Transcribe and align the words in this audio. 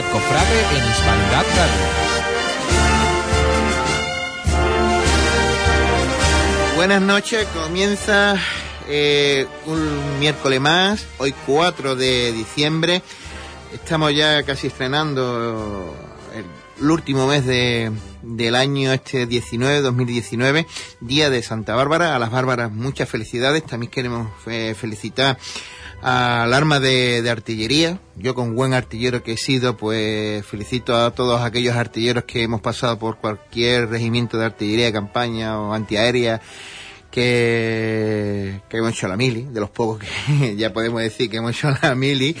Cofrade 0.00 0.60
en 0.70 0.90
Hispanidad 0.90 1.44
Radio. 1.54 1.84
Buenas 6.76 7.02
noches, 7.02 7.46
comienza 7.48 8.36
eh, 8.88 9.46
un 9.66 10.18
miércoles 10.18 10.62
más, 10.62 11.06
hoy 11.18 11.34
4 11.44 11.94
de 11.94 12.32
diciembre. 12.32 13.02
Estamos 13.74 14.14
ya 14.14 14.42
casi 14.44 14.68
estrenando 14.68 15.94
el, 16.34 16.90
último 16.90 17.26
mes 17.26 17.44
de, 17.44 17.92
del 18.22 18.54
año 18.54 18.94
este 18.94 19.26
19, 19.26 19.82
2019, 19.82 20.66
Día 21.00 21.28
de 21.28 21.42
Santa 21.42 21.74
Bárbara. 21.74 22.16
A 22.16 22.18
las 22.18 22.30
Bárbaras 22.30 22.72
muchas 22.72 23.10
felicidades. 23.10 23.66
También 23.66 23.90
queremos 23.90 24.28
eh, 24.46 24.74
felicitar 24.74 25.36
al 26.02 26.52
arma 26.52 26.80
de, 26.80 27.22
de, 27.22 27.30
artillería. 27.30 27.98
Yo 28.16 28.34
con 28.34 28.54
buen 28.54 28.74
artillero 28.74 29.22
que 29.22 29.32
he 29.32 29.36
sido, 29.36 29.76
pues 29.76 30.44
felicito 30.44 30.96
a 30.96 31.12
todos 31.12 31.40
aquellos 31.40 31.76
artilleros 31.76 32.24
que 32.24 32.42
hemos 32.42 32.60
pasado 32.60 32.98
por 32.98 33.18
cualquier 33.18 33.88
regimiento 33.88 34.36
de 34.36 34.46
artillería 34.46 34.86
de 34.86 34.92
campaña 34.92 35.58
o 35.60 35.72
antiaérea 35.72 36.40
que, 37.12 38.62
que 38.68 38.78
hemos 38.78 38.92
hecho 38.92 39.06
la 39.06 39.16
mili, 39.16 39.42
de 39.42 39.60
los 39.60 39.70
pocos 39.70 40.00
que 40.00 40.56
ya 40.56 40.72
podemos 40.72 41.00
decir 41.00 41.30
que 41.30 41.36
hemos 41.36 41.56
hecho 41.56 41.70
la 41.82 41.94
mili, 41.94 42.34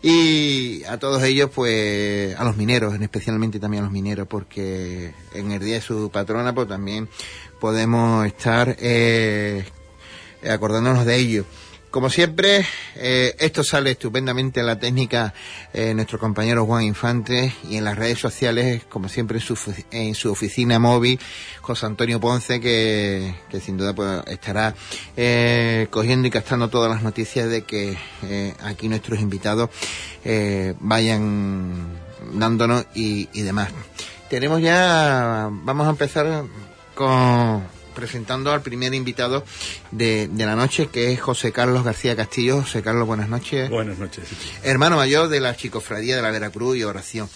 y 0.00 0.84
a 0.84 0.96
todos 0.98 1.22
ellos, 1.24 1.50
pues, 1.54 2.34
a 2.38 2.44
los 2.44 2.56
mineros, 2.56 2.94
especialmente 2.98 3.58
también 3.58 3.82
a 3.82 3.86
los 3.86 3.92
mineros, 3.92 4.26
porque 4.28 5.12
en 5.34 5.52
el 5.52 5.62
día 5.62 5.74
de 5.74 5.80
su 5.82 6.10
patrona, 6.10 6.54
pues 6.54 6.68
también 6.68 7.08
podemos 7.60 8.24
estar 8.24 8.76
eh, 8.78 9.64
acordándonos 10.48 11.04
de 11.04 11.16
ellos. 11.16 11.46
Como 11.92 12.08
siempre, 12.08 12.64
eh, 12.96 13.36
esto 13.38 13.62
sale 13.62 13.90
estupendamente 13.90 14.60
en 14.60 14.66
la 14.66 14.78
técnica 14.78 15.34
eh, 15.74 15.92
nuestro 15.92 16.18
compañero 16.18 16.64
Juan 16.64 16.84
Infante 16.84 17.52
y 17.68 17.76
en 17.76 17.84
las 17.84 17.98
redes 17.98 18.18
sociales, 18.18 18.84
como 18.88 19.10
siempre 19.10 19.36
en 19.36 19.42
su, 19.42 19.58
en 19.90 20.14
su 20.14 20.32
oficina 20.32 20.78
móvil, 20.78 21.20
José 21.60 21.84
Antonio 21.84 22.18
Ponce, 22.18 22.62
que, 22.62 23.34
sin 23.62 23.76
duda 23.76 23.94
pues, 23.94 24.22
estará 24.28 24.74
eh, 25.18 25.86
cogiendo 25.90 26.26
y 26.26 26.30
captando 26.30 26.70
todas 26.70 26.90
las 26.90 27.02
noticias 27.02 27.50
de 27.50 27.64
que 27.64 27.98
eh, 28.22 28.54
aquí 28.62 28.88
nuestros 28.88 29.20
invitados 29.20 29.68
vayan 30.80 31.98
dándonos 32.32 32.86
y 32.94 33.42
demás. 33.42 33.68
Tenemos 34.30 34.62
ya, 34.62 35.50
vamos 35.50 35.86
a 35.86 35.90
empezar 35.90 36.44
con 36.94 37.62
presentando 37.92 38.52
al 38.52 38.62
primer 38.62 38.94
invitado 38.94 39.44
de, 39.90 40.28
de, 40.28 40.46
la 40.46 40.56
noche, 40.56 40.88
que 40.88 41.12
es 41.12 41.20
José 41.20 41.52
Carlos 41.52 41.84
García 41.84 42.16
Castillo. 42.16 42.62
José 42.62 42.82
Carlos, 42.82 43.06
buenas 43.06 43.28
noches. 43.28 43.70
Buenas 43.70 43.98
noches. 43.98 44.24
Hermano 44.62 44.96
mayor 44.96 45.28
de 45.28 45.40
la 45.40 45.56
Chicofradía 45.56 46.16
de 46.16 46.22
la 46.22 46.30
Veracruz 46.30 46.76
y 46.76 46.84
Oración. 46.84 47.28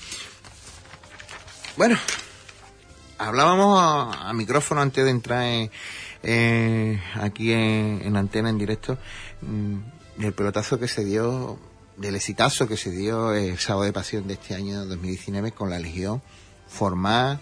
Bueno, 1.76 1.98
hablábamos 3.18 3.78
a, 3.78 4.28
a 4.28 4.32
micrófono 4.32 4.80
antes 4.80 5.04
de 5.04 5.10
entrar 5.10 5.42
en, 5.42 5.70
eh, 6.22 7.00
aquí 7.14 7.52
en, 7.52 8.02
en, 8.04 8.16
antena 8.16 8.50
en 8.50 8.58
directo 8.58 8.98
mmm, 9.42 9.76
del 10.16 10.32
pelotazo 10.32 10.78
que 10.78 10.88
se 10.88 11.04
dio, 11.04 11.58
del 11.96 12.16
exitazo 12.16 12.66
que 12.66 12.76
se 12.76 12.90
dio 12.90 13.32
el 13.32 13.58
sábado 13.58 13.84
de 13.84 13.92
pasión 13.92 14.26
de 14.26 14.34
este 14.34 14.54
año 14.54 14.84
2019 14.86 15.52
con 15.52 15.70
la 15.70 15.78
Legión 15.78 16.22
formada 16.68 17.40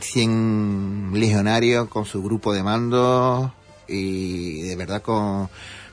100 0.00 1.10
legionarios 1.14 1.88
con 1.88 2.04
su 2.04 2.22
grupo 2.22 2.52
de 2.52 2.62
mando 2.62 3.52
y 3.88 4.62
de 4.62 4.76
verdad 4.76 5.02
con, 5.02 5.48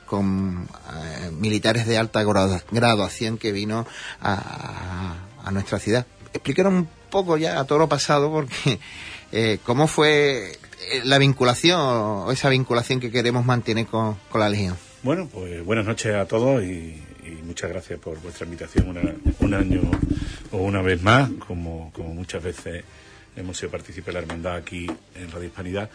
con 0.06 0.68
eh, 0.92 1.30
militares 1.32 1.86
de 1.86 1.98
alta 1.98 2.22
graduación 2.22 3.38
que 3.38 3.52
vino 3.52 3.86
a, 4.20 5.16
a, 5.44 5.50
nuestra 5.50 5.78
ciudad. 5.78 6.06
Explicaron 6.32 6.74
un 6.74 6.88
poco 7.10 7.36
ya 7.36 7.58
a 7.58 7.64
todo 7.64 7.78
lo 7.78 7.88
pasado 7.88 8.30
porque 8.30 8.78
eh, 9.32 9.58
cómo 9.64 9.86
fue 9.86 10.58
la 11.04 11.18
vinculación 11.18 11.80
o 11.80 12.32
esa 12.32 12.48
vinculación 12.48 13.00
que 13.00 13.10
queremos 13.10 13.44
mantener 13.44 13.86
con, 13.86 14.16
con 14.30 14.40
la 14.40 14.48
Legión. 14.48 14.76
Bueno, 15.02 15.28
pues 15.32 15.64
buenas 15.64 15.86
noches 15.86 16.14
a 16.14 16.26
todos 16.26 16.62
y, 16.62 17.02
y 17.24 17.42
muchas 17.44 17.70
gracias 17.70 17.98
por 18.00 18.20
vuestra 18.20 18.44
invitación 18.46 18.88
una, 18.88 19.00
un 19.40 19.54
año 19.54 19.80
o 20.50 20.58
una 20.58 20.82
vez 20.82 21.02
más, 21.02 21.30
como, 21.46 21.92
como 21.92 22.14
muchas 22.14 22.42
veces 22.42 22.84
hemos 23.38 23.56
sido 23.56 23.70
partícipes 23.70 24.06
de 24.06 24.12
la 24.12 24.18
hermandad 24.20 24.56
aquí 24.56 24.86
en 25.14 25.30
Radio 25.30 25.46
Hispanidad. 25.46 25.90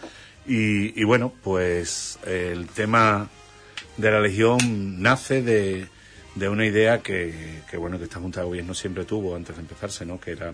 Y, 0.46 0.98
y, 1.00 1.04
bueno, 1.04 1.32
pues 1.42 2.18
el 2.26 2.68
tema 2.68 3.28
de 3.96 4.10
la 4.10 4.20
Legión 4.20 5.00
nace 5.00 5.42
de, 5.42 5.86
de 6.34 6.48
una 6.48 6.66
idea 6.66 7.00
que, 7.00 7.62
que, 7.70 7.76
bueno, 7.76 7.98
que 7.98 8.04
esta 8.04 8.20
Junta 8.20 8.40
de 8.40 8.46
Gobierno 8.46 8.74
siempre 8.74 9.04
tuvo 9.04 9.36
antes 9.36 9.56
de 9.56 9.62
empezarse, 9.62 10.04
¿no? 10.04 10.20
Que 10.20 10.32
era 10.32 10.52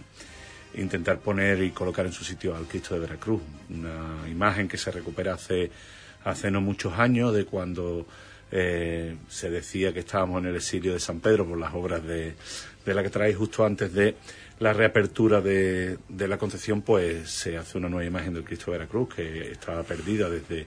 intentar 0.74 1.18
poner 1.18 1.62
y 1.62 1.70
colocar 1.70 2.06
en 2.06 2.12
su 2.12 2.24
sitio 2.24 2.54
al 2.54 2.66
Cristo 2.66 2.94
de 2.94 3.00
Veracruz, 3.00 3.40
una 3.70 4.28
imagen 4.28 4.68
que 4.68 4.76
se 4.76 4.92
recupera 4.92 5.34
hace, 5.34 5.70
hace 6.24 6.50
no 6.50 6.60
muchos 6.60 6.96
años 6.96 7.34
de 7.34 7.44
cuando 7.44 8.06
eh, 8.52 9.16
se 9.28 9.50
decía 9.50 9.92
que 9.92 10.00
estábamos 10.00 10.42
en 10.42 10.50
el 10.50 10.56
exilio 10.56 10.92
de 10.92 11.00
San 11.00 11.18
Pedro 11.18 11.44
por 11.46 11.58
las 11.58 11.74
obras 11.74 12.04
de, 12.04 12.34
de 12.84 12.94
la 12.94 13.02
que 13.02 13.10
traéis 13.10 13.36
justo 13.36 13.64
antes 13.64 13.92
de 13.92 14.14
la 14.60 14.74
reapertura 14.74 15.40
de, 15.40 15.98
la 16.08 16.38
Concepción, 16.38 16.82
pues 16.82 17.30
se 17.30 17.56
hace 17.56 17.78
una 17.78 17.88
nueva 17.88 18.06
imagen 18.06 18.34
del 18.34 18.44
Cristo 18.44 18.70
de 18.70 18.78
Veracruz, 18.78 19.14
que 19.14 19.52
estaba 19.52 19.82
perdida 19.82 20.28
desde 20.28 20.66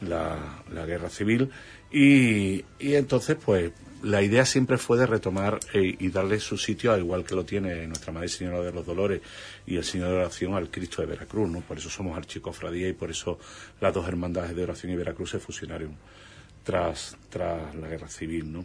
la, 0.00 0.62
la 0.72 0.86
Guerra 0.86 1.10
Civil. 1.10 1.50
Y, 1.90 2.64
y, 2.78 2.94
entonces, 2.94 3.36
pues, 3.44 3.72
la 4.04 4.22
idea 4.22 4.46
siempre 4.46 4.78
fue 4.78 4.96
de 4.96 5.06
retomar 5.06 5.58
eh, 5.74 5.96
y 5.98 6.08
darle 6.10 6.38
su 6.38 6.56
sitio, 6.56 6.92
al 6.92 7.00
igual 7.00 7.24
que 7.24 7.34
lo 7.34 7.44
tiene 7.44 7.86
nuestra 7.88 8.12
Madre 8.12 8.28
Señora 8.28 8.60
de 8.60 8.72
los 8.72 8.86
Dolores 8.86 9.20
y 9.66 9.76
el 9.76 9.84
Señor 9.84 10.10
de 10.10 10.14
Oración, 10.14 10.54
al 10.54 10.70
Cristo 10.70 11.02
de 11.02 11.08
Veracruz, 11.08 11.50
¿no? 11.50 11.60
Por 11.62 11.78
eso 11.78 11.90
somos 11.90 12.16
archicofradía 12.16 12.88
y 12.88 12.92
por 12.92 13.10
eso 13.10 13.40
las 13.80 13.92
dos 13.92 14.06
hermandades 14.06 14.54
de 14.54 14.62
Oración 14.62 14.92
y 14.92 14.96
Veracruz 14.96 15.30
se 15.30 15.40
fusionaron 15.40 15.96
tras, 16.62 17.16
tras 17.28 17.74
la 17.74 17.88
guerra 17.88 18.08
civil, 18.08 18.52
¿no? 18.52 18.64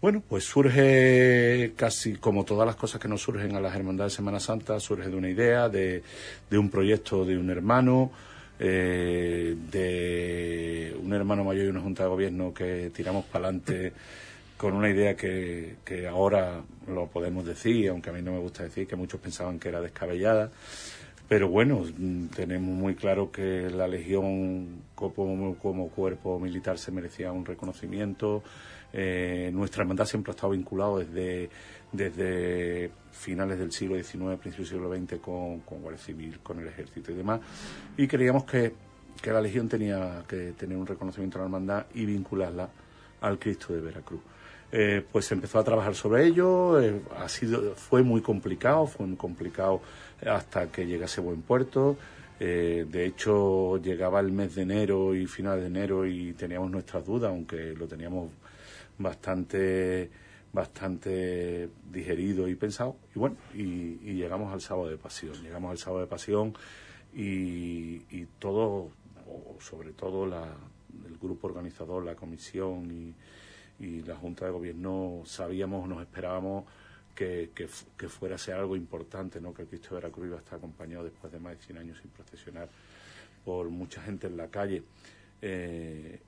Bueno, 0.00 0.22
pues 0.28 0.44
surge 0.44 1.72
casi 1.76 2.16
como 2.16 2.44
todas 2.44 2.66
las 2.66 2.76
cosas 2.76 3.00
que 3.00 3.08
nos 3.08 3.22
surgen 3.22 3.56
a 3.56 3.60
las 3.60 3.74
hermandades 3.74 4.12
de 4.12 4.16
Semana 4.16 4.40
Santa, 4.40 4.78
surge 4.78 5.08
de 5.08 5.16
una 5.16 5.30
idea, 5.30 5.68
de, 5.68 6.02
de 6.50 6.58
un 6.58 6.68
proyecto 6.68 7.24
de 7.24 7.38
un 7.38 7.48
hermano, 7.50 8.10
eh, 8.58 9.56
de 9.70 10.96
un 11.02 11.12
hermano 11.12 11.44
mayor 11.44 11.66
y 11.66 11.68
una 11.68 11.80
junta 11.80 12.02
de 12.02 12.08
gobierno 12.10 12.52
que 12.52 12.90
tiramos 12.94 13.24
para 13.24 13.48
adelante 13.48 13.92
con 14.56 14.74
una 14.74 14.90
idea 14.90 15.16
que, 15.16 15.76
que 15.84 16.06
ahora 16.06 16.62
lo 16.86 17.06
podemos 17.06 17.44
decir, 17.44 17.88
aunque 17.88 18.10
a 18.10 18.12
mí 18.12 18.22
no 18.22 18.32
me 18.32 18.38
gusta 18.38 18.62
decir 18.62 18.86
que 18.86 18.96
muchos 18.96 19.20
pensaban 19.20 19.58
que 19.58 19.68
era 19.70 19.80
descabellada. 19.80 20.50
Pero 21.28 21.48
bueno, 21.48 21.82
tenemos 22.36 22.68
muy 22.68 22.94
claro 22.94 23.32
que 23.32 23.70
la 23.70 23.88
Legión 23.88 24.83
como, 24.94 25.56
como 25.58 25.88
cuerpo 25.88 26.38
militar 26.38 26.78
se 26.78 26.92
merecía 26.92 27.32
un 27.32 27.44
reconocimiento. 27.44 28.42
Eh, 28.92 29.50
nuestra 29.52 29.82
hermandad 29.82 30.04
siempre 30.04 30.30
ha 30.30 30.34
estado 30.34 30.52
vinculado 30.52 30.98
desde, 30.98 31.50
desde 31.90 32.90
finales 33.10 33.58
del 33.58 33.72
siglo 33.72 33.96
XIX, 33.96 34.38
principios 34.38 34.70
del 34.70 34.78
siglo 34.80 34.94
XX 34.94 35.20
con, 35.20 35.60
con 35.60 35.82
Guardia 35.82 36.02
Civil, 36.02 36.38
con 36.42 36.60
el 36.60 36.68
Ejército 36.68 37.10
y 37.10 37.14
demás. 37.14 37.40
Y 37.96 38.06
creíamos 38.06 38.44
que, 38.44 38.74
que 39.20 39.32
la 39.32 39.40
Legión 39.40 39.68
tenía 39.68 40.22
que 40.28 40.52
tener 40.52 40.76
un 40.76 40.86
reconocimiento 40.86 41.38
a 41.38 41.40
la 41.40 41.44
hermandad 41.46 41.86
y 41.94 42.04
vincularla 42.04 42.68
al 43.20 43.38
Cristo 43.38 43.72
de 43.72 43.80
Veracruz. 43.80 44.20
Eh, 44.76 45.04
pues 45.12 45.30
empezó 45.30 45.60
a 45.60 45.64
trabajar 45.64 45.94
sobre 45.94 46.26
ello, 46.26 46.80
eh, 46.80 47.00
ha 47.16 47.28
sido, 47.28 47.74
fue 47.76 48.02
muy 48.02 48.22
complicado, 48.22 48.86
fue 48.88 49.06
muy 49.06 49.16
complicado 49.16 49.80
hasta 50.26 50.66
que 50.66 50.86
llegase 50.86 51.20
buen 51.20 51.42
puerto. 51.42 51.96
Eh, 52.40 52.86
de 52.88 53.06
hecho, 53.06 53.78
llegaba 53.78 54.20
el 54.20 54.32
mes 54.32 54.54
de 54.54 54.62
enero 54.62 55.14
y 55.14 55.26
final 55.26 55.60
de 55.60 55.66
enero 55.66 56.06
y 56.06 56.32
teníamos 56.32 56.70
nuestras 56.70 57.04
dudas, 57.04 57.30
aunque 57.30 57.74
lo 57.74 57.86
teníamos 57.86 58.30
bastante 58.98 60.10
bastante 60.52 61.68
digerido 61.90 62.48
y 62.48 62.54
pensado. 62.54 62.96
Y 63.14 63.18
bueno, 63.18 63.36
y, 63.54 64.14
llegamos 64.14 64.52
al 64.52 64.60
sábado 64.60 64.88
de 64.88 64.96
pasión. 64.96 65.34
Llegamos 65.42 65.72
al 65.72 65.78
sábado 65.78 66.02
de 66.02 66.06
pasión 66.06 66.54
y, 67.12 68.02
y 68.08 68.26
todo, 68.38 68.90
o 69.26 69.56
sobre 69.60 69.92
todo 69.92 70.26
la, 70.26 70.46
el 71.06 71.18
grupo 71.18 71.48
organizador, 71.48 72.04
la 72.04 72.14
comisión 72.14 72.88
y, 72.90 73.14
y 73.84 74.02
la 74.02 74.14
Junta 74.14 74.44
de 74.46 74.52
Gobierno 74.52 75.22
sabíamos, 75.24 75.88
nos 75.88 76.00
esperábamos 76.00 76.64
que, 77.14 77.50
que, 77.54 77.68
que, 77.96 78.08
fuera 78.08 78.34
a 78.34 78.38
ser 78.38 78.54
algo 78.54 78.76
importante, 78.76 79.40
¿no? 79.40 79.54
que 79.54 79.62
el 79.62 79.68
Cristo 79.68 79.90
de 79.90 79.94
Veracruz 79.96 80.26
iba 80.26 80.36
a 80.36 80.40
estar 80.40 80.58
acompañado 80.58 81.04
después 81.04 81.32
de 81.32 81.38
más 81.38 81.56
de 81.56 81.64
100 81.64 81.78
años 81.78 81.98
sin 82.00 82.10
procesionar 82.10 82.68
por 83.44 83.68
mucha 83.68 84.02
gente 84.02 84.26
en 84.26 84.36
la 84.36 84.48
calle. 84.48 84.82
Eh, 85.40 86.20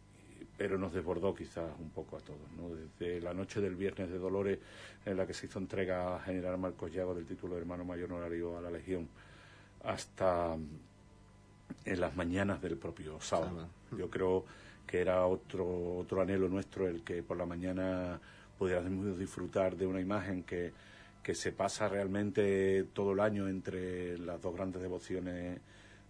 pero 0.57 0.79
nos 0.79 0.93
desbordó 0.93 1.35
quizás 1.35 1.71
un 1.79 1.91
poco 1.91 2.17
a 2.17 2.21
todos. 2.21 2.51
¿no? 2.57 2.75
Desde 2.75 3.21
la 3.21 3.35
noche 3.35 3.61
del 3.61 3.77
Viernes 3.77 4.11
de 4.11 4.19
Dolores, 4.19 4.59
en 5.05 5.17
la 5.17 5.27
que 5.27 5.35
se 5.35 5.47
hizo 5.47 5.59
entrega 5.59 6.17
a 6.17 6.21
General 6.21 6.57
Marcos 6.59 6.93
Llago 6.93 7.15
del 7.15 7.27
título 7.27 7.55
de 7.55 7.61
hermano 7.61 7.85
mayor 7.85 8.11
honorario 8.13 8.57
a 8.57 8.63
la 8.63 8.71
Legión, 8.71 9.09
hasta 9.85 10.57
en 11.85 12.01
las 12.01 12.17
mañanas 12.17 12.63
del 12.63 12.77
propio 12.77 13.21
sábado. 13.21 13.69
Yo 13.97 14.09
creo 14.09 14.45
que 14.87 15.01
era 15.01 15.27
otro, 15.27 15.97
otro 15.99 16.23
anhelo 16.23 16.49
nuestro 16.49 16.89
el 16.89 17.03
que 17.03 17.23
por 17.23 17.37
la 17.37 17.47
mañana 17.47 18.21
pudiéramos 18.59 19.19
disfrutar 19.19 19.77
de 19.77 19.87
una 19.87 20.01
imagen 20.01 20.43
que, 20.43 20.73
que 21.23 21.35
se 21.35 21.53
pasa 21.53 21.89
realmente 21.89 22.85
todo 22.93 23.13
el 23.13 23.21
año 23.21 23.49
entre 23.49 24.19
las 24.19 24.41
dos 24.41 24.55
grandes 24.55 24.83
devociones 24.83 25.61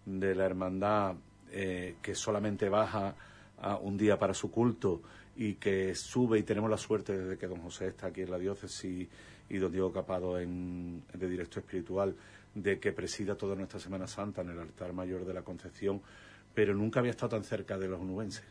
de 0.05 0.35
la 0.35 0.45
hermandad, 0.45 1.15
eh, 1.51 1.95
que 2.01 2.15
solamente 2.15 2.69
baja 2.69 3.15
a 3.59 3.77
un 3.77 3.97
día 3.97 4.17
para 4.19 4.33
su 4.33 4.51
culto 4.51 5.01
y 5.35 5.55
que 5.55 5.95
sube 5.95 6.39
y 6.39 6.43
tenemos 6.43 6.69
la 6.69 6.77
suerte 6.77 7.17
desde 7.17 7.37
que 7.37 7.47
don 7.47 7.61
José 7.61 7.87
está 7.87 8.07
aquí 8.07 8.21
en 8.21 8.31
la 8.31 8.37
diócesis 8.37 9.07
y 9.49 9.57
don 9.57 9.71
Diego 9.71 9.91
Capado 9.91 10.39
en, 10.39 11.03
de 11.13 11.29
directo 11.29 11.59
espiritual 11.59 12.15
de 12.53 12.79
que 12.79 12.91
presida 12.91 13.35
toda 13.35 13.55
nuestra 13.55 13.79
Semana 13.79 14.07
Santa 14.07 14.41
en 14.41 14.49
el 14.49 14.59
altar 14.59 14.93
mayor 14.93 15.25
de 15.25 15.33
la 15.33 15.43
Concepción, 15.43 16.01
pero 16.53 16.73
nunca 16.73 16.99
había 16.99 17.11
estado 17.11 17.29
tan 17.29 17.43
cerca 17.43 17.77
de 17.77 17.87
los 17.87 18.01
nubenses. 18.01 18.43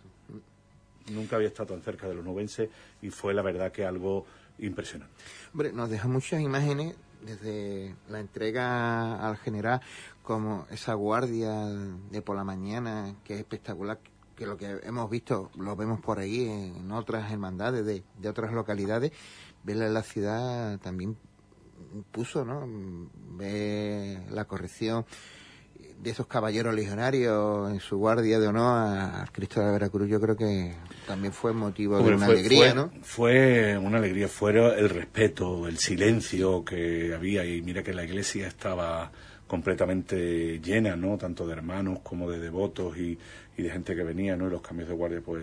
Nunca 1.13 1.37
había 1.37 1.49
estado 1.49 1.75
tan 1.75 1.83
cerca 1.83 2.09
de 2.09 2.15
los 2.15 2.25
nubenses 2.25 2.69
y 3.03 3.11
fue 3.11 3.35
la 3.35 3.43
verdad 3.43 3.73
que 3.73 3.85
algo 3.85 4.27
impresionante. 4.59 5.15
Hombre, 5.53 5.73
nos 5.73 5.91
deja 5.91 6.09
muchas 6.09 6.41
imágenes 6.41 6.97
desde 7.23 7.95
la 8.09 8.21
entrega 8.21 9.27
al 9.27 9.37
general, 9.37 9.81
como 10.23 10.67
esa 10.71 10.95
guardia 10.95 11.67
de 12.11 12.23
por 12.23 12.37
la 12.37 12.45
mañana, 12.45 13.15
que 13.25 13.35
es 13.35 13.41
espectacular, 13.41 13.99
que 14.35 14.47
lo 14.47 14.57
que 14.57 14.81
hemos 14.83 15.09
visto 15.11 15.51
lo 15.57 15.77
vemos 15.77 16.01
por 16.01 16.19
ahí 16.19 16.47
en 16.47 16.91
otras 16.93 17.31
hermandades 17.33 17.87
de, 17.87 18.03
de 18.19 18.29
otras 18.29 18.53
localidades, 18.53 19.13
verla 19.65 19.89
la 19.89 20.03
ciudad 20.03 20.79
también 20.81 21.17
puso, 22.13 22.45
¿no? 22.45 22.67
Ve 23.37 24.23
la 24.31 24.45
corrección 24.45 25.05
de 26.03 26.11
esos 26.11 26.27
caballeros 26.27 26.75
legionarios 26.75 27.71
en 27.71 27.81
su 27.81 27.97
guardia 27.97 28.39
de 28.39 28.47
honor 28.47 28.89
al 28.89 29.33
Cristo 29.33 29.61
de 29.61 29.67
la 29.67 29.73
Veracruz, 29.73 30.09
yo 30.09 30.21
creo 30.21 30.37
que 30.37 30.75
también 31.07 31.33
fue 31.33 31.53
motivo 31.53 31.99
de 31.99 32.15
una 32.15 32.27
alegría, 32.27 32.75
¿no? 32.75 32.91
Fue 33.03 33.77
una 33.79 33.99
alegría, 33.99 34.29
fue 34.29 34.53
el 34.53 34.89
respeto, 34.89 35.67
el 35.67 35.79
silencio 35.79 36.65
que 36.65 37.15
había 37.15 37.45
y 37.45 37.63
mira 37.63 37.83
que 37.83 37.95
la 37.95 38.05
iglesia 38.05 38.47
estaba 38.47 39.11
completamente 39.47 40.61
llena, 40.61 40.97
¿no? 40.97 41.17
Tanto 41.17 41.47
de 41.47 41.55
hermanos 41.55 42.01
como 42.03 42.31
de 42.31 42.39
devotos 42.39 42.97
y, 42.97 43.19
de 43.57 43.71
gente 43.71 43.97
que 43.97 44.03
venía, 44.03 44.37
¿no? 44.37 44.49
Y 44.49 44.51
los 44.51 44.61
cambios 44.61 44.89
de 44.89 44.95
guardia, 44.95 45.23
pues, 45.25 45.43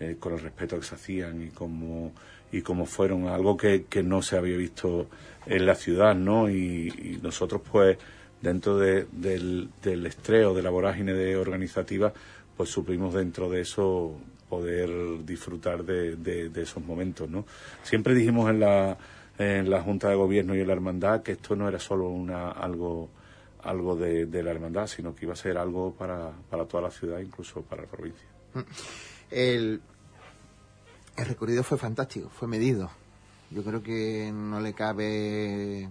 eh, 0.00 0.16
con 0.20 0.34
el 0.34 0.40
respeto 0.40 0.78
que 0.78 0.84
se 0.84 0.94
hacían 0.94 1.42
y 1.42 1.48
como 1.48 2.12
y 2.50 2.62
como 2.62 2.86
fueron 2.86 3.28
algo 3.28 3.56
que, 3.56 3.84
que 3.84 4.02
no 4.02 4.22
se 4.22 4.38
había 4.38 4.56
visto 4.56 5.08
en 5.44 5.66
la 5.66 5.74
ciudad, 5.74 6.14
¿no? 6.14 6.48
y 6.48 7.18
nosotros, 7.22 7.60
pues, 7.70 7.98
dentro 8.40 8.78
del, 8.78 9.70
del 9.82 10.06
estreo, 10.06 10.54
de 10.54 10.62
la 10.62 10.70
vorágine 10.70 11.12
de 11.12 11.36
organizativa, 11.36 12.12
pues 12.56 12.70
supimos 12.70 13.14
dentro 13.14 13.48
de 13.48 13.60
eso 13.60 14.18
poder 14.48 15.24
disfrutar 15.24 15.84
de, 15.84 16.16
de, 16.16 16.62
esos 16.62 16.82
momentos, 16.84 17.28
¿no? 17.28 17.44
Siempre 17.82 18.14
dijimos 18.14 18.48
en 18.50 18.60
la, 18.60 18.96
en 19.38 19.68
la 19.68 19.82
Junta 19.82 20.08
de 20.08 20.14
Gobierno 20.16 20.54
y 20.54 20.60
en 20.60 20.66
la 20.66 20.72
Hermandad 20.72 21.22
que 21.22 21.32
esto 21.32 21.54
no 21.54 21.68
era 21.68 21.78
solo 21.78 22.08
una, 22.08 22.50
algo, 22.50 23.10
algo 23.62 23.94
de, 23.94 24.26
de 24.26 24.42
la 24.42 24.50
Hermandad, 24.50 24.86
sino 24.86 25.14
que 25.14 25.26
iba 25.26 25.34
a 25.34 25.36
ser 25.36 25.58
algo 25.58 25.92
para, 25.92 26.32
para 26.48 26.64
toda 26.64 26.84
la 26.84 26.90
ciudad, 26.90 27.20
incluso 27.20 27.62
para 27.62 27.82
la 27.82 27.88
provincia. 27.88 28.26
El, 29.30 29.82
el 31.16 31.26
recorrido 31.26 31.62
fue 31.62 31.76
fantástico, 31.76 32.30
fue 32.30 32.48
medido. 32.48 32.90
Yo 33.50 33.62
creo 33.62 33.82
que 33.82 34.30
no 34.32 34.60
le 34.60 34.72
cabe 34.72 35.88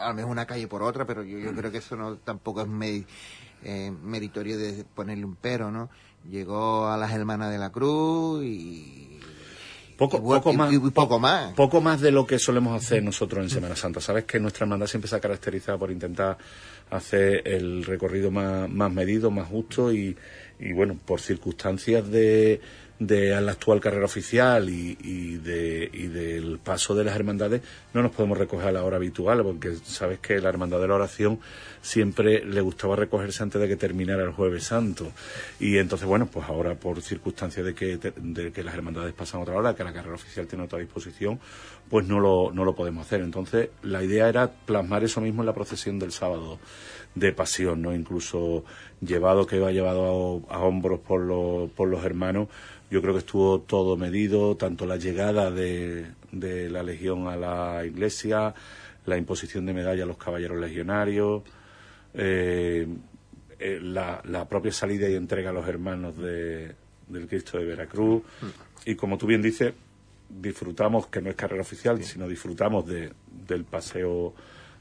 a 0.00 0.08
lo 0.08 0.14
mejor 0.14 0.30
una 0.30 0.46
calle 0.46 0.66
por 0.68 0.82
otra, 0.82 1.06
pero 1.06 1.22
yo, 1.22 1.54
creo 1.54 1.70
que 1.70 1.78
eso 1.78 1.96
no 1.96 2.16
tampoco 2.16 2.62
es 2.62 3.04
eh, 3.62 3.92
meritorio 4.02 4.58
de 4.58 4.84
ponerle 4.94 5.24
un 5.24 5.36
pero, 5.36 5.70
¿no? 5.70 5.90
Llegó 6.30 6.88
a 6.88 6.96
las 6.96 7.12
hermanas 7.12 7.50
de 7.50 7.58
la 7.58 7.70
Cruz 7.70 8.42
y 8.44 9.20
poco, 9.96 10.22
poco, 10.22 10.52
más, 10.52 10.74
poco 10.92 11.18
más. 11.18 11.52
Poco 11.54 11.80
más 11.80 12.00
de 12.00 12.10
lo 12.10 12.26
que 12.26 12.38
solemos 12.38 12.74
hacer 12.82 13.02
nosotros 13.02 13.44
en 13.44 13.50
Semana 13.50 13.76
Santa. 13.76 14.00
Sabes 14.00 14.24
que 14.24 14.40
nuestra 14.40 14.64
hermandad 14.64 14.86
siempre 14.86 15.08
se 15.08 15.16
ha 15.16 15.20
caracterizado 15.20 15.78
por 15.78 15.90
intentar 15.90 16.36
hacer 16.90 17.46
el 17.46 17.84
recorrido 17.84 18.30
más, 18.30 18.68
más 18.68 18.92
medido, 18.92 19.30
más 19.30 19.48
justo 19.48 19.92
y, 19.92 20.16
y 20.58 20.72
bueno, 20.72 20.98
por 21.04 21.20
circunstancias 21.20 22.08
de 22.10 22.60
de 22.98 23.40
la 23.40 23.52
actual 23.52 23.80
carrera 23.80 24.04
oficial 24.04 24.70
y, 24.70 24.96
y, 25.02 25.36
de, 25.38 25.90
y 25.92 26.06
del 26.06 26.58
paso 26.58 26.94
de 26.94 27.02
las 27.02 27.16
hermandades 27.16 27.60
no 27.92 28.02
nos 28.02 28.12
podemos 28.12 28.38
recoger 28.38 28.68
a 28.68 28.72
la 28.72 28.84
hora 28.84 28.96
habitual 28.96 29.42
porque 29.42 29.74
sabes 29.82 30.20
que 30.20 30.40
la 30.40 30.48
hermandad 30.48 30.80
de 30.80 30.86
la 30.86 30.94
oración 30.94 31.40
siempre 31.82 32.44
le 32.44 32.60
gustaba 32.60 32.94
recogerse 32.94 33.42
antes 33.42 33.60
de 33.60 33.66
que 33.66 33.76
terminara 33.76 34.22
el 34.22 34.30
jueves 34.30 34.64
santo. 34.64 35.10
Y 35.58 35.78
entonces 35.78 36.06
bueno 36.06 36.26
pues 36.26 36.46
ahora 36.48 36.76
por 36.76 37.02
circunstancias 37.02 37.66
de 37.66 37.74
que, 37.74 37.96
de 37.96 38.52
que 38.52 38.62
las 38.62 38.74
hermandades 38.74 39.12
pasan 39.12 39.42
otra 39.42 39.54
hora 39.54 39.74
que 39.74 39.82
la 39.82 39.92
carrera 39.92 40.14
oficial 40.14 40.46
tiene 40.46 40.64
otra 40.64 40.78
disposición 40.78 41.40
pues 41.90 42.06
no 42.06 42.20
lo, 42.20 42.52
no 42.52 42.64
lo 42.64 42.76
podemos 42.76 43.06
hacer. 43.06 43.22
Entonces 43.22 43.70
la 43.82 44.04
idea 44.04 44.28
era 44.28 44.50
plasmar 44.50 45.02
eso 45.02 45.20
mismo 45.20 45.42
en 45.42 45.46
la 45.46 45.54
procesión 45.54 45.98
del 45.98 46.12
sábado 46.12 46.60
de 47.14 47.32
pasión 47.32 47.80
no 47.80 47.94
incluso 47.94 48.64
llevado 49.00 49.46
que 49.46 49.56
iba 49.56 49.70
llevado 49.70 50.42
a, 50.48 50.56
a 50.56 50.58
hombros 50.60 51.00
por 51.00 51.20
los, 51.20 51.70
por 51.70 51.88
los 51.88 52.04
hermanos 52.04 52.48
yo 52.90 53.00
creo 53.00 53.14
que 53.14 53.20
estuvo 53.20 53.60
todo 53.60 53.96
medido, 53.96 54.56
tanto 54.56 54.86
la 54.86 54.96
llegada 54.96 55.50
de, 55.50 56.06
de 56.32 56.70
la 56.70 56.82
Legión 56.82 57.28
a 57.28 57.36
la 57.36 57.84
iglesia, 57.84 58.54
la 59.06 59.16
imposición 59.16 59.66
de 59.66 59.74
medalla 59.74 60.04
a 60.04 60.06
los 60.06 60.16
caballeros 60.16 60.60
legionarios, 60.60 61.42
eh, 62.14 62.86
eh, 63.58 63.78
la, 63.82 64.20
la, 64.24 64.48
propia 64.48 64.72
salida 64.72 65.08
y 65.08 65.14
entrega 65.14 65.50
a 65.50 65.52
los 65.52 65.66
hermanos 65.66 66.16
de, 66.18 66.74
del 67.08 67.26
Cristo 67.26 67.58
de 67.58 67.64
Veracruz. 67.64 68.22
Y 68.84 68.94
como 68.94 69.18
tú 69.18 69.26
bien 69.26 69.42
dices, 69.42 69.72
disfrutamos, 70.28 71.06
que 71.06 71.20
no 71.20 71.30
es 71.30 71.36
carrera 71.36 71.62
oficial, 71.62 72.02
sino 72.04 72.28
disfrutamos 72.28 72.86
de, 72.86 73.12
del 73.46 73.64
paseo 73.64 74.34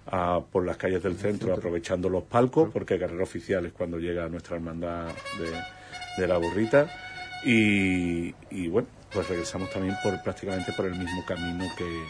a, 0.08 0.42
por 0.52 0.66
las 0.66 0.78
calles 0.78 1.02
del 1.02 1.16
centro, 1.16 1.54
aprovechando 1.54 2.10
los 2.10 2.24
palcos, 2.24 2.70
porque 2.72 3.00
carrera 3.00 3.24
oficial 3.24 3.66
es 3.66 3.72
cuando 3.74 3.98
llega 3.98 4.28
nuestra 4.28 4.58
hermandad 4.58 5.08
de, 5.40 6.22
de 6.22 6.28
la 6.28 6.38
burrita 6.38 7.13
y, 7.46 8.34
y, 8.50 8.68
bueno, 8.68 8.88
pues 9.12 9.28
regresamos 9.30 9.70
también 9.70 9.96
por 10.04 10.22
prácticamente 10.24 10.72
por 10.74 10.86
el 10.86 10.96
mismo 10.96 11.26
camino 11.26 11.66
que, 11.78 12.04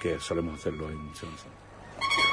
que 0.00 0.20
solemos 0.20 0.58
hacerlo 0.58 0.88
en 0.90 1.14
Semana 1.14 2.29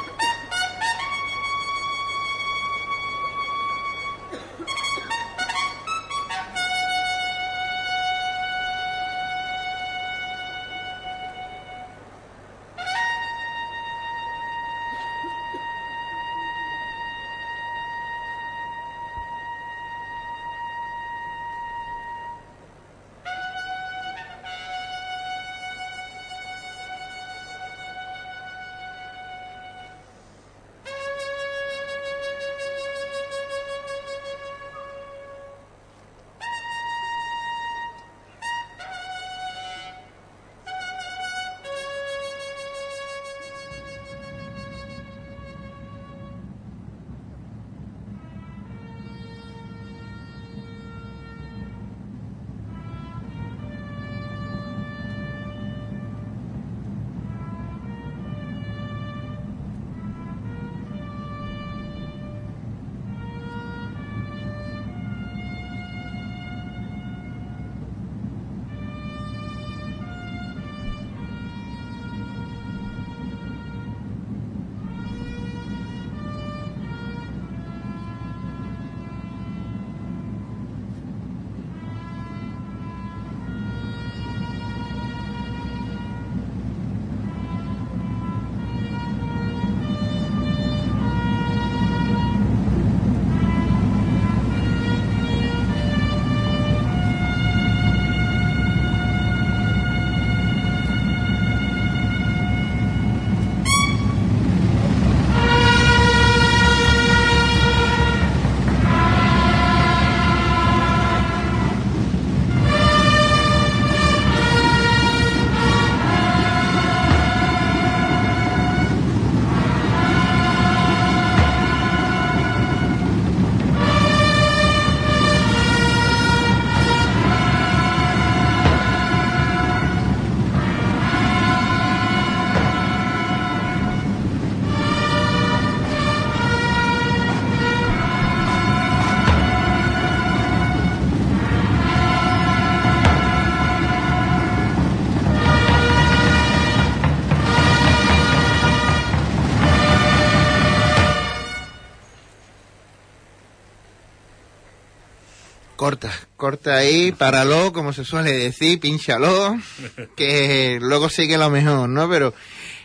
Corta, 156.48 156.78
ahí, 156.78 157.12
páralo, 157.12 157.74
como 157.74 157.92
se 157.92 158.06
suele 158.06 158.32
decir, 158.32 158.80
pínchalo, 158.80 159.58
que 160.16 160.78
luego 160.82 161.10
sigue 161.10 161.38
lo 161.38 161.50
mejor, 161.50 161.90
¿no? 161.90 162.10
Pero 162.10 162.34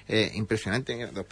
eh, 0.09 0.33
impresionante, 0.35 0.97
después 0.97 1.31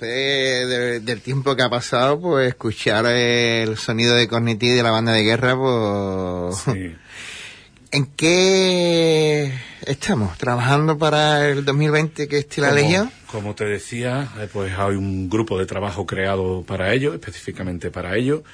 de- 0.69 1.01
del 1.01 1.21
tiempo 1.23 1.57
que 1.57 1.65
ha 1.65 1.69
pasado, 1.69 2.21
pues 2.21 2.47
escuchar 2.51 3.05
el 3.07 3.77
sonido 3.77 4.15
de 4.15 4.29
Cornetí 4.29 4.69
de 4.69 4.81
la 4.85 4.93
banda 4.93 5.11
de 5.13 5.25
guerra, 5.25 5.57
pues... 5.57 6.57
Sí. 6.59 6.95
¿En 7.93 8.07
qué 8.07 9.53
estamos? 9.85 10.39
¿Trabajando 10.39 10.97
para 10.99 11.49
el 11.49 11.65
2020 11.65 12.29
que 12.29 12.39
esté 12.39 12.61
la 12.61 12.71
Legión? 12.71 13.11
Como 13.27 13.57
te 13.57 13.65
decía, 13.65 14.29
eh, 14.39 14.49
pues 14.53 14.73
hay 14.79 14.95
un 14.95 15.29
grupo 15.29 15.59
de 15.59 15.67
trabajo 15.67 16.07
creado 16.07 16.63
para 16.65 16.93
ello, 16.95 17.13
específicamente 17.13 17.91
para 17.91 18.15
ello, 18.17 18.45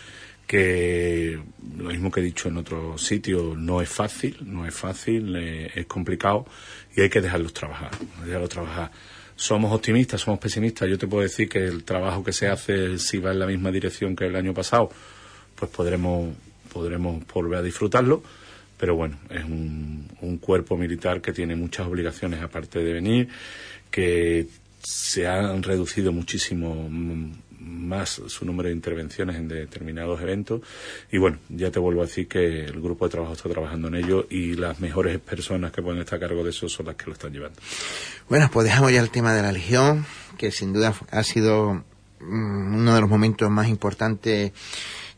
que 0.47 1.41
lo 1.77 1.91
mismo 1.91 2.11
que 2.11 2.21
he 2.21 2.23
dicho 2.23 2.49
en 2.49 2.57
otros 2.57 3.03
sitios, 3.03 3.57
no 3.57 3.83
es 3.83 3.89
fácil, 3.89 4.37
no 4.43 4.67
es 4.67 4.75
fácil, 4.75 5.35
es 5.37 5.87
complicado 5.87 6.47
y 6.95 7.01
hay 7.01 7.09
que 7.09 7.21
dejarlos 7.21 7.53
trabajar, 7.53 7.91
dejarlos 8.25 8.49
trabajar. 8.49 8.91
Somos 9.35 9.73
optimistas, 9.73 10.23
somos 10.23 10.41
pesimistas. 10.41 10.89
Yo 10.89 10.97
te 10.97 11.07
puedo 11.07 11.23
decir 11.23 11.49
que 11.49 11.65
el 11.65 11.85
trabajo 11.85 12.25
que 12.25 12.33
se 12.33 12.49
hace, 12.49 12.99
si 12.99 13.19
va 13.19 13.33
en 13.33 13.39
la 13.39 13.47
misma 13.47 13.71
dirección 13.71 14.17
que 14.17 14.27
el 14.27 14.37
año 14.37 14.55
pasado, 14.55 14.91
pues 15.55 15.71
podremos, 15.71 16.35
podremos 16.73 17.23
volver 17.35 17.59
a 17.59 17.63
disfrutarlo. 17.63 18.23
Pero 18.79 18.95
bueno, 18.95 19.19
es 19.31 19.45
un, 19.45 20.09
un 20.21 20.39
cuerpo 20.39 20.77
militar 20.77 21.21
que 21.21 21.33
tiene 21.33 21.57
muchas 21.57 21.87
obligaciones 21.87 22.43
aparte 22.43 22.79
de 22.79 22.93
venir, 22.93 23.29
que 23.91 24.47
se 24.83 25.27
han 25.27 25.63
reducido 25.63 26.13
muchísimo 26.13 26.89
mm, 26.89 27.33
más 27.67 28.23
su 28.27 28.45
número 28.45 28.69
de 28.69 28.75
intervenciones 28.75 29.37
en 29.37 29.49
determinados 29.49 30.21
eventos. 30.21 30.61
Y 31.11 31.19
bueno, 31.19 31.39
ya 31.49 31.71
te 31.71 31.79
vuelvo 31.79 32.03
a 32.03 32.07
decir 32.07 32.29
que 32.29 32.65
el 32.65 32.81
grupo 32.81 33.07
de 33.07 33.13
trabajo 33.13 33.35
está 33.35 33.49
trabajando 33.49 33.89
en 33.89 33.97
ello 33.97 34.27
y 34.31 34.55
las 34.55 34.81
mejores 34.81 35.19
personas 35.19 35.73
que 35.73 35.83
pueden 35.83 36.01
estar 36.01 36.17
a 36.17 36.21
cargo 36.21 36.45
de 36.45 36.51
eso 36.51 36.69
son 36.69 36.87
las 36.87 36.97
que 36.97 37.07
lo 37.07 37.13
están 37.13 37.33
llevando. 37.33 37.59
Bueno, 38.29 38.49
pues 38.53 38.67
dejamos 38.67 38.93
ya 38.93 39.01
el 39.01 39.11
tema 39.11 39.35
de 39.35 39.43
la 39.43 39.53
Legión, 39.53 40.07
que 40.39 40.51
sin 40.51 40.73
duda 40.73 40.95
ha 41.11 41.23
sido 41.23 41.85
mm, 42.21 42.77
uno 42.77 42.95
de 42.95 43.01
los 43.01 43.11
momentos 43.11 43.51
más 43.51 43.69
importantes 43.69 44.53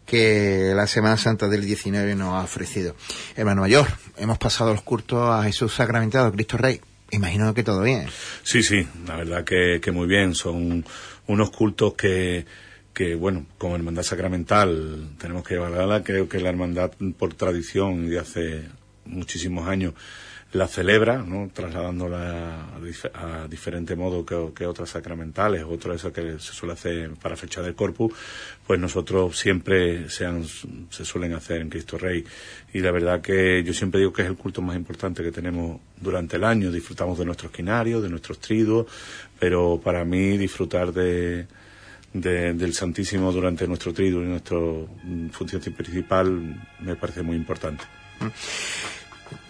que 0.07 0.73
la 0.75 0.87
Semana 0.87 1.19
Santa 1.19 1.49
del 1.49 1.67
19 1.67 2.15
nos 2.15 2.35
ha 2.35 2.45
ofrecido. 2.45 2.97
Hermano 3.37 3.61
Mayor, 3.61 3.87
hemos 4.17 4.39
pasado 4.39 4.73
los 4.73 4.83
cultos 4.83 5.29
a 5.29 5.43
Jesús 5.43 5.75
Sacramentado, 5.75 6.33
Cristo 6.33 6.57
Rey. 6.57 6.81
Imagino 7.11 7.53
que 7.55 7.63
todo 7.63 7.83
bien. 7.83 8.07
Sí, 8.43 8.63
sí, 8.63 8.87
la 9.07 9.17
verdad 9.17 9.45
que, 9.45 9.81
que 9.83 9.93
muy 9.93 10.07
bien. 10.07 10.35
Son 10.35 10.85
unos 11.29 11.51
cultos 11.51 11.95
que, 11.95 12.45
que, 12.93 13.15
bueno, 13.15 13.47
como 13.59 13.77
hermandad 13.77 14.03
sacramental 14.03 15.11
tenemos 15.19 15.45
que 15.45 15.55
llevarla. 15.55 16.03
Creo 16.03 16.29
que 16.29 16.41
la 16.41 16.49
hermandad, 16.49 16.91
por 17.17 17.35
tradición 17.35 18.09
de 18.11 18.19
hace 18.19 18.65
muchísimos 19.05 19.69
años, 19.69 19.95
la 20.53 20.67
celebra, 20.67 21.19
¿no? 21.19 21.51
trasladándola 21.53 22.75
a, 22.75 22.81
dif- 22.81 23.11
a 23.13 23.47
diferente 23.49 23.95
modo 23.97 24.25
que, 24.25 24.53
que 24.55 24.65
otras 24.65 24.89
sacramentales, 24.89 25.63
otro 25.69 25.93
eso 25.93 26.11
que 26.11 26.39
se 26.39 26.55
suele 26.55 26.73
hacer 26.73 27.11
para 27.21 27.37
fecha 27.37 27.61
del 27.61 27.75
corpus, 27.75 28.15
pues 28.67 28.81
nosotros 28.81 29.39
siempre 29.39 30.09
se, 30.09 30.25
han- 30.25 30.47
se 30.47 31.05
suelen 31.05 31.35
hacer 31.35 31.61
en 31.61 31.69
Cristo 31.69 31.99
Rey. 31.99 32.25
Y 32.73 32.81
la 32.81 32.91
verdad 32.93 33.21
que 33.21 33.63
yo 33.63 33.75
siempre 33.75 34.01
digo 34.01 34.13
que 34.15 34.23
es 34.23 34.29
el 34.29 34.37
culto 34.37 34.63
más 34.63 34.75
importante 34.75 35.23
que 35.23 35.33
tenemos 35.33 35.83
durante 36.01 36.37
el 36.37 36.45
año. 36.45 36.73
Disfrutamos 36.73 37.19
de 37.19 37.27
nuestros 37.27 37.53
quinarios, 37.53 38.03
de 38.03 38.09
nuestros 38.09 38.39
triduos, 38.39 38.87
pero 39.39 39.81
para 39.83 40.05
mí 40.05 40.37
disfrutar 40.39 40.93
de, 40.93 41.47
de- 42.13 42.53
del 42.55 42.75
Santísimo 42.75 43.33
durante 43.33 43.67
nuestro 43.69 43.93
triduo 43.93 44.23
y 44.23 44.27
nuestra 44.27 44.57
mm, 44.59 45.29
función 45.31 45.61
principal 45.61 46.61
me 46.81 46.97
parece 46.97 47.23
muy 47.23 47.37
importante. 47.37 47.85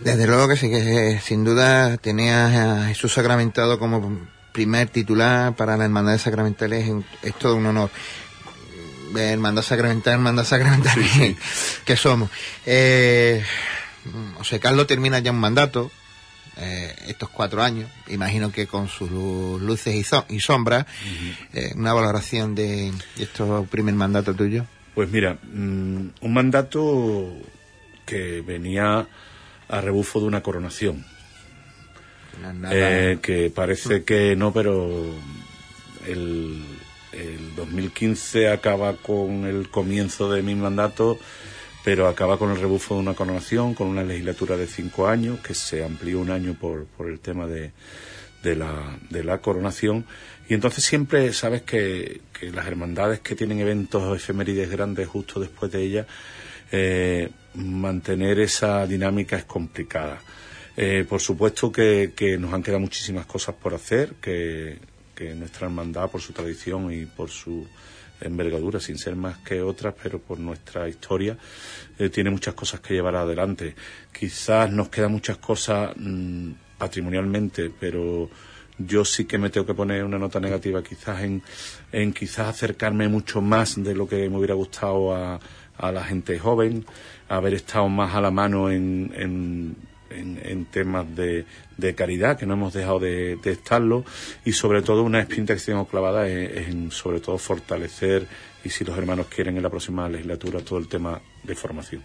Desde 0.01 0.27
luego 0.27 0.49
que 0.49 0.57
sí, 0.57 0.69
que 0.71 1.13
eh, 1.13 1.21
sin 1.23 1.45
duda 1.45 1.97
tenías 1.99 2.55
a 2.55 2.87
Jesús 2.89 3.13
Sacramentado 3.15 3.79
como 3.79 4.27
primer 4.53 4.89
titular 4.89 5.55
para 5.57 5.77
la 5.77 5.85
Hermandad 5.85 6.13
de 6.13 6.19
Sacramentales, 6.19 6.91
es, 7.23 7.35
todo 7.37 7.57
un 7.57 7.67
honor. 7.67 7.91
De 9.13 9.31
Hermandad 9.33 9.63
Sacramental, 9.63 10.15
Hermandad 10.15 10.45
Sacramental 10.45 10.95
que- 10.95 11.37
que 11.85 11.97
somos. 11.97 12.29
Eh, 12.67 13.43
José 14.37 14.61
Carlos 14.61 14.87
termina 14.87 15.19
ya 15.21 15.31
un 15.31 15.41
mandato, 15.41 15.91
eh, 16.59 16.95
estos 17.07 17.29
cuatro 17.29 17.63
años, 17.63 17.89
imagino 18.09 18.51
que 18.53 18.67
con 18.67 18.89
sus 18.89 19.11
lu- 19.11 19.59
luces 19.61 19.95
y, 19.95 20.03
so- 20.05 20.27
y 20.29 20.41
sombras, 20.41 20.87
eh, 21.55 21.73
una 21.77 21.93
valoración 21.93 22.55
de, 22.55 22.93
de 23.17 23.23
estos 23.25 23.69
primer 23.69 23.95
mandato 23.95 24.35
tuyo. 24.35 24.65
Pues 24.95 25.09
mira, 25.11 25.39
mm, 25.53 26.07
un 26.21 26.33
mandato 26.35 27.33
que 28.05 28.41
venía 28.41 29.07
a 29.69 29.81
rebufo 29.81 30.19
de 30.21 30.27
una 30.27 30.43
coronación. 30.43 31.05
No 32.43 32.53
nada- 32.53 32.75
Eh, 33.13 33.19
que 33.23 33.51
parece 33.55 34.03
que 34.05 34.35
no, 34.37 34.53
pero 34.53 35.15
el, 36.07 36.63
el 37.13 37.55
2015 37.57 38.49
acaba 38.49 38.95
con 38.95 39.45
el 39.47 39.69
comienzo 39.71 40.31
de 40.33 40.43
mi 40.43 40.55
mandato, 40.55 41.19
pero 41.85 42.09
acaba 42.09 42.39
con 42.39 42.51
el 42.51 42.61
rebufo 42.61 42.95
de 42.95 43.01
una 43.01 43.15
coronación, 43.15 43.75
con 43.75 43.89
una 43.89 44.03
legislatura 44.03 44.57
de 44.57 44.67
cinco 44.67 45.09
años, 45.09 45.41
que 45.41 45.55
se 45.55 45.85
amplió 45.85 46.21
un 46.21 46.31
año 46.31 46.55
por, 46.55 46.87
por 46.87 47.09
el 47.09 47.21
tema 47.21 47.47
de, 47.47 47.73
de, 48.43 48.57
la, 48.57 48.99
de 49.11 49.25
la 49.25 49.39
coronación. 49.39 50.05
Y 50.49 50.55
entonces 50.55 50.85
siempre 50.85 51.33
sabes 51.33 51.63
que, 51.63 52.21
que 52.39 52.51
las 52.51 52.67
hermandades 52.67 53.21
que 53.21 53.35
tienen 53.35 53.61
eventos 53.61 54.17
efemérides 54.17 54.71
grandes 54.71 55.07
justo 55.07 55.41
después 55.41 55.71
de 55.73 55.83
ella, 55.83 56.07
eh, 56.73 57.31
mantener 57.55 58.41
esa 58.41 58.87
dinámica 58.87 59.37
es 59.37 59.45
complicada. 59.45 60.21
Eh, 60.77 61.05
por 61.09 61.21
supuesto 61.21 61.73
que, 61.73 62.13
que 62.15 62.39
nos 62.39 62.53
han 62.53 62.63
quedado 62.63 62.81
muchísimas 62.81 63.27
cosas 63.27 63.55
por 63.57 63.75
hacer, 63.75 64.15
que, 64.21 64.79
que 65.15 65.35
nuestra 65.35 65.67
hermandad, 65.67 66.11
por 66.11 66.21
su 66.21 66.33
tradición 66.33 66.93
y 66.93 67.05
por 67.05 67.31
su 67.31 67.67
envergadura, 68.21 68.81
sin 68.81 68.99
ser 68.99 69.17
más 69.17 69.39
que 69.39 69.63
otras, 69.63 69.95
pero 70.03 70.19
por 70.19 70.39
nuestra 70.39 70.89
historia, 70.89 71.37
eh, 71.99 72.09
tiene 72.09 72.31
muchas 72.31 72.55
cosas 72.55 72.81
que 72.81 72.95
llevar 72.95 73.17
adelante. 73.17 73.75
Quizás 74.13 74.71
nos 74.71 74.89
quedan 74.89 75.13
muchas 75.13 75.39
cosas 75.39 75.93
mm, 75.97 76.51
patrimonialmente, 76.79 77.71
pero 77.79 78.29
yo 78.79 79.05
sí 79.05 79.25
que 79.25 79.39
me 79.39 79.51
tengo 79.51 79.67
que 79.67 79.75
poner 79.75 80.05
una 80.05 80.19
nota 80.19 80.39
negativa 80.39 80.83
quizás 80.83 81.23
en, 81.23 81.43
en 81.91 82.13
quizás 82.13 82.49
acercarme 82.49 83.09
mucho 83.09 83.41
más 83.41 83.83
de 83.83 83.95
lo 83.95 84.09
que 84.09 84.29
me 84.29 84.37
hubiera 84.39 84.55
gustado 84.55 85.15
a, 85.15 85.41
a 85.79 85.93
la 85.93 86.05
gente 86.05 86.39
joven, 86.39 86.85
haber 87.29 87.55
estado 87.55 87.89
más 87.89 88.15
a 88.15 88.21
la 88.21 88.31
mano 88.31 88.71
en, 88.71 89.13
en, 89.15 89.77
en- 90.11 90.41
en 90.43 90.65
temas 90.67 91.07
de, 91.17 91.45
de 91.77 91.95
caridad, 91.95 92.39
que 92.39 92.47
no 92.47 92.55
hemos 92.55 92.73
dejado 92.75 92.99
de, 92.99 93.37
de 93.43 93.53
estarlo, 93.53 94.05
y 94.45 94.53
sobre 94.53 94.83
todo 94.83 95.03
una 95.03 95.21
espinta 95.21 95.55
que 95.55 95.61
tenemos 95.61 95.89
clavada 95.89 96.27
es, 96.29 96.69
en 96.69 96.91
sobre 96.91 97.21
todo 97.21 97.39
fortalecer, 97.39 98.27
y 98.65 98.71
si 98.71 98.85
los 98.85 98.97
hermanos 98.99 99.27
quieren 99.27 99.57
en 99.57 99.63
la 99.63 99.71
próxima 99.71 100.09
legislatura, 100.09 100.61
todo 100.61 100.79
el 100.79 100.89
tema 100.89 101.21
de 101.45 101.55
formación. 101.55 102.03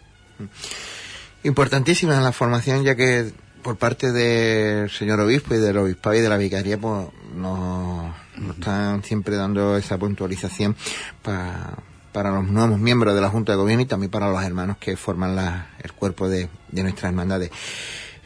Importantísima 1.44 2.20
la 2.22 2.32
formación, 2.32 2.84
ya 2.84 2.96
que 2.96 3.32
por 3.62 3.78
parte 3.78 4.12
del 4.12 4.90
señor 4.90 5.20
obispo 5.20 5.56
y 5.56 5.58
del 5.58 5.78
obispado 5.78 6.16
y 6.16 6.22
de 6.22 6.30
la 6.30 6.38
vicaría, 6.38 6.78
pues 6.78 7.08
nos, 7.36 8.14
nos 8.38 8.56
están 8.58 9.04
siempre 9.04 9.36
dando 9.36 9.78
esa 9.78 9.98
puntualización 9.98 10.76
pa- 11.22 11.78
para 12.14 12.32
los 12.32 12.48
nuevos 12.48 12.80
miembros 12.80 13.14
de 13.16 13.22
la 13.22 13.30
Junta 13.30 13.52
de 13.54 13.58
Gobierno 13.58 13.82
y 13.84 13.88
también 13.88 14.12
para 14.12 14.30
los 14.30 14.42
hermanos 14.44 14.78
que 14.78 14.96
forman 14.96 15.36
la- 15.36 15.68
el 15.84 15.92
cuerpo 15.94 16.30
de, 16.30 16.48
de 16.72 16.84
nuestras 16.84 17.10
hermandades. 17.10 17.50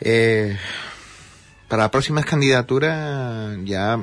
Eh, 0.01 0.58
para 1.67 1.84
las 1.84 1.89
próximas 1.91 2.25
candidaturas 2.25 3.58
ya 3.63 4.00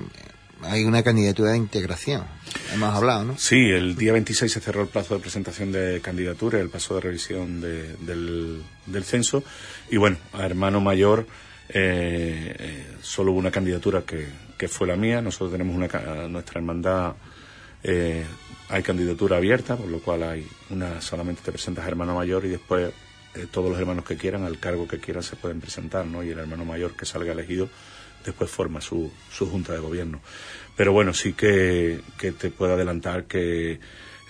hay 0.62 0.84
una 0.84 1.02
candidatura 1.02 1.52
de 1.52 1.58
integración. 1.58 2.24
Hemos 2.72 2.94
hablado, 2.94 3.24
¿no? 3.24 3.38
Sí, 3.38 3.56
el 3.56 3.96
día 3.96 4.12
26 4.12 4.50
se 4.52 4.60
cerró 4.60 4.82
el 4.82 4.88
plazo 4.88 5.14
de 5.14 5.20
presentación 5.20 5.72
de 5.72 6.00
candidaturas, 6.02 6.60
el 6.60 6.70
plazo 6.70 6.94
de 6.96 7.00
revisión 7.02 7.60
de- 7.60 7.94
del, 8.00 8.62
del 8.86 9.04
censo. 9.04 9.42
Y 9.90 9.96
bueno, 9.96 10.16
a 10.32 10.44
hermano 10.46 10.80
mayor 10.80 11.26
eh, 11.68 12.54
eh, 12.58 12.86
solo 13.02 13.32
hubo 13.32 13.38
una 13.38 13.50
candidatura 13.50 14.02
que, 14.02 14.26
que 14.56 14.68
fue 14.68 14.86
la 14.86 14.96
mía. 14.96 15.20
Nosotros 15.20 15.52
tenemos 15.52 15.74
una, 15.74 15.88
nuestra 16.28 16.58
hermandad, 16.60 17.14
eh, 17.82 18.24
hay 18.74 18.82
candidatura 18.82 19.36
abierta, 19.36 19.76
por 19.76 19.86
lo 19.86 20.00
cual 20.00 20.24
hay 20.24 20.48
una 20.70 21.00
solamente 21.00 21.42
te 21.42 21.52
presentas 21.52 21.86
hermano 21.86 22.16
mayor 22.16 22.44
y 22.44 22.48
después 22.48 22.92
eh, 23.36 23.46
todos 23.48 23.70
los 23.70 23.78
hermanos 23.78 24.04
que 24.04 24.16
quieran, 24.16 24.42
al 24.42 24.58
cargo 24.58 24.88
que 24.88 24.98
quieran, 24.98 25.22
se 25.22 25.36
pueden 25.36 25.60
presentar, 25.60 26.04
¿no? 26.06 26.24
Y 26.24 26.30
el 26.30 26.40
hermano 26.40 26.64
mayor 26.64 26.96
que 26.96 27.06
salga 27.06 27.32
elegido 27.32 27.68
después 28.24 28.50
forma 28.50 28.80
su, 28.80 29.12
su 29.30 29.48
junta 29.48 29.74
de 29.74 29.78
gobierno. 29.78 30.20
Pero 30.76 30.92
bueno, 30.92 31.14
sí 31.14 31.34
que, 31.34 32.00
que 32.18 32.32
te 32.32 32.50
puedo 32.50 32.74
adelantar 32.74 33.26
que 33.26 33.78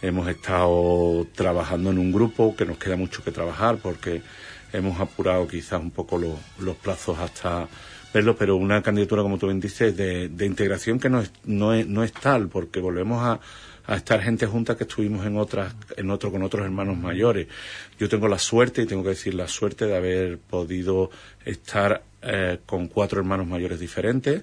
hemos 0.02 0.28
estado 0.28 1.26
trabajando 1.34 1.90
en 1.90 1.98
un 1.98 2.12
grupo, 2.12 2.54
que 2.54 2.66
nos 2.66 2.76
queda 2.76 2.96
mucho 2.96 3.24
que 3.24 3.32
trabajar 3.32 3.78
porque 3.78 4.20
hemos 4.74 5.00
apurado 5.00 5.48
quizás 5.48 5.80
un 5.80 5.90
poco 5.90 6.18
los, 6.18 6.38
los 6.58 6.76
plazos 6.76 7.18
hasta 7.18 7.66
verlo, 8.12 8.36
pero 8.36 8.56
una 8.56 8.82
candidatura, 8.82 9.22
como 9.22 9.38
tú 9.38 9.46
bien 9.46 9.58
dices, 9.58 9.96
de, 9.96 10.28
de 10.28 10.44
integración 10.44 11.00
que 11.00 11.08
no 11.08 11.22
es, 11.22 11.32
no, 11.44 11.72
es, 11.72 11.86
no 11.86 12.04
es 12.04 12.12
tal, 12.12 12.48
porque 12.48 12.80
volvemos 12.80 13.22
a, 13.22 13.40
a 13.86 13.96
estar 13.96 14.20
gente 14.20 14.46
junta 14.46 14.76
que 14.76 14.84
estuvimos 14.84 15.26
en 15.26 15.36
otras, 15.36 15.74
en 15.96 16.10
otro 16.10 16.30
con 16.30 16.42
otros 16.42 16.64
hermanos 16.64 16.96
mayores. 16.96 17.48
Yo 17.98 18.08
tengo 18.08 18.28
la 18.28 18.38
suerte, 18.38 18.82
y 18.82 18.86
tengo 18.86 19.02
que 19.02 19.10
decir 19.10 19.34
la 19.34 19.48
suerte 19.48 19.86
de 19.86 19.96
haber 19.96 20.38
podido 20.38 21.10
estar 21.44 22.02
eh, 22.22 22.58
con 22.64 22.88
cuatro 22.88 23.20
hermanos 23.20 23.46
mayores 23.46 23.78
diferentes, 23.78 24.42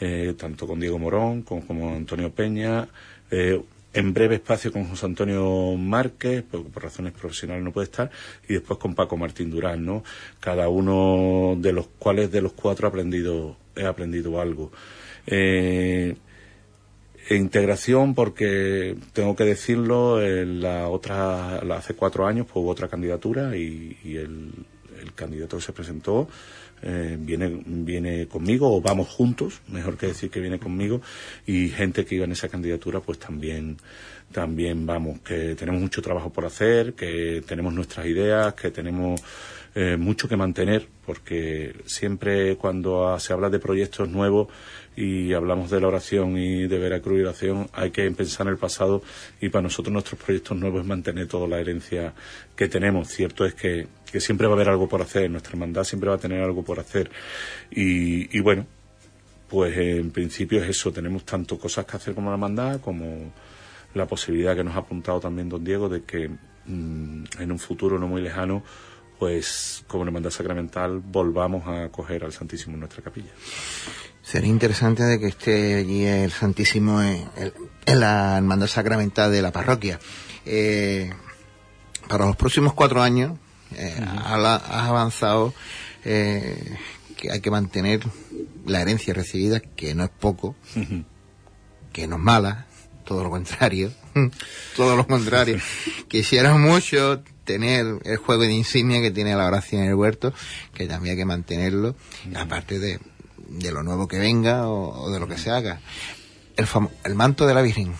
eh, 0.00 0.34
tanto 0.36 0.66
con 0.66 0.80
Diego 0.80 0.98
Morón 0.98 1.42
como, 1.42 1.66
como 1.66 1.94
Antonio 1.94 2.30
Peña, 2.32 2.88
eh, 3.30 3.60
en 3.94 4.12
breve 4.12 4.34
espacio 4.36 4.72
con 4.72 4.88
José 4.88 5.06
Antonio 5.06 5.76
Márquez, 5.76 6.44
porque 6.50 6.68
por 6.68 6.82
razones 6.82 7.12
profesionales 7.12 7.64
no 7.64 7.72
puede 7.72 7.84
estar, 7.84 8.10
y 8.48 8.54
después 8.54 8.78
con 8.78 8.94
Paco 8.94 9.16
Martín 9.16 9.50
Durán, 9.50 9.86
¿no? 9.86 10.02
Cada 10.40 10.68
uno 10.68 11.56
de 11.58 11.72
los 11.72 11.86
cuales 11.98 12.30
de 12.32 12.42
los 12.42 12.52
cuatro 12.52 12.88
he 12.88 12.90
aprendido, 12.90 13.56
he 13.76 13.86
aprendido 13.86 14.40
algo. 14.40 14.72
Eh, 15.26 16.16
integración 17.30 18.14
porque 18.14 18.96
tengo 19.12 19.34
que 19.36 19.44
decirlo 19.44 20.22
en 20.22 20.60
la 20.60 20.88
otra 20.88 21.58
hace 21.58 21.94
cuatro 21.94 22.26
años 22.26 22.46
pues 22.46 22.62
hubo 22.62 22.70
otra 22.70 22.88
candidatura 22.88 23.56
y, 23.56 23.96
el, 24.04 24.52
candidato 25.14 25.58
que 25.58 25.62
se 25.62 25.72
presentó 25.74 26.28
eh, 26.82 27.16
viene 27.20 27.62
viene 27.64 28.26
conmigo 28.26 28.74
o 28.74 28.80
vamos 28.80 29.08
juntos 29.08 29.60
mejor 29.68 29.98
que 29.98 30.06
decir 30.06 30.30
que 30.30 30.40
viene 30.40 30.58
conmigo 30.58 31.02
y 31.46 31.68
gente 31.68 32.06
que 32.06 32.14
iba 32.14 32.24
en 32.24 32.32
esa 32.32 32.48
candidatura 32.48 33.00
pues 33.00 33.18
también 33.18 33.76
también 34.32 34.86
vamos 34.86 35.20
que 35.20 35.54
tenemos 35.56 35.82
mucho 35.82 36.00
trabajo 36.00 36.32
por 36.32 36.46
hacer 36.46 36.94
que 36.94 37.42
tenemos 37.46 37.74
nuestras 37.74 38.06
ideas 38.06 38.54
que 38.54 38.70
tenemos 38.70 39.20
eh, 39.76 39.96
mucho 39.96 40.28
que 40.28 40.36
mantener 40.36 40.86
porque 41.04 41.74
siempre 41.84 42.56
cuando 42.56 43.18
se 43.18 43.32
habla 43.32 43.50
de 43.50 43.58
proyectos 43.58 44.08
nuevos 44.08 44.46
y 44.94 45.32
hablamos 45.32 45.68
de 45.68 45.80
la 45.80 45.88
oración 45.88 46.38
y 46.38 46.68
de 46.68 46.78
Veracruz 46.78 47.18
y 47.18 47.22
oración, 47.22 47.68
hay 47.72 47.90
que 47.90 48.08
pensar 48.12 48.46
en 48.46 48.52
el 48.52 48.58
pasado 48.58 49.02
y 49.40 49.48
para 49.48 49.62
nosotros 49.62 49.92
nuestros 49.92 50.20
proyectos 50.22 50.56
nuevos 50.56 50.82
es 50.82 50.86
mantener 50.86 51.26
toda 51.26 51.48
la 51.48 51.58
herencia 51.58 52.14
que 52.54 52.68
tenemos. 52.68 53.08
Cierto 53.08 53.44
es 53.44 53.54
que, 53.54 53.88
que 54.12 54.20
siempre 54.20 54.46
va 54.46 54.52
a 54.52 54.56
haber 54.56 54.68
algo 54.68 54.88
por 54.88 55.02
hacer, 55.02 55.28
nuestra 55.28 55.50
hermandad 55.54 55.82
siempre 55.82 56.08
va 56.08 56.14
a 56.14 56.20
tener 56.20 56.40
algo 56.40 56.62
por 56.62 56.78
hacer 56.78 57.10
y, 57.68 58.38
bueno, 58.40 58.66
pues 59.48 59.76
en 59.76 60.12
principio 60.12 60.62
es 60.62 60.68
eso, 60.68 60.92
tenemos 60.92 61.24
tanto 61.24 61.58
cosas 61.58 61.84
que 61.84 61.96
hacer 61.96 62.14
como 62.14 62.30
la 62.30 62.34
hermandad 62.34 62.80
como 62.80 63.32
la 63.92 64.06
posibilidad 64.06 64.54
que 64.54 64.62
nos 64.62 64.76
ha 64.76 64.78
apuntado 64.78 65.18
también 65.18 65.48
don 65.48 65.64
Diego 65.64 65.88
de 65.88 66.02
que 66.04 66.28
mm, 66.28 67.24
en 67.40 67.52
un 67.52 67.58
futuro 67.58 67.98
no 67.98 68.06
muy 68.06 68.22
lejano 68.22 68.62
pues 69.24 69.82
como 69.86 70.04
hermandad 70.04 70.28
sacramental 70.28 70.98
volvamos 70.98 71.66
a 71.66 71.84
acoger 71.84 72.24
al 72.24 72.34
Santísimo 72.34 72.74
en 72.74 72.80
nuestra 72.80 73.02
capilla. 73.02 73.30
Sería 74.20 74.50
interesante 74.50 75.02
de 75.02 75.18
que 75.18 75.28
esté 75.28 75.76
allí 75.76 76.04
el 76.04 76.30
Santísimo 76.30 77.00
en, 77.00 77.26
la 77.86 78.36
hermandad 78.36 78.66
sacramental 78.66 79.32
de 79.32 79.40
la 79.40 79.50
parroquia. 79.50 79.98
Eh, 80.44 81.10
para 82.06 82.26
los 82.26 82.36
próximos 82.36 82.74
cuatro 82.74 83.00
años 83.00 83.38
eh, 83.74 83.96
has 83.98 84.88
avanzado 84.90 85.54
eh, 86.04 86.76
que 87.16 87.32
hay 87.32 87.40
que 87.40 87.50
mantener 87.50 88.00
la 88.66 88.82
herencia 88.82 89.14
recibida, 89.14 89.60
que 89.60 89.94
no 89.94 90.04
es 90.04 90.10
poco, 90.10 90.54
que 91.94 92.06
no 92.06 92.16
es 92.16 92.22
mala, 92.22 92.66
todo 93.04 93.22
lo 93.22 93.30
contrario, 93.30 93.92
todo 94.76 94.96
lo 94.96 95.06
contrario. 95.06 95.58
Quisiera 96.08 96.56
mucho 96.56 97.22
tener 97.44 97.98
el 98.04 98.16
juego 98.16 98.42
de 98.42 98.52
insignia 98.52 99.00
que 99.00 99.10
tiene 99.10 99.36
la 99.36 99.46
oración 99.46 99.82
en 99.82 99.88
el 99.88 99.94
huerto, 99.94 100.32
que 100.72 100.86
también 100.86 101.12
hay 101.12 101.18
que 101.18 101.26
mantenerlo, 101.26 101.94
aparte 102.34 102.78
de 102.78 102.98
de 103.48 103.72
lo 103.72 103.82
nuevo 103.82 104.08
que 104.08 104.18
venga 104.18 104.68
o, 104.68 105.10
de 105.10 105.20
lo 105.20 105.28
que 105.28 105.38
se 105.38 105.50
haga. 105.50 105.80
El, 106.56 106.66
el 107.04 107.14
manto 107.14 107.46
de 107.46 107.54
la 107.54 107.62
Virgen, 107.62 107.92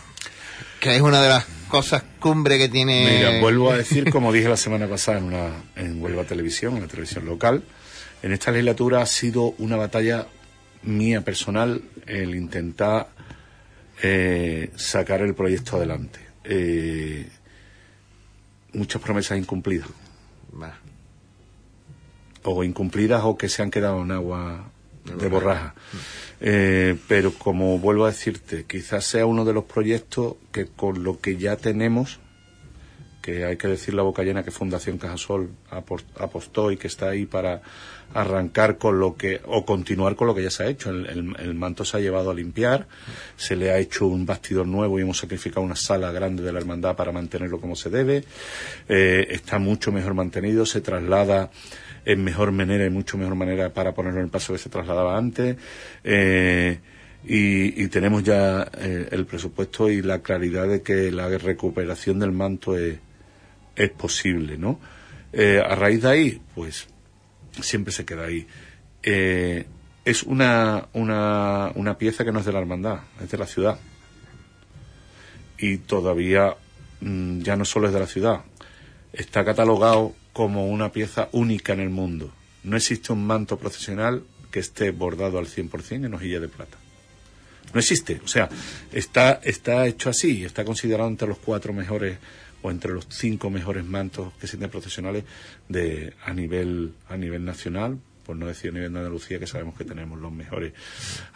que 0.80 0.94
es 0.94 1.02
una 1.02 1.22
de 1.22 1.28
las 1.28 1.46
cosas 1.68 2.02
cumbre 2.20 2.58
que 2.58 2.68
tiene. 2.68 3.18
Mira, 3.18 3.40
vuelvo 3.40 3.70
a 3.70 3.76
decir, 3.76 4.10
como 4.10 4.32
dije 4.32 4.48
la 4.48 4.56
semana 4.56 4.86
pasada 4.86 5.18
en, 5.18 5.24
una, 5.24 5.50
en 5.76 6.02
Huelva 6.02 6.24
Televisión, 6.24 6.76
en 6.76 6.82
la 6.82 6.88
televisión 6.88 7.26
local, 7.26 7.64
en 8.22 8.32
esta 8.32 8.50
legislatura 8.50 9.02
ha 9.02 9.06
sido 9.06 9.54
una 9.58 9.76
batalla 9.76 10.26
mía 10.82 11.22
personal 11.22 11.82
el 12.06 12.34
intentar 12.34 13.08
eh, 14.06 14.70
sacar 14.76 15.22
el 15.22 15.34
proyecto 15.34 15.78
adelante. 15.78 16.20
Eh, 16.44 17.26
muchas 18.74 19.00
promesas 19.00 19.38
incumplidas. 19.38 19.88
O 22.42 22.62
incumplidas 22.62 23.22
o 23.24 23.38
que 23.38 23.48
se 23.48 23.62
han 23.62 23.70
quedado 23.70 24.02
en 24.02 24.12
agua 24.12 24.70
de 25.04 25.28
borraja. 25.28 25.74
Eh, 26.42 26.98
pero 27.08 27.32
como 27.32 27.78
vuelvo 27.78 28.04
a 28.04 28.08
decirte, 28.08 28.66
quizás 28.66 29.06
sea 29.06 29.24
uno 29.24 29.46
de 29.46 29.54
los 29.54 29.64
proyectos 29.64 30.34
que 30.52 30.66
con 30.66 31.02
lo 31.02 31.18
que 31.18 31.38
ya 31.38 31.56
tenemos, 31.56 32.20
que 33.22 33.46
hay 33.46 33.56
que 33.56 33.68
decir 33.68 33.94
la 33.94 34.02
boca 34.02 34.22
llena 34.22 34.44
que 34.44 34.50
Fundación 34.50 34.98
Cajasol 34.98 35.48
apostó 36.18 36.70
y 36.70 36.76
que 36.76 36.88
está 36.88 37.08
ahí 37.08 37.24
para 37.24 37.62
arrancar 38.14 38.78
con 38.78 39.00
lo 39.00 39.16
que, 39.16 39.40
o 39.44 39.66
continuar 39.66 40.14
con 40.14 40.28
lo 40.28 40.34
que 40.34 40.42
ya 40.42 40.50
se 40.50 40.62
ha 40.62 40.68
hecho. 40.68 40.90
El, 40.90 41.54
manto 41.54 41.84
se 41.84 41.96
ha 41.96 42.00
llevado 42.00 42.30
a 42.30 42.34
limpiar, 42.34 42.86
se 43.36 43.56
le 43.56 43.70
ha 43.70 43.78
hecho 43.78 44.06
un 44.06 44.24
bastidor 44.24 44.66
nuevo 44.66 44.98
y 44.98 45.02
hemos 45.02 45.18
sacrificado 45.18 45.62
una 45.62 45.76
sala 45.76 46.12
grande 46.12 46.42
de 46.42 46.52
la 46.52 46.60
hermandad 46.60 46.96
para 46.96 47.12
mantenerlo 47.12 47.60
como 47.60 47.74
se 47.74 47.90
debe. 47.90 48.24
Eh, 48.88 49.26
está 49.30 49.58
mucho 49.58 49.90
mejor 49.90 50.14
mantenido, 50.14 50.64
se 50.64 50.80
traslada 50.80 51.50
en 52.04 52.22
mejor 52.22 52.52
manera 52.52 52.86
y 52.86 52.90
mucho 52.90 53.18
mejor 53.18 53.34
manera 53.34 53.72
para 53.72 53.92
ponerlo 53.92 54.20
en 54.20 54.26
el 54.26 54.30
paso 54.30 54.52
que 54.52 54.58
se 54.60 54.70
trasladaba 54.70 55.18
antes. 55.18 55.56
Eh, 56.04 56.78
y, 57.26 57.88
tenemos 57.88 58.22
ya 58.22 58.70
eh, 58.78 59.08
el 59.10 59.24
presupuesto 59.24 59.90
y 59.90 60.02
la 60.02 60.20
claridad 60.20 60.68
de 60.68 60.82
que 60.82 61.10
la 61.10 61.28
recuperación 61.38 62.18
del 62.18 62.32
manto 62.32 62.76
es, 62.76 62.98
es 63.74 63.90
posible, 63.90 64.56
¿no? 64.56 64.78
A 65.34 65.74
raíz 65.74 66.02
de 66.02 66.08
ahí, 66.08 66.40
pues 66.54 66.86
siempre 67.60 67.92
se 67.92 68.04
queda 68.04 68.24
ahí. 68.24 68.46
es 69.02 70.22
una, 70.24 70.88
una, 70.92 71.72
una 71.74 71.98
pieza 71.98 72.24
que 72.24 72.32
no 72.32 72.40
es 72.40 72.46
de 72.46 72.52
la 72.52 72.60
hermandad, 72.60 73.00
es 73.22 73.30
de 73.30 73.38
la 73.38 73.46
ciudad. 73.46 73.78
Y 75.58 75.78
todavía 75.78 76.56
mm, 77.00 77.40
ya 77.40 77.56
no 77.56 77.64
solo 77.64 77.86
es 77.86 77.94
de 77.94 78.00
la 78.00 78.06
ciudad, 78.06 78.40
está 79.12 79.44
catalogado 79.44 80.14
como 80.32 80.66
una 80.68 80.90
pieza 80.92 81.28
única 81.32 81.72
en 81.72 81.80
el 81.80 81.90
mundo. 81.90 82.32
No 82.64 82.76
existe 82.76 83.12
un 83.12 83.26
manto 83.26 83.58
procesional 83.58 84.24
que 84.50 84.60
esté 84.60 84.90
bordado 84.90 85.38
al 85.38 85.46
100% 85.46 86.06
en 86.06 86.14
hojilla 86.14 86.40
de 86.40 86.48
plata. 86.48 86.76
No 87.72 87.80
existe. 87.80 88.20
O 88.24 88.28
sea, 88.28 88.48
está, 88.92 89.40
está 89.42 89.86
hecho 89.86 90.10
así, 90.10 90.44
está 90.44 90.64
considerado 90.64 91.08
entre 91.08 91.28
los 91.28 91.38
cuatro 91.38 91.72
mejores 91.72 92.18
o 92.64 92.70
entre 92.70 92.92
los 92.92 93.06
cinco 93.10 93.50
mejores 93.50 93.84
mantos 93.84 94.32
que 94.34 94.46
existen 94.46 94.70
procesionales 94.70 95.24
de, 95.68 96.14
a, 96.24 96.32
nivel, 96.32 96.94
a 97.08 97.16
nivel 97.16 97.44
nacional, 97.44 97.98
por 98.24 98.36
no 98.36 98.46
decir 98.46 98.70
a 98.70 98.74
nivel 98.74 98.92
de 98.92 98.98
Andalucía, 99.00 99.38
que 99.38 99.46
sabemos 99.46 99.76
que 99.76 99.84
tenemos 99.84 100.18
los 100.18 100.32
mejores 100.32 100.72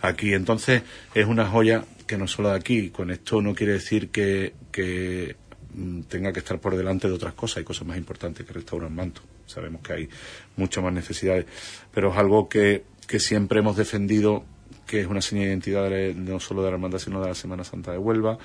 aquí. 0.00 0.32
Entonces, 0.32 0.82
es 1.14 1.26
una 1.26 1.46
joya 1.46 1.84
que 2.06 2.16
no 2.16 2.26
solo 2.26 2.48
de 2.48 2.56
aquí. 2.56 2.88
Con 2.88 3.10
esto 3.10 3.42
no 3.42 3.54
quiere 3.54 3.74
decir 3.74 4.08
que, 4.08 4.54
que 4.72 5.36
Mm, 5.78 6.02
tenga 6.02 6.32
que 6.32 6.40
estar 6.40 6.58
por 6.58 6.76
delante 6.76 7.08
de 7.08 7.14
otras 7.14 7.34
cosas. 7.34 7.58
Hay 7.58 7.64
cosas 7.64 7.86
más 7.86 7.96
importantes 7.98 8.46
que 8.46 8.52
restaurar 8.52 8.90
manto. 8.90 9.20
Sabemos 9.46 9.82
que 9.82 9.92
hay 9.92 10.08
muchas 10.56 10.82
más 10.82 10.92
necesidades, 10.92 11.46
pero 11.92 12.10
es 12.10 12.18
algo 12.18 12.48
que, 12.48 12.84
que 13.06 13.20
siempre 13.20 13.60
hemos 13.60 13.76
defendido, 13.76 14.44
que 14.86 15.00
es 15.00 15.06
una 15.06 15.22
señal 15.22 15.44
de 15.44 15.50
identidad 15.50 15.90
no 16.16 16.40
solo 16.40 16.62
de 16.62 16.70
la 16.70 16.74
hermandad, 16.74 16.98
sino 16.98 17.20
de 17.20 17.28
la 17.28 17.34
Semana 17.34 17.64
Santa 17.64 17.92
de 17.92 17.98
Huelva, 17.98 18.38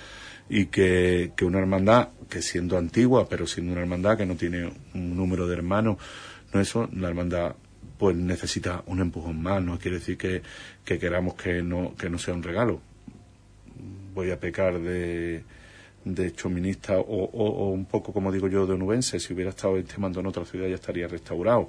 y 0.49 0.67
que, 0.67 1.31
que 1.35 1.45
una 1.45 1.59
hermandad, 1.59 2.09
que 2.29 2.41
siendo 2.41 2.77
antigua, 2.77 3.27
pero 3.29 3.47
siendo 3.47 3.71
una 3.71 3.81
hermandad 3.81 4.17
que 4.17 4.25
no 4.25 4.35
tiene 4.35 4.71
un 4.93 5.15
número 5.15 5.47
de 5.47 5.55
hermanos, 5.55 5.97
no 6.53 6.59
eso, 6.59 6.89
la 6.93 7.09
hermandad 7.09 7.55
pues 7.97 8.15
necesita 8.15 8.83
un 8.87 8.99
empujón 8.99 9.41
más, 9.41 9.63
no 9.63 9.79
quiere 9.79 9.99
decir 9.99 10.17
que, 10.17 10.41
que 10.83 10.99
queramos 10.99 11.35
que 11.35 11.61
no, 11.61 11.95
que 11.95 12.09
no 12.09 12.17
sea 12.19 12.33
un 12.33 12.43
regalo. 12.43 12.81
Voy 14.13 14.31
a 14.31 14.39
pecar 14.39 14.79
de, 14.79 15.43
de 16.03 16.33
chominista 16.33 16.99
o, 16.99 17.03
o, 17.03 17.69
un 17.69 17.85
poco, 17.85 18.11
como 18.11 18.31
digo 18.31 18.47
yo, 18.47 18.67
de 18.67 18.73
onubense. 18.73 19.19
Si 19.19 19.33
hubiera 19.33 19.51
estado 19.51 19.77
este 19.77 19.97
mando 19.99 20.19
en 20.19 20.27
otra 20.27 20.45
ciudad 20.45 20.67
ya 20.67 20.75
estaría 20.75 21.07
restaurado 21.07 21.67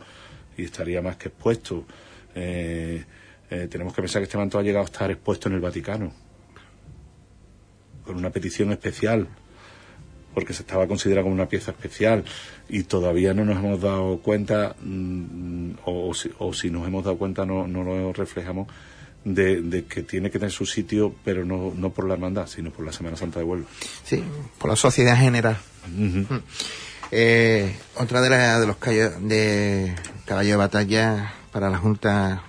y 0.57 0.65
estaría 0.65 1.01
más 1.01 1.17
que 1.17 1.29
expuesto. 1.29 1.87
Eh, 2.35 3.05
eh, 3.51 3.69
tenemos 3.71 3.95
que 3.95 4.03
pensar 4.03 4.21
que 4.21 4.25
este 4.25 4.39
manto 4.39 4.59
ha 4.59 4.63
llegado 4.63 4.83
a 4.83 4.87
estar 4.87 5.11
expuesto 5.11 5.49
en 5.49 5.55
el 5.55 5.61
Vaticano 5.61 6.24
con 8.05 8.17
una 8.17 8.31
petición 8.31 8.73
especial 8.73 9.29
porque 10.35 10.53
se 10.53 10.63
estaba 10.63 10.89
considerado 10.89 11.25
como 11.25 11.35
una 11.35 11.49
pieza 11.49 11.71
especial 11.71 12.25
y 12.69 12.83
todavía 12.83 13.35
no 13.35 13.45
nos 13.45 13.59
hemos 13.59 13.81
dado 13.81 14.19
cuenta 14.19 14.75
mm, 14.83 15.71
o, 15.85 16.13
o, 16.39 16.53
si, 16.53 16.71
nos 16.71 16.87
hemos 16.87 17.05
dado 17.05 17.17
cuenta 17.17 17.47
no, 17.47 17.69
no 17.69 17.85
lo 17.85 18.13
reflejamos 18.13 18.67
de, 19.25 19.85
que 19.89 20.03
tiene 20.03 20.31
que 20.31 20.39
tener 20.39 20.53
su 20.53 20.67
sitio, 20.67 21.15
pero 21.25 21.45
no, 21.45 21.73
no 21.75 21.91
por 21.91 22.07
la 22.07 22.15
hermandad, 22.15 22.47
sino 22.47 22.71
por 22.71 22.85
la 22.85 22.93
Semana 22.93 23.17
Santa 23.17 23.39
de 23.39 23.45
Huelva. 23.45 23.67
Sí, 24.05 24.23
por 24.59 24.71
la 24.71 24.77
sociedad 24.77 25.17
general. 25.17 25.57
Mm. 25.89 26.25
Eh, 27.11 27.75
otra 27.97 28.21
de, 28.21 28.29
de 28.61 28.67
los 28.67 28.77
de 29.29 29.95
caballos 30.25 30.51
de 30.51 30.57
batalla 30.57 31.35
para 31.53 31.71
la 31.71 31.79
Junta 31.79 32.43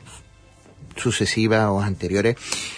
sucesivas 0.95 1.67
o 1.69 1.81
anteriores 1.81 2.35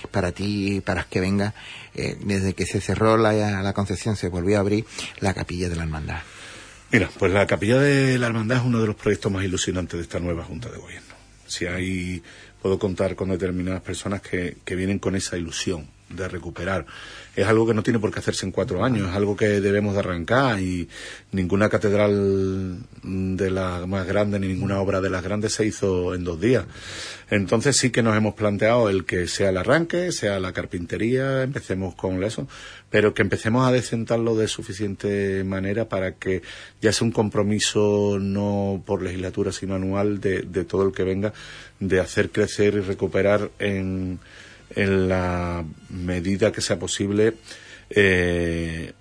para 0.08 0.32
ti, 0.32 0.82
para 0.84 1.04
que 1.04 1.20
venga, 1.20 1.54
eh, 1.96 2.18
desde 2.22 2.54
que 2.54 2.66
se 2.66 2.82
cerró 2.82 3.18
la, 3.18 3.34
la 3.34 3.74
Concepción, 3.74 4.16
se 4.16 4.30
volvió 4.30 4.58
a 4.58 4.62
abrir 4.62 4.86
la 5.20 5.34
capilla 5.34 5.70
de 5.70 5.76
la 5.76 5.84
Hermandad. 5.84 6.22
Mira, 6.92 7.10
pues 7.18 7.32
la 7.34 7.46
capilla 7.46 7.80
de 7.80 8.18
la 8.18 8.28
Hermandad 8.28 8.60
es 8.60 8.64
uno 8.64 8.80
de 8.80 8.88
los 8.88 8.96
proyectos 8.96 9.32
más 9.32 9.44
ilusionantes 9.44 9.98
de 9.98 10.04
esta 10.04 10.20
nueva 10.20 10.44
Junta 10.44 10.70
de 10.70 10.78
Gobierno. 10.78 11.16
Si 11.46 11.66
hay, 11.66 12.24
puedo 12.62 12.80
contar 12.80 13.16
con 13.16 13.30
determinadas 13.30 13.82
personas 13.82 14.22
que, 14.22 14.58
que 14.64 14.76
vienen 14.76 15.00
con 15.00 15.16
esa 15.16 15.38
ilusión 15.38 15.88
de 16.10 16.28
recuperar. 16.28 16.86
Es 17.36 17.48
algo 17.48 17.68
que 17.68 17.74
no 17.74 17.84
tiene 17.84 18.00
por 18.00 18.12
qué 18.12 18.20
hacerse 18.20 18.46
en 18.46 18.52
cuatro 18.52 18.84
años, 18.84 19.10
es 19.10 19.16
algo 19.16 19.36
que 19.36 19.62
debemos 19.62 19.94
de 19.94 20.00
arrancar 20.00 20.60
y 20.60 20.88
ninguna 21.32 21.70
catedral 21.70 22.80
de 23.04 23.52
la 23.52 23.86
más 23.86 24.08
grande 24.08 24.40
ni 24.40 24.48
ninguna 24.48 24.80
obra 24.80 25.02
de 25.02 25.10
las 25.10 25.24
grandes 25.24 25.54
se 25.54 25.66
hizo 25.66 26.16
en 26.16 26.24
dos 26.24 26.40
días. 26.40 26.66
Entonces 27.30 27.76
sí 27.76 27.90
que 27.90 28.04
nos 28.04 28.16
hemos 28.16 28.36
planteado 28.36 28.90
el 28.90 29.06
que 29.06 29.28
sea 29.28 29.50
el 29.50 29.58
arranque, 29.58 30.12
sea 30.14 30.40
la 30.40 30.54
carpintería, 30.54 31.44
empecemos 31.44 31.94
con 31.94 32.24
eso, 32.24 32.48
pero 32.90 33.14
que 33.14 33.22
empecemos 33.22 33.68
a 33.68 33.72
decentarlo 33.72 34.36
de 34.36 34.48
suficiente 34.48 35.44
manera 35.44 35.90
para 35.90 36.14
que 36.14 36.42
ya 36.82 36.94
sea 36.94 37.06
un 37.06 37.12
compromiso 37.12 38.18
no 38.20 38.82
por 38.86 39.02
legislatura 39.02 39.52
sino 39.52 39.76
anual 39.76 40.22
de, 40.22 40.42
de 40.44 40.64
todo 40.64 40.84
el 40.88 40.94
que 40.94 41.04
venga 41.04 41.34
de 41.80 42.00
hacer 42.00 42.30
crecer 42.32 42.76
y 42.76 42.80
recuperar 42.80 43.52
en 43.60 44.20
en 44.78 45.10
la 45.10 45.66
medida 45.90 46.52
que 46.52 46.62
sea 46.62 46.78
posible 46.78 47.34
eh, 47.90 48.94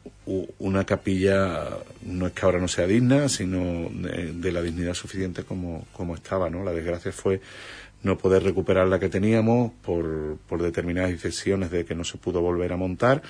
una 0.58 0.84
capilla 0.84 1.68
no 2.02 2.26
es 2.26 2.32
que 2.32 2.44
ahora 2.44 2.58
no 2.58 2.66
sea 2.66 2.86
digna, 2.86 3.28
sino 3.28 3.90
de, 3.90 4.52
la 4.52 4.62
dignidad 4.62 4.94
suficiente 4.94 5.44
como, 5.44 5.86
como, 5.92 6.14
estaba, 6.16 6.50
¿no? 6.50 6.64
La 6.64 6.72
desgracia 6.72 7.12
fue 7.12 7.40
no 8.02 8.16
poder 8.18 8.42
recuperar 8.42 8.88
la 8.88 8.98
que 8.98 9.08
teníamos 9.08 9.72
por, 9.84 10.38
por 10.48 10.62
determinadas 10.62 11.10
decisiones 11.10 11.70
de 11.70 11.84
que 11.84 11.94
no 11.94 12.04
se 12.04 12.18
pudo 12.18 12.40
volver 12.40 12.72
a 12.72 12.76
montar, 12.76 13.22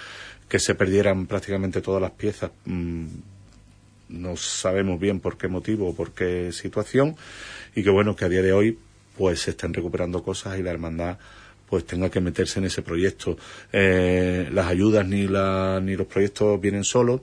que 0.49 0.59
se 0.59 0.75
perdieran 0.75 1.27
prácticamente 1.27 1.83
todas 1.83 2.01
las 2.01 2.13
piezas. 2.13 2.51
Mm, 2.65 3.07
no 4.09 4.37
sabemos 4.37 5.01
bien 5.01 5.21
por 5.21 5.37
qué 5.37 5.49
motivo 5.49 5.89
o 5.89 5.95
por 5.95 6.13
qué 6.13 6.53
situación 6.53 7.17
y 7.75 7.83
que 7.83 7.91
bueno 7.91 8.15
que 8.15 8.25
a 8.25 8.29
día 8.29 8.43
de 8.43 8.53
hoy 8.53 8.79
pues 9.19 9.41
se 9.41 9.51
están 9.51 9.75
recuperando 9.75 10.23
cosas 10.23 10.59
y 10.59 10.63
la 10.63 10.71
hermandad 10.71 11.19
pues 11.68 11.85
tenga 11.85 12.11
que 12.11 12.20
meterse 12.20 12.59
en 12.59 12.66
ese 12.66 12.83
proyecto. 12.83 13.37
Eh, 13.72 14.48
las 14.52 14.66
ayudas 14.66 15.07
ni, 15.07 15.26
la, 15.26 15.81
ni 15.83 15.96
los 15.96 16.07
proyectos 16.07 16.61
vienen 16.61 16.85
solos 16.85 17.22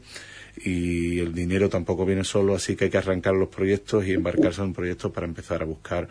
y 0.58 1.20
el 1.20 1.34
dinero 1.34 1.68
tampoco 1.68 2.06
viene 2.06 2.24
solo, 2.24 2.56
así 2.56 2.76
que 2.76 2.86
hay 2.86 2.90
que 2.92 2.98
arrancar 2.98 3.34
los 3.34 3.50
proyectos 3.50 4.06
y 4.06 4.14
embarcarse 4.14 4.62
en 4.62 4.68
un 4.68 4.74
proyecto 4.74 5.12
para 5.12 5.26
empezar 5.26 5.62
a 5.64 5.66
buscar 5.66 6.08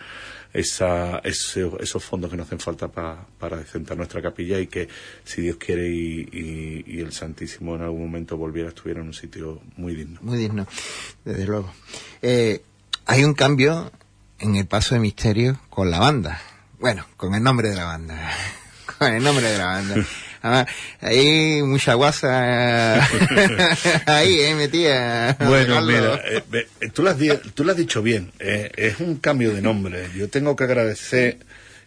esa, 0.53 1.19
esos 1.19 2.05
fondos 2.05 2.31
que 2.31 2.37
nos 2.37 2.47
hacen 2.47 2.59
falta 2.59 2.89
para 2.89 3.57
decentar 3.57 3.97
nuestra 3.97 4.21
capilla 4.21 4.59
y 4.59 4.67
que, 4.67 4.89
si 5.25 5.43
Dios 5.43 5.57
quiere 5.57 5.89
y, 5.89 6.85
y, 6.87 7.01
el 7.01 7.13
Santísimo 7.13 7.77
en 7.77 7.83
algún 7.83 8.03
momento 8.03 8.37
volviera, 8.37 8.69
estuviera 8.69 9.01
en 9.01 9.07
un 9.07 9.15
sitio 9.15 9.61
muy 9.77 9.95
digno. 9.95 10.19
Muy 10.23 10.39
digno, 10.39 10.67
desde 11.25 11.47
luego. 11.47 11.73
Eh, 12.21 12.63
hay 13.07 13.25
un 13.25 13.35
cambio 13.35 13.93
en 14.39 14.57
el 14.57 14.67
paso 14.67 14.95
de 14.95 15.01
misterio 15.01 15.61
con 15.71 15.91
la 15.91 16.01
banda. 16.01 16.41
Bueno, 16.83 17.07
con 17.17 17.33
el 17.37 17.45
nombre 17.45 17.69
de 17.69 17.77
la 17.77 17.85
banda. 17.85 18.33
con 18.99 19.15
el 19.15 19.23
nombre 19.23 19.47
de 19.47 19.57
la 19.57 19.67
banda. 19.67 20.67
Ahí 21.01 21.63
mucha 21.63 21.95
guasa 21.95 22.95
ahí, 24.07 24.41
eh, 24.41 24.55
metía. 24.57 25.37
Bueno, 25.47 25.81
mira, 25.81 26.17
eh, 26.25 26.43
eh, 26.53 26.91
tú, 26.93 27.05
lo 27.05 27.11
has, 27.11 27.19
tú 27.55 27.63
lo 27.63 27.71
has 27.71 27.79
dicho 27.79 28.03
bien, 28.03 28.33
eh, 28.41 28.73
es 28.75 28.99
un 28.99 29.19
cambio 29.19 29.55
de 29.55 29.63
nombre. 29.63 30.09
Yo 30.17 30.29
tengo 30.29 30.57
que 30.57 30.65
agradecer, 30.65 31.39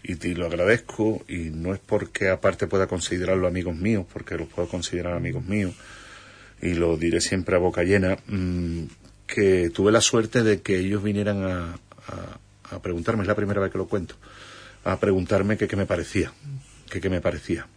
y 0.01 0.15
te 0.15 0.29
lo 0.29 0.45
agradezco, 0.45 1.25
y 1.27 1.49
no 1.49 1.73
es 1.73 1.81
porque 1.85 2.29
aparte 2.29 2.65
pueda 2.65 2.87
considerarlo 2.87 3.49
amigos 3.49 3.75
míos, 3.75 4.05
porque 4.13 4.37
los 4.37 4.47
puedo 4.47 4.69
considerar 4.69 5.15
amigos 5.15 5.43
míos, 5.43 5.73
y 6.61 6.73
lo 6.73 6.95
diré 6.95 7.19
siempre 7.19 7.57
a 7.57 7.59
boca 7.59 7.83
llena, 7.83 8.17
mm, 8.27 8.83
que 9.27 9.71
tuve 9.71 9.91
la 9.91 9.99
suerte 9.99 10.41
de 10.41 10.61
que 10.61 10.79
ellos 10.79 11.03
vinieran 11.03 11.43
a, 11.43 11.75
a, 12.07 12.75
a 12.75 12.81
preguntarme, 12.81 13.23
es 13.23 13.27
la 13.27 13.35
primera 13.35 13.59
vez 13.59 13.73
que 13.73 13.77
lo 13.77 13.87
cuento 13.89 14.15
a 14.85 14.99
preguntarme 14.99 15.57
qué 15.57 15.75
me 15.75 15.85
parecía, 15.85 16.31
qué 16.89 17.01
qué 17.01 17.09
me 17.09 17.19
parecía. 17.19 17.67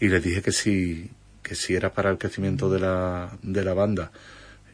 Y 0.00 0.08
les 0.08 0.22
dije 0.22 0.42
que 0.42 0.52
si, 0.52 1.10
que 1.42 1.56
era 1.74 1.94
para 1.94 2.10
el 2.10 2.18
crecimiento 2.18 2.68
de 2.68 2.80
la, 2.80 3.38
de 3.42 3.64
la 3.64 3.72
banda, 3.72 4.10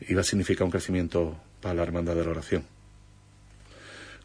iba 0.08 0.22
a 0.22 0.24
significar 0.24 0.64
un 0.64 0.70
crecimiento 0.70 1.38
para 1.60 1.74
la 1.74 1.82
hermandad 1.82 2.16
de 2.16 2.24
la 2.24 2.30
oración. 2.30 2.64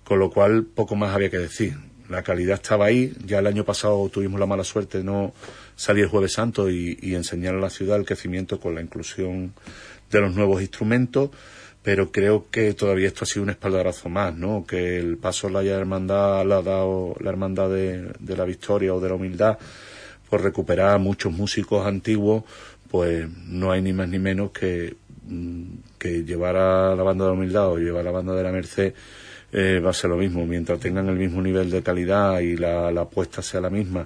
Con 0.04 0.20
lo 0.20 0.32
cual, 0.32 0.63
poco 0.63 0.96
más 0.96 1.13
había 1.13 1.30
que 1.30 1.38
decir. 1.38 1.78
La 2.10 2.24
calidad 2.24 2.56
estaba 2.56 2.86
ahí. 2.86 3.13
Ya 3.26 3.40
el 3.40 3.48
año 3.48 3.66
pasado 3.66 4.08
tuvimos 4.08 4.40
la 4.40 4.46
mala 4.46 4.63
suerte 4.63 5.00
de 5.00 5.04
no 5.04 5.34
salir 5.76 6.06
el 6.06 6.10
Jueves 6.10 6.32
Santo 6.32 6.70
y, 6.70 6.98
y 7.02 7.16
enseñar 7.16 7.56
a 7.56 7.60
la 7.60 7.70
ciudad 7.70 7.98
el 7.98 8.06
crecimiento 8.06 8.62
con 8.62 8.74
la 8.74 8.82
inclusión 8.82 9.54
de 10.10 10.22
los 10.22 10.34
nuevos 10.34 10.62
instrumentos 10.62 11.32
pero 11.88 12.12
creo 12.12 12.47
que 12.52 12.73
todavía 12.73 13.08
esto 13.08 13.23
ha 13.23 13.26
sido 13.26 13.43
un 13.43 13.50
espaldarazo 13.50 14.10
más, 14.10 14.36
¿no? 14.36 14.65
Que 14.67 15.00
el 15.00 15.15
paso 15.15 15.47
la 15.47 15.63
hermandad 15.63 16.45
la 16.45 16.58
ha 16.58 16.62
dado 16.62 17.15
la 17.21 17.30
hermandad 17.30 17.69
de, 17.69 18.12
la 18.36 18.43
victoria 18.43 18.93
o 18.93 19.00
de 19.00 19.08
la 19.08 19.15
humildad 19.15 19.58
por 20.30 20.43
recuperar 20.43 21.00
muchos 21.00 21.32
músicos 21.32 21.88
antiguos, 21.88 22.43
pues 22.91 23.30
no 23.47 23.71
hay 23.71 23.82
ni 23.82 23.93
más 23.93 24.10
ni 24.10 24.19
menos 24.19 24.52
que, 24.52 24.97
mm, 25.28 25.63
que 25.97 26.26
llevar 26.26 26.58
a 26.58 26.93
la 26.93 27.04
banda 27.04 27.23
de 27.23 27.32
la 27.32 27.38
humildad 27.38 27.69
o 27.69 27.78
llevar 27.78 28.02
a 28.02 28.04
la 28.04 28.12
banda 28.12 28.36
de 28.36 28.43
la 28.43 28.52
merced 28.52 28.93
eh, 29.54 29.80
va 29.80 29.91
a 29.91 29.93
ser 29.93 30.10
lo 30.10 30.17
mismo, 30.17 30.45
mientras 30.45 30.82
tengan 30.82 31.08
el 31.08 31.15
mismo 31.15 31.41
nivel 31.41 31.71
de 31.71 31.84
calidad 31.84 32.41
y 32.41 32.58
la, 32.58 32.89
apuesta 32.89 33.41
sea 33.41 33.62
la 33.62 33.69
misma. 33.69 34.06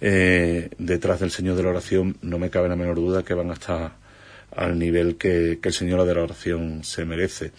Eh, 0.00 0.70
detrás 0.78 1.20
del 1.20 1.30
Señor 1.30 1.56
de 1.56 1.62
la 1.62 1.68
Oración 1.68 2.16
no 2.22 2.38
me 2.38 2.48
cabe 2.48 2.70
la 2.70 2.76
menor 2.76 2.96
duda 2.96 3.22
que 3.22 3.34
van 3.34 3.50
a 3.50 3.52
estar 3.52 4.01
al 4.54 4.78
nivel 4.78 5.16
que, 5.16 5.58
el 5.62 5.72
Señor 5.72 6.04
de 6.06 6.14
la 6.14 6.22
oración 6.22 6.84
se 6.84 7.04
merece. 7.04 7.52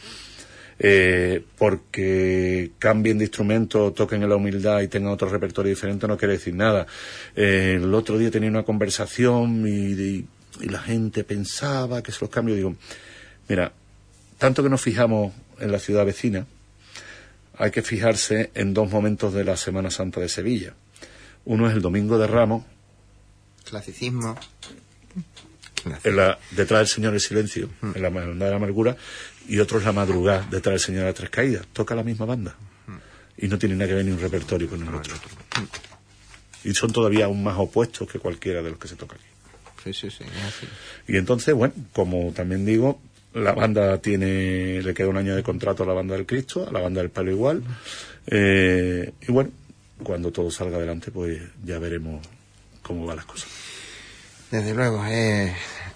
Eh, 0.80 1.44
porque 1.58 2.72
cambien 2.80 3.20
de 3.20 3.26
instrumento, 3.26 3.94
toquen 3.94 4.24
en 4.24 4.30
la 4.30 4.36
humildad 4.36 4.82
y 4.82 4.88
tengan 4.88 5.14
otro 5.14 5.30
repertorio 5.30 5.70
diferente 5.70 6.08
no 6.08 6.18
quiere 6.18 6.34
decir 6.34 6.56
nada. 6.56 6.88
Eh, 7.36 7.76
el 7.78 7.94
otro 7.94 8.18
día 8.18 8.32
tenía 8.32 8.50
una 8.50 8.64
conversación 8.64 9.66
y, 9.68 10.26
la 10.62 10.80
gente 10.80 11.24
pensaba 11.24 12.04
que 12.04 12.12
se 12.12 12.20
los 12.22 12.30
cambios. 12.30 12.58
Digo, 12.58 12.76
mira, 13.50 13.72
tanto 14.38 14.62
que 14.62 14.70
nos 14.70 14.82
fijamos 14.82 15.34
en 15.60 15.72
la 15.72 15.80
ciudad 15.80 16.06
vecina, 16.06 16.46
hay 17.58 17.72
que 17.72 17.82
fijarse 17.82 18.52
en 18.54 18.74
dos 18.74 18.92
momentos 18.92 19.34
de 19.34 19.46
la 19.46 19.58
Semana 19.58 19.90
Santa 19.90 20.20
de 20.20 20.30
Sevilla. 20.30 20.76
Uno 21.46 21.68
es 21.68 21.74
el 21.74 21.82
Domingo 21.82 22.20
de 22.20 22.28
Ramos. 22.28 22.64
Clasicismo 23.64 24.38
en 26.04 26.16
la, 26.16 26.38
detrás 26.52 26.80
del 26.80 26.88
Señor 26.88 27.14
el 27.14 27.20
silencio, 27.20 27.70
en 27.82 28.02
la 28.02 28.10
banda 28.10 28.46
de 28.46 28.52
la 28.52 28.58
amargura, 28.58 28.96
y 29.48 29.60
otro 29.60 29.80
es 29.80 29.86
la 29.86 29.92
madrugada, 29.92 30.48
detrás 30.50 30.74
del 30.74 30.80
Señor 30.80 31.02
de 31.02 31.08
las 31.08 31.16
tres 31.16 31.30
caídas. 31.30 31.66
Toca 31.74 31.96
la 31.96 32.04
misma 32.04 32.26
banda. 32.26 32.56
Y 33.38 33.48
no 33.48 33.58
tiene 33.58 33.76
nada 33.76 33.90
que 33.90 33.96
ver 33.96 34.06
ni 34.06 34.12
un 34.12 34.20
repertorio 34.20 34.70
con 34.70 34.82
el 34.82 34.94
otro. 34.94 35.16
Y 36.64 36.74
son 36.74 36.92
todavía 36.94 37.26
aún 37.26 37.44
más 37.44 37.58
opuestos 37.58 38.08
que 38.10 38.20
cualquiera 38.20 38.62
de 38.62 38.70
los 38.70 38.80
que 38.80 38.88
se 38.88 38.96
toca 38.96 39.16
aquí. 39.16 39.26
Sí, 39.84 39.94
sí, 39.94 40.10
sí. 40.10 40.24
Y 41.08 41.18
entonces, 41.18 41.54
bueno, 41.54 41.74
como 41.92 42.32
también 42.32 42.66
digo, 42.66 43.02
la 43.34 43.52
banda 43.52 43.98
tiene, 43.98 44.82
le 44.82 44.94
queda 44.94 45.10
un 45.10 45.18
año 45.18 45.36
de 45.36 45.44
contrato 45.44 45.84
a 45.84 45.86
la 45.86 45.94
banda 45.94 46.16
del 46.16 46.26
Cristo, 46.26 46.68
a 46.68 46.72
la 46.72 46.80
banda 46.80 47.02
del 47.02 47.10
Palo 47.10 47.32
igual. 47.32 47.64
Eh, 48.28 49.12
y 49.28 49.32
bueno, 49.32 49.52
cuando 50.04 50.32
todo 50.32 50.52
salga 50.52 50.78
adelante, 50.78 51.12
pues 51.12 51.42
ya 51.66 51.80
veremos 51.80 52.26
cómo 52.82 53.06
van 53.06 53.18
las 53.18 53.26
cosas. 53.26 53.50
Desde 54.54 54.76
luego, 54.76 55.04
eh, 55.08 55.52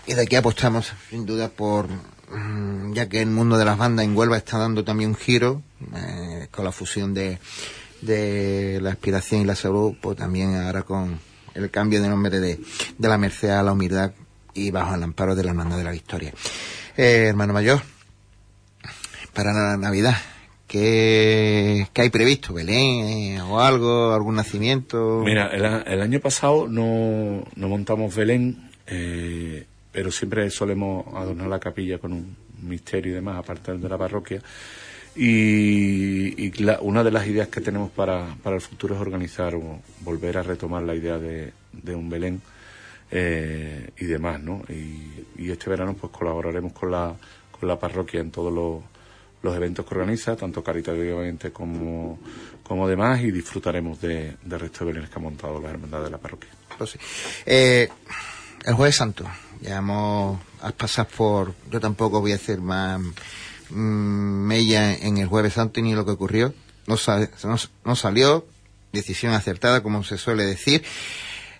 y 0.08 0.16
de 0.16 0.22
aquí 0.24 0.36
apostamos 0.36 0.92
sin 1.12 1.28
duda 1.28 1.48
por, 1.48 1.88
mm, 1.88 2.92
ya 2.94 3.08
que 3.08 3.22
el 3.22 3.30
mundo 3.30 3.56
de 3.56 3.66
las 3.66 3.78
bandas 3.78 4.04
en 4.04 4.18
Huelva 4.18 4.36
está 4.36 4.58
dando 4.58 4.84
también 4.84 5.12
un 5.12 5.16
giro, 5.16 5.62
eh, 5.96 6.48
con 6.50 6.66
la 6.66 6.72
fusión 6.72 7.14
de, 7.14 7.38
de 8.02 8.80
la 8.82 8.90
aspiración 8.90 9.42
y 9.42 9.46
la 9.46 9.54
salud, 9.54 9.94
pues 10.02 10.18
también 10.18 10.56
ahora 10.56 10.82
con 10.82 11.20
el 11.54 11.70
cambio 11.70 12.02
de 12.02 12.10
nombre 12.10 12.40
de, 12.40 12.60
la 12.98 13.20
merced 13.20 13.52
a 13.52 13.62
la 13.62 13.74
humildad 13.74 14.14
y 14.56 14.72
bajo 14.72 14.96
el 14.96 15.04
amparo 15.04 15.36
de 15.36 15.44
la 15.44 15.52
hermandad 15.52 15.78
de 15.78 15.84
la 15.84 15.92
victoria. 15.92 16.34
Eh, 16.98 17.26
hermano 17.28 17.54
mayor, 17.54 17.80
para 19.36 19.54
la 19.54 19.78
Navidad, 19.78 20.18
¿Qué, 20.68 21.88
¿Qué, 21.94 22.02
hay 22.02 22.10
previsto? 22.10 22.54
¿Belén 22.54 23.38
eh, 23.38 23.42
o 23.42 23.60
algo? 23.62 24.12
¿Algún 24.14 24.36
nacimiento? 24.36 25.22
Mira, 25.24 25.48
el, 25.48 26.02
año 26.02 26.20
pasado 26.20 26.68
no, 26.68 27.44
no 27.56 27.70
montamos 27.70 28.14
Belén, 28.14 28.70
eh, 28.86 29.66
pero 29.94 30.12
siempre 30.12 30.50
solemos 30.50 31.08
adornar 31.16 31.48
la 31.48 31.60
capilla 31.60 32.00
con 32.00 32.12
un 32.12 32.36
misterio 32.62 33.14
y 33.14 33.16
demás, 33.16 33.38
aparte 33.38 33.78
de 33.78 33.90
la 33.90 33.98
parroquia. 33.98 34.42
Y, 35.16 36.52
una 36.82 37.04
de 37.04 37.12
las 37.12 37.26
ideas 37.28 37.48
que 37.48 37.62
tenemos 37.62 37.90
para, 37.92 38.36
para 38.44 38.58
el 38.58 38.62
futuro 38.62 38.94
es 38.94 39.02
organizar 39.02 39.56
o 39.56 39.80
volver 40.02 40.38
a 40.38 40.44
retomar 40.44 40.84
la 40.84 40.96
idea 40.96 41.18
de, 41.18 41.54
de 41.72 41.96
un 41.96 42.10
Belén 42.10 42.42
eh, 43.10 43.92
y 43.98 44.06
demás, 44.06 44.42
¿no? 44.42 44.64
Y, 44.68 45.42
y, 45.42 45.50
este 45.50 45.70
verano 45.70 45.94
pues 45.94 46.12
colaboraremos 46.12 46.74
con 46.74 46.92
la, 46.92 47.16
con 47.58 47.70
la 47.70 47.80
parroquia 47.80 48.20
en 48.20 48.32
todos 48.32 48.54
los 48.54 48.84
los 49.42 49.56
eventos 49.56 49.86
que 49.86 49.94
organiza, 49.96 50.36
tanto 50.36 50.64
caritativamente 50.64 51.52
como, 51.52 52.20
como 52.64 52.88
demás, 52.88 53.22
y 53.22 53.32
disfrutaremos 53.32 54.02
de, 54.02 54.36
de 54.44 54.58
resto 54.58 54.86
de 54.86 54.92
bienes 54.92 55.10
que 55.10 55.20
ha 55.20 55.22
montado 55.22 55.60
la 55.62 55.70
Hermandad 55.70 56.04
de 56.04 56.10
la 56.10 56.18
Parroquia. 56.18 56.50
Pues. 56.78 56.98
Eh, 57.46 57.88
el 58.66 58.74
Jueves 58.74 58.96
Santo, 58.96 59.26
ya 59.62 59.78
hemos 59.78 60.40
has 60.62 60.74
pasado 60.74 61.08
por, 61.16 61.54
yo 61.72 61.80
tampoco 61.80 62.20
voy 62.20 62.32
a 62.32 62.36
hacer 62.36 62.60
más 62.60 63.00
mm, 63.70 63.76
mella 63.76 64.94
en 64.96 65.18
el 65.18 65.28
Jueves 65.28 65.54
Santo 65.54 65.82
ni 65.82 65.94
lo 65.94 66.06
que 66.06 66.12
ocurrió. 66.12 66.54
No, 66.88 66.98
sal- 66.98 67.30
no, 67.44 67.56
no 67.86 67.96
salió, 67.96 68.48
decisión 68.94 69.34
acertada, 69.34 69.84
como 69.84 70.04
se 70.04 70.18
suele 70.18 70.46
decir. 70.46 70.84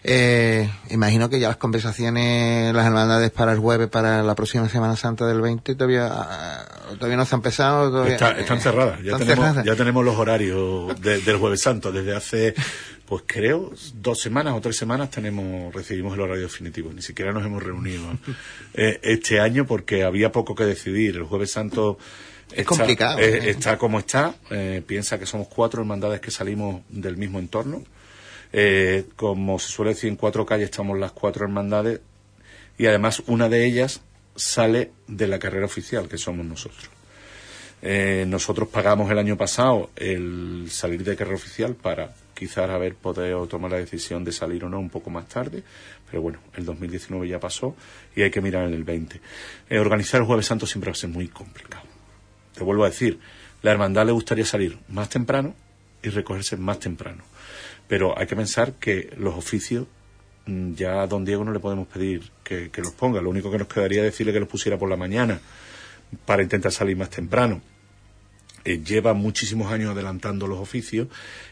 Eh, 0.04 0.70
imagino 0.92 1.30
que 1.30 1.40
ya 1.40 1.48
las 1.50 1.58
conversaciones, 1.58 2.74
las 2.74 2.86
hermandades 2.86 3.32
para 3.32 3.52
el 3.54 3.60
jueves, 3.60 3.88
para 3.90 4.24
la 4.24 4.36
próxima 4.36 4.70
Semana 4.70 4.96
Santa 4.96 5.26
del 5.26 5.42
20, 5.42 5.76
todavía, 5.76 6.08
ah, 6.12 6.66
todavía 6.96 7.18
no 7.18 7.26
se 7.26 7.36
han 7.36 7.40
empezado. 7.40 7.90
Todavía, 7.92 8.14
Está- 8.14 8.40
están 8.40 8.58
eh, 8.58 8.62
cerradas, 8.62 8.98
ya 9.00 9.12
están 9.12 9.20
tenemos, 9.20 9.46
cerradas. 9.46 9.66
ya 9.66 9.76
tenemos 9.76 10.06
los 10.06 10.16
horarios 10.16 11.02
de- 11.02 11.22
del 11.22 11.38
Jueves 11.38 11.62
Santo. 11.62 11.92
Desde 11.92 12.16
hace, 12.16 12.54
pues 13.06 13.24
creo, 13.26 13.72
dos 13.96 14.20
semanas 14.22 14.54
o 14.56 14.62
tres 14.62 14.78
semanas 14.78 15.10
tenemos 15.10 15.74
recibimos 15.74 16.14
el 16.14 16.22
horario 16.22 16.44
definitivo. 16.44 16.92
Ni 16.94 17.02
siquiera 17.02 17.34
nos 17.34 17.46
hemos 17.46 17.62
reunido 17.64 18.04
eh, 18.76 19.00
este 19.04 19.40
año 19.40 19.66
porque 19.66 20.04
había 20.04 20.32
poco 20.32 20.56
que 20.56 20.64
decidir. 20.66 21.16
El 21.16 21.24
Jueves 21.24 21.52
Santo 21.52 21.98
Es 22.52 22.66
complicado, 22.66 23.20
eh, 23.20 23.40
¿eh? 23.40 23.50
está 23.50 23.78
como 23.78 24.00
está. 24.00 24.36
Eh, 24.52 24.82
piensa 24.86 25.20
que 25.20 25.26
somos 25.26 25.48
cuatro 25.48 25.82
hermandades 25.82 26.22
que 26.22 26.32
salimos 26.32 26.82
del 26.90 27.18
mismo 27.18 27.40
entorno. 27.40 27.84
Eh, 28.54 29.06
como 29.16 29.60
se 29.60 29.70
suele 29.70 29.94
decir, 29.94 30.10
en 30.10 30.16
cuatro 30.16 30.46
calles 30.46 30.70
estamos 30.70 30.98
las 30.98 31.12
cuatro 31.12 31.46
hermandades 31.46 32.00
y 32.78 32.86
además 32.86 33.24
una 33.28 33.50
de 33.50 33.66
ellas 33.66 34.02
sale 34.36 34.92
de 35.08 35.28
la 35.28 35.40
carrera 35.40 35.66
oficial, 35.66 36.08
que 36.08 36.18
somos 36.18 36.46
nosotros. 36.46 36.90
Eh, 37.82 38.26
nosotros 38.28 38.70
pagamos 38.70 39.12
el 39.12 39.20
año 39.20 39.38
pasado 39.38 39.92
el 39.96 40.68
salir 40.72 41.04
de 41.04 41.16
carrera 41.16 41.36
oficial 41.36 41.76
para 41.76 42.14
quizás 42.34 42.70
haber 42.70 42.96
podido 42.96 43.46
tomar 43.48 43.72
la 43.72 43.78
decisión 43.78 44.24
de 44.24 44.32
salir 44.32 44.64
o 44.64 44.70
no 44.70 44.80
un 44.80 44.90
poco 44.90 45.10
más 45.10 45.28
tarde, 45.28 45.64
pero 46.10 46.22
bueno, 46.22 46.40
el 46.56 46.66
2019 46.66 47.28
ya 47.28 47.40
pasó 47.40 47.76
y 48.16 48.22
hay 48.22 48.32
que 48.32 48.42
mirar 48.42 48.66
en 48.68 48.74
el 48.74 48.84
20. 48.84 49.22
Eh, 49.70 49.80
organizar 49.80 50.22
el 50.22 50.28
Jueves 50.28 50.46
Santo 50.46 50.66
siempre 50.66 50.90
va 50.90 50.94
a 50.94 50.96
ser 50.96 51.10
muy 51.10 51.28
complicado. 51.28 51.86
Te 52.54 52.64
vuelvo 52.64 52.84
a 52.84 52.90
decir, 52.90 53.20
la 53.62 53.72
hermandad 53.72 54.06
le 54.06 54.12
gustaría 54.12 54.46
salir 54.46 54.78
más 54.88 55.10
temprano 55.10 55.56
y 56.02 56.10
recogerse 56.10 56.58
más 56.58 56.80
temprano. 56.80 57.24
Pero 57.88 58.18
hay 58.18 58.28
que 58.28 58.36
pensar 58.36 58.74
que 58.74 59.14
los 59.18 59.36
oficios 59.36 59.88
mm, 60.46 60.74
ya 60.74 61.02
a 61.02 61.08
don 61.08 61.24
Diego 61.26 61.44
no 61.44 61.52
le 61.52 61.60
podemos 61.60 61.88
pedir 61.88 62.30
que, 62.44 62.70
los 62.78 62.94
ponga. 62.94 63.22
Lo 63.22 63.30
único 63.30 63.52
que 63.52 63.58
nos 63.58 63.68
quedaría 63.68 64.00
es 64.00 64.12
decirle 64.12 64.34
que 64.34 64.40
los 64.40 64.50
pusiera 64.50 64.78
por 64.78 64.90
la 64.90 64.98
mañana 64.98 65.40
para 66.26 66.44
intentar 66.44 66.72
salir 66.72 66.98
más 66.98 67.10
temprano. 67.10 67.62
Eh, 68.64 68.82
lleva 68.84 69.14
muchísimos 69.14 69.72
años 69.72 69.92
adelantando 69.92 70.48
los 70.48 70.60
oficios 70.60 71.08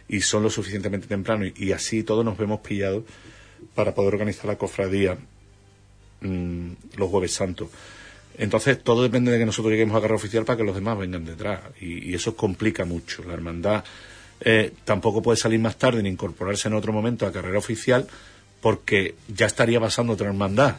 y 0.08 0.21
son 0.21 0.43
lo 0.43 0.50
suficientemente 0.50 1.08
temprano 1.08 1.45
y, 1.45 1.71
así 1.71 2.04
todos 2.04 2.26
nos 2.26 2.38
vemos 2.38 2.60
pillados 2.60 3.04
para 3.74 3.93
poder 3.95 4.13
organizar 4.13 4.45
la 4.45 4.58
cofradía 4.58 5.17
mm, 6.21 6.71
los 6.98 7.10
jueves 7.10 7.34
santos. 7.34 7.69
Entonces, 8.38 8.84
todo 8.84 9.02
depende 9.02 9.32
de 9.32 9.39
que 9.39 9.45
nosotros 9.45 9.71
lleguemos 9.71 9.95
a 9.95 10.02
carrera 10.02 10.15
oficial 10.15 10.43
para 10.43 10.58
que 10.58 10.65
los 10.65 10.76
demás 10.76 10.98
vengan 10.98 11.24
detrás. 11.24 11.62
Y 11.80 12.13
eso 12.13 12.36
complica 12.36 12.84
mucho. 12.84 13.24
La 13.24 13.34
hermandad 13.34 13.86
eh, 14.41 14.74
tampoco 14.84 15.21
puede 15.21 15.38
salir 15.38 15.60
más 15.60 15.78
tarde 15.78 16.04
ni 16.04 16.10
incorporarse 16.10 16.67
en 16.67 16.74
otro 16.74 16.91
momento 16.91 17.26
a 17.26 17.32
carrera 17.32 17.58
oficial 17.58 18.08
porque 18.62 19.15
ya 19.28 19.45
estaría 19.45 19.80
pasando 19.80 20.13
otra 20.13 20.28
hermandad. 20.28 20.78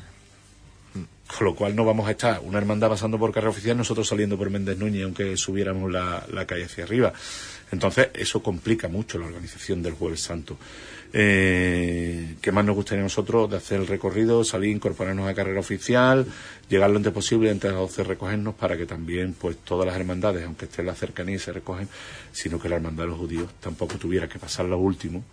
Con 0.93 1.45
lo 1.45 1.55
cual 1.57 1.75
no 1.75 1.85
vamos 1.85 2.07
a 2.07 2.13
estar 2.13 2.41
una 2.45 2.59
hermandad 2.59 2.89
pasando 2.89 3.19
por 3.19 3.33
carrera 3.33 3.51
oficial, 3.51 3.77
nosotros 3.77 4.07
saliendo 4.07 4.39
por 4.39 4.49
Méndez 4.49 4.79
Núñez, 4.79 5.05
aunque 5.05 5.37
subiéramos 5.37 5.91
la, 5.91 6.25
la 6.33 6.47
calle 6.47 6.65
hacia 6.65 6.85
arriba. 6.85 7.13
Entonces, 7.73 8.11
eso 8.15 8.43
complica 8.43 8.87
mucho 8.89 9.19
la 9.19 9.27
organización 9.27 9.83
del 9.83 9.95
Jueves 9.95 10.23
Santo. 10.23 10.57
Eh, 11.13 12.37
¿Qué 12.41 12.53
más 12.53 12.65
nos 12.65 12.77
gustaría 12.77 13.01
a 13.03 13.05
nosotros 13.05 13.51
de 13.51 13.57
hacer 13.57 13.81
el 13.81 13.87
recorrido, 13.87 14.45
salir, 14.45 14.75
incorporarnos 14.75 15.29
a 15.29 15.35
carrera 15.35 15.61
oficial, 15.61 16.27
llegar 16.69 16.91
lo 16.91 16.97
antes 16.97 17.13
posible, 17.13 17.51
entre 17.51 17.71
las 17.71 17.79
12 17.81 18.05
recogernos 18.05 18.55
para 18.55 18.77
que 18.77 18.87
también, 18.87 19.35
pues, 19.39 19.57
todas 19.59 19.87
las 19.87 19.97
hermandades, 19.97 20.45
aunque 20.45 20.67
esté 20.67 20.83
en 20.83 20.87
la 20.89 20.95
cercanía, 20.95 21.39
se 21.39 21.53
recogen, 21.53 21.89
sino 22.33 22.59
que 22.61 22.69
la 22.69 22.77
hermandad 22.77 23.05
de 23.05 23.11
los 23.11 23.19
judíos 23.19 23.49
tampoco 23.61 23.97
tuviera 23.97 24.29
que 24.29 24.39
pasar 24.39 24.67
lo 24.67 24.79
último 24.79 25.25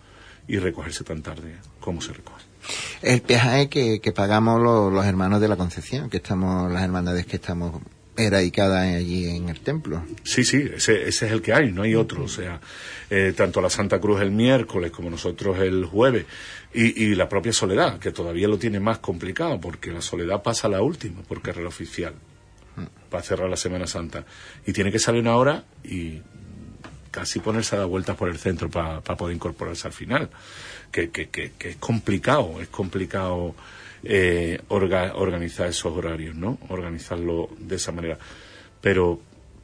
y 0.48 0.58
recogerse 0.58 1.04
tan 1.04 1.22
tarde 1.22 1.54
como 1.80 2.00
se 2.00 2.12
recoge. 2.12 2.42
El 3.02 3.20
peaje 3.20 3.68
que, 3.68 4.00
que 4.00 4.12
pagamos 4.12 4.60
lo- 4.62 4.90
los 4.90 5.04
hermanos 5.04 5.40
de 5.40 5.48
la 5.48 5.56
Concepción, 5.56 6.08
que 6.08 6.16
estamos, 6.18 6.72
las 6.72 6.82
hermandades 6.82 7.26
que 7.26 7.36
estamos 7.36 7.80
eradicadas 8.16 8.94
allí 8.94 9.28
en 9.28 9.48
el 9.48 9.60
templo. 9.60 10.04
Sí, 10.22 10.44
sí, 10.44 10.68
ese, 10.74 11.08
ese 11.08 11.26
es 11.26 11.32
el 11.32 11.42
que 11.42 11.52
hay, 11.52 11.72
no 11.72 11.82
hay 11.82 11.94
otro. 11.94 12.24
O 12.24 12.28
sea, 12.28 12.60
eh, 13.10 13.32
tanto 13.36 13.60
la 13.60 13.70
Santa 13.70 14.00
Cruz 14.00 14.20
el 14.20 14.30
miércoles 14.30 14.90
como 14.90 15.10
nosotros 15.10 15.58
el 15.58 15.84
jueves 15.84 16.26
y, 16.72 17.04
y 17.04 17.14
la 17.14 17.28
propia 17.28 17.52
Soledad, 17.52 17.98
que 17.98 18.12
todavía 18.12 18.48
lo 18.48 18.58
tiene 18.58 18.80
más 18.80 18.98
complicado 18.98 19.60
porque 19.60 19.92
la 19.92 20.00
Soledad 20.00 20.42
pasa 20.42 20.68
la 20.68 20.82
última 20.82 21.22
por 21.22 21.42
carrera 21.42 21.68
oficial 21.68 22.14
para 23.10 23.22
cerrar 23.22 23.48
la 23.48 23.56
Semana 23.56 23.86
Santa 23.86 24.24
y 24.66 24.72
tiene 24.72 24.90
que 24.90 24.98
salir 24.98 25.20
una 25.20 25.36
hora 25.36 25.64
y 25.84 26.20
casi 27.10 27.38
ponerse 27.38 27.76
a 27.76 27.80
dar 27.80 27.88
vueltas 27.88 28.16
por 28.16 28.28
el 28.28 28.38
centro 28.38 28.68
para 28.68 29.00
poder 29.00 29.36
incorporarse 29.36 29.86
al 29.86 29.92
final. 29.92 30.30
Que, 30.90 31.10
que, 31.10 31.28
que, 31.28 31.52
que 31.58 31.70
es 31.70 31.76
complicado, 31.76 32.60
es 32.60 32.68
complicado 32.68 33.54
eh, 34.04 34.60
orga- 34.68 35.12
organizar 35.14 35.66
esos 35.68 35.92
horarios, 35.96 36.34
¿no? 36.34 36.58
Organizarlo 36.68 37.48
de 37.58 37.76
esa 37.76 37.92
manera. 37.92 38.18
Pero 38.80 39.20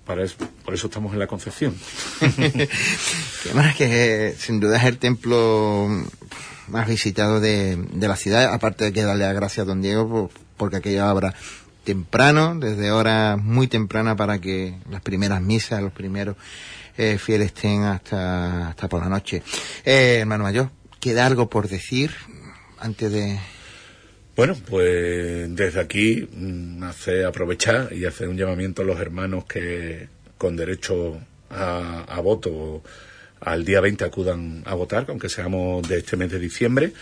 para 0.07 0.25
eso, 0.25 0.37
por 0.65 0.75
eso 0.75 0.87
estamos 0.89 1.13
en 1.13 1.19
la 1.19 1.27
Concepción. 1.27 1.75
Que 2.21 3.55
más 3.55 3.77
sin 4.39 4.61
duda 4.61 4.77
es 4.79 4.85
el 4.85 4.99
templo 4.99 5.89
más 6.69 6.87
visitado 6.89 7.41
de, 7.41 7.79
la 7.95 8.17
ciudad, 8.17 8.53
aparte 8.53 8.85
de 8.85 8.93
que 8.93 9.03
darle 9.03 9.25
las 9.25 9.35
gracias 9.35 9.65
a 9.65 9.69
don 9.69 9.83
Diego 9.83 10.09
por- 10.09 10.31
porque 10.57 10.77
aquello 10.77 11.05
abra 11.05 11.35
temprano, 11.85 12.55
desde 12.55 12.91
hora 12.93 13.37
muy 13.39 13.67
temprana 13.67 14.15
para 14.15 14.39
que 14.41 14.75
las 14.91 15.01
primeras 15.01 15.41
misas, 15.41 15.83
los 15.83 15.93
primeros 15.93 16.37
eh, 16.99 17.17
fieles 17.19 17.47
estén 17.49 17.83
hasta, 17.85 18.69
hasta 18.69 18.89
por 18.89 19.01
la 19.01 19.09
noche. 19.09 19.43
Eh, 19.85 20.19
hermano 20.21 20.45
mayor, 20.45 20.71
¿queda 21.01 21.25
algo 21.27 21.49
por 21.49 21.69
decir 21.69 22.15
antes 22.79 23.11
de... 23.11 23.39
Bueno, 24.37 24.57
pues 24.69 25.55
desde 25.55 25.81
aquí 25.81 26.29
mm, 26.33 26.83
hace 26.85 27.25
aprovechar 27.25 27.93
y 27.93 28.05
hacer 28.05 28.29
un 28.29 28.37
llamamiento 28.37 28.83
a 28.83 28.85
los 28.85 29.01
hermanos 29.01 29.45
que 29.45 30.09
con 30.39 30.57
derecho 30.57 31.21
a, 31.51 32.05
a 32.05 32.21
voto 32.21 32.83
al 33.41 33.65
día 33.65 33.81
20 33.81 34.05
acudan 34.05 34.63
a 34.67 34.75
votar, 34.75 35.07
aunque 35.09 35.29
seamos 35.29 35.87
de 35.89 35.99
este 35.99 36.17
mes 36.17 36.31
de 36.31 36.39
diciembre, 36.39 36.93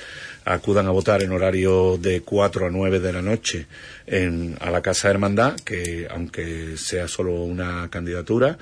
acudan 0.44 0.86
a 0.86 0.90
votar 0.90 1.22
en 1.22 1.32
horario 1.32 1.98
de 1.98 2.22
4 2.22 2.66
a 2.66 2.70
9 2.70 3.00
de 3.00 3.12
la 3.12 3.22
noche 3.22 3.66
en, 4.06 4.56
a 4.60 4.70
la 4.70 4.80
Casa 4.80 5.10
Hermandad, 5.10 5.56
que 5.60 6.06
aunque 6.10 6.76
sea 6.76 7.08
solo 7.08 7.42
una 7.42 7.88
candidatura, 7.90 8.56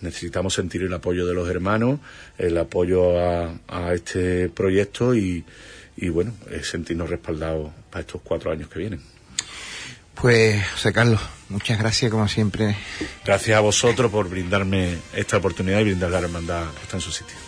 necesitamos 0.00 0.54
sentir 0.54 0.82
el 0.82 0.92
apoyo 0.92 1.26
de 1.26 1.34
los 1.34 1.48
hermanos, 1.48 2.00
el 2.38 2.56
apoyo 2.56 3.20
a, 3.20 3.58
a 3.68 3.94
este 3.94 4.48
proyecto 4.48 5.14
y, 5.14 5.44
y 6.00 6.10
bueno, 6.10 6.32
sentirnos 6.62 7.10
respaldados 7.10 7.72
para 7.90 8.02
estos 8.02 8.20
cuatro 8.22 8.52
años 8.52 8.68
que 8.68 8.78
vienen. 8.78 9.00
Pues, 10.14 10.64
José 10.72 10.92
Carlos, 10.92 11.20
muchas 11.48 11.78
gracias 11.78 12.10
como 12.10 12.28
siempre. 12.28 12.76
Gracias 13.24 13.56
a 13.56 13.60
vosotros 13.60 14.10
por 14.10 14.28
brindarme 14.28 14.98
esta 15.12 15.36
oportunidad 15.36 15.80
y 15.80 15.84
brindar 15.84 16.10
la 16.10 16.18
hermandad 16.20 16.70
que 16.72 16.82
está 16.82 16.96
en 16.96 17.00
su 17.00 17.12
sitio. 17.12 17.47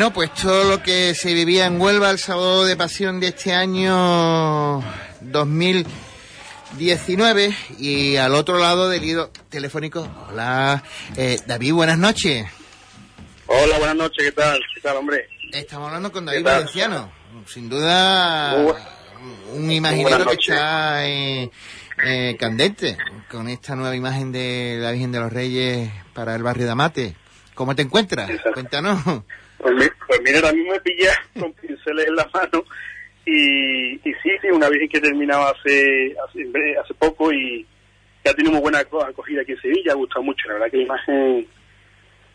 Bueno, 0.00 0.14
pues 0.14 0.32
todo 0.32 0.64
lo 0.64 0.82
que 0.82 1.14
se 1.14 1.34
vivía 1.34 1.66
en 1.66 1.78
Huelva 1.78 2.10
el 2.10 2.18
sábado 2.18 2.64
de 2.64 2.74
pasión 2.74 3.20
de 3.20 3.26
este 3.26 3.52
año 3.52 4.82
2019 5.20 7.54
y 7.78 8.16
al 8.16 8.34
otro 8.34 8.56
lado 8.56 8.88
del 8.88 9.04
hilo 9.04 9.28
telefónico. 9.50 10.08
Hola, 10.30 10.82
eh, 11.18 11.38
David, 11.46 11.74
buenas 11.74 11.98
noches. 11.98 12.46
Hola, 13.44 13.76
buenas 13.76 13.96
noches, 13.96 14.24
¿qué 14.24 14.32
tal? 14.32 14.58
¿Qué 14.74 14.80
tal, 14.80 14.96
hombre? 14.96 15.28
Estamos 15.52 15.88
hablando 15.88 16.10
con 16.10 16.24
David 16.24 16.44
Valenciano. 16.44 17.12
Sin 17.46 17.68
duda, 17.68 18.56
un 19.52 19.70
imaginero 19.70 20.24
que 20.24 20.32
está 20.32 21.06
eh, 21.06 21.50
eh, 22.06 22.38
candente 22.40 22.96
con 23.30 23.50
esta 23.50 23.76
nueva 23.76 23.94
imagen 23.94 24.32
de 24.32 24.78
la 24.80 24.92
Virgen 24.92 25.12
de 25.12 25.20
los 25.20 25.30
Reyes 25.30 25.90
para 26.14 26.34
el 26.36 26.42
barrio 26.42 26.64
de 26.64 26.72
Amate. 26.72 27.16
¿Cómo 27.54 27.76
te 27.76 27.82
encuentras? 27.82 28.30
Cuéntanos. 28.54 29.24
Pues, 29.60 29.92
pues, 30.06 30.20
mira, 30.22 30.52
mí 30.52 30.62
me 30.62 30.80
pilla 30.80 31.12
con 31.38 31.52
pinceles 31.52 32.06
en 32.06 32.16
la 32.16 32.28
mano 32.32 32.64
y, 33.26 33.94
y 33.94 34.14
sí, 34.22 34.30
sí, 34.40 34.48
una 34.50 34.68
Virgen 34.68 34.88
que 34.88 35.00
terminaba 35.00 35.50
hace, 35.50 36.14
hace, 36.26 36.78
hace 36.82 36.94
poco 36.94 37.32
y 37.32 37.66
ya 38.24 38.34
tiene 38.34 38.50
muy 38.50 38.60
buena 38.60 38.78
acogida 38.78 39.42
aquí 39.42 39.52
en 39.52 39.60
Sevilla, 39.60 39.92
ha 39.92 39.96
gustado 39.96 40.22
mucho, 40.22 40.48
la 40.48 40.54
verdad 40.54 40.70
que 40.70 40.76
la 40.78 40.82
imagen, 40.82 41.46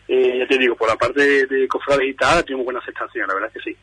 eh, 0.08 0.38
ya 0.38 0.46
te 0.46 0.58
digo, 0.58 0.76
por 0.76 0.88
la 0.88 0.96
parte 0.96 1.20
de, 1.20 1.46
de 1.46 1.68
cofrades 1.68 2.02
digital 2.02 2.44
tiene 2.44 2.56
muy 2.56 2.64
buena 2.64 2.80
aceptación, 2.80 3.26
la 3.28 3.34
verdad 3.34 3.52
que 3.52 3.60
sí. 3.60 3.76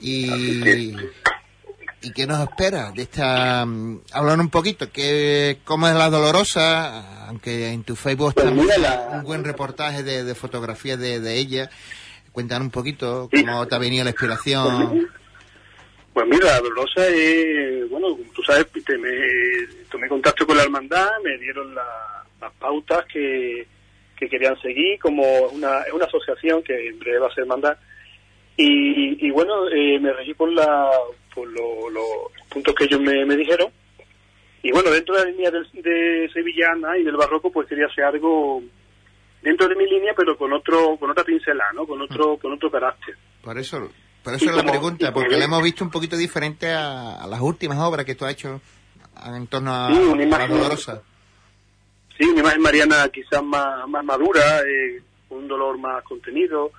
Y, 0.00 0.94
¿Y 2.04 2.12
qué 2.12 2.26
nos 2.26 2.40
espera 2.40 2.92
de 2.92 3.02
esta... 3.02 3.64
mm, 3.66 4.00
Hablar 4.12 4.38
un 4.38 4.50
poquito, 4.50 4.90
que, 4.92 5.58
cómo 5.64 5.88
es 5.88 5.94
la 5.94 6.10
dolorosa, 6.10 7.26
aunque 7.28 7.70
en 7.72 7.82
tu 7.84 7.96
Facebook 7.96 8.34
Pues 8.34 8.46
está 8.46 9.08
un 9.18 9.24
buen 9.24 9.42
reportaje 9.44 10.02
de, 10.02 10.22
de 10.24 10.34
fotografías 10.34 10.98
de, 10.98 11.20
de 11.20 11.38
ella. 11.38 11.70
Cuéntanos 12.32 12.66
un 12.66 12.70
poquito 12.72 13.28
cómo 13.32 13.66
te 13.66 13.74
ha 13.74 13.78
venido 13.78 14.04
la 14.04 14.10
inspiración. 14.10 15.08
Pues 16.12 16.26
mira, 16.28 16.46
la 16.46 16.60
Dolorosa 16.60 17.06
es, 17.08 17.88
bueno, 17.90 18.08
como 18.10 18.30
tú 18.32 18.42
sabes, 18.42 18.66
te 18.84 18.98
me, 18.98 19.10
tomé 19.90 20.06
contacto 20.08 20.46
con 20.46 20.56
la 20.56 20.62
hermandad, 20.64 21.08
me 21.24 21.38
dieron 21.38 21.74
la- 21.74 22.24
las 22.40 22.52
pautas 22.54 23.04
que, 23.12 23.66
que 24.16 24.28
querían 24.28 24.60
seguir, 24.60 24.98
como 25.00 25.22
una, 25.52 25.80
una 25.92 26.04
asociación 26.04 26.62
que 26.62 26.88
en 26.88 26.98
breve 26.98 27.18
va 27.20 27.28
a 27.28 27.34
ser 27.34 27.42
hermandad. 27.44 27.76
Y, 28.56 29.26
y 29.26 29.30
bueno, 29.32 29.68
eh, 29.68 29.98
me 29.98 30.12
regí 30.12 30.34
por, 30.34 30.52
la, 30.52 30.88
por 31.34 31.48
lo- 31.48 31.90
los 31.90 32.04
puntos 32.48 32.74
que 32.74 32.84
ellos 32.84 33.00
me, 33.00 33.24
me 33.26 33.36
dijeron. 33.36 33.70
Y 34.62 34.70
bueno, 34.72 34.90
dentro 34.90 35.14
de 35.16 35.24
la 35.24 35.30
línea 35.30 35.50
del- 35.50 35.68
de 35.72 36.30
sevillana 36.32 36.96
y 36.98 37.04
del 37.04 37.16
barroco, 37.16 37.50
pues 37.52 37.68
quería 37.68 37.86
hacer 37.86 38.04
algo 38.04 38.62
dentro 39.42 39.68
de 39.68 39.74
mi 39.76 39.84
línea, 39.86 40.14
pero 40.16 40.38
con 40.38 40.52
otro 40.52 40.96
con 40.98 41.10
otra 41.10 41.24
pincelada, 41.24 41.72
¿no? 41.74 41.86
Con 41.86 42.00
otro 42.00 42.38
con 42.38 42.52
otro 42.52 42.70
carácter. 42.70 43.14
Por 43.42 43.58
eso, 43.58 43.90
por 44.22 44.34
eso 44.34 44.48
es 44.50 44.56
la 44.56 44.62
pregunta, 44.64 45.12
porque 45.12 45.36
la 45.36 45.44
hemos 45.44 45.62
visto 45.62 45.84
un 45.84 45.90
poquito 45.90 46.16
diferente 46.16 46.70
a, 46.70 47.22
a 47.22 47.26
las 47.26 47.40
últimas 47.40 47.78
obras 47.78 48.06
que 48.06 48.14
tú 48.14 48.24
has 48.24 48.32
hecho 48.32 48.60
en 49.26 49.46
torno 49.48 49.74
a, 49.74 49.88
Sí, 49.92 49.98
una 49.98 50.36
a 50.36 50.38
la 50.40 50.46
dolorosa. 50.48 51.02
Sí, 52.18 52.24
una 52.24 52.40
imagen 52.40 52.62
mariana 52.62 53.08
quizás 53.12 53.42
más, 53.42 53.86
más 53.88 54.04
madura, 54.04 54.60
eh, 54.60 55.02
con 55.28 55.38
un 55.38 55.48
dolor 55.48 55.76
más 55.78 56.02
contenido. 56.04 56.70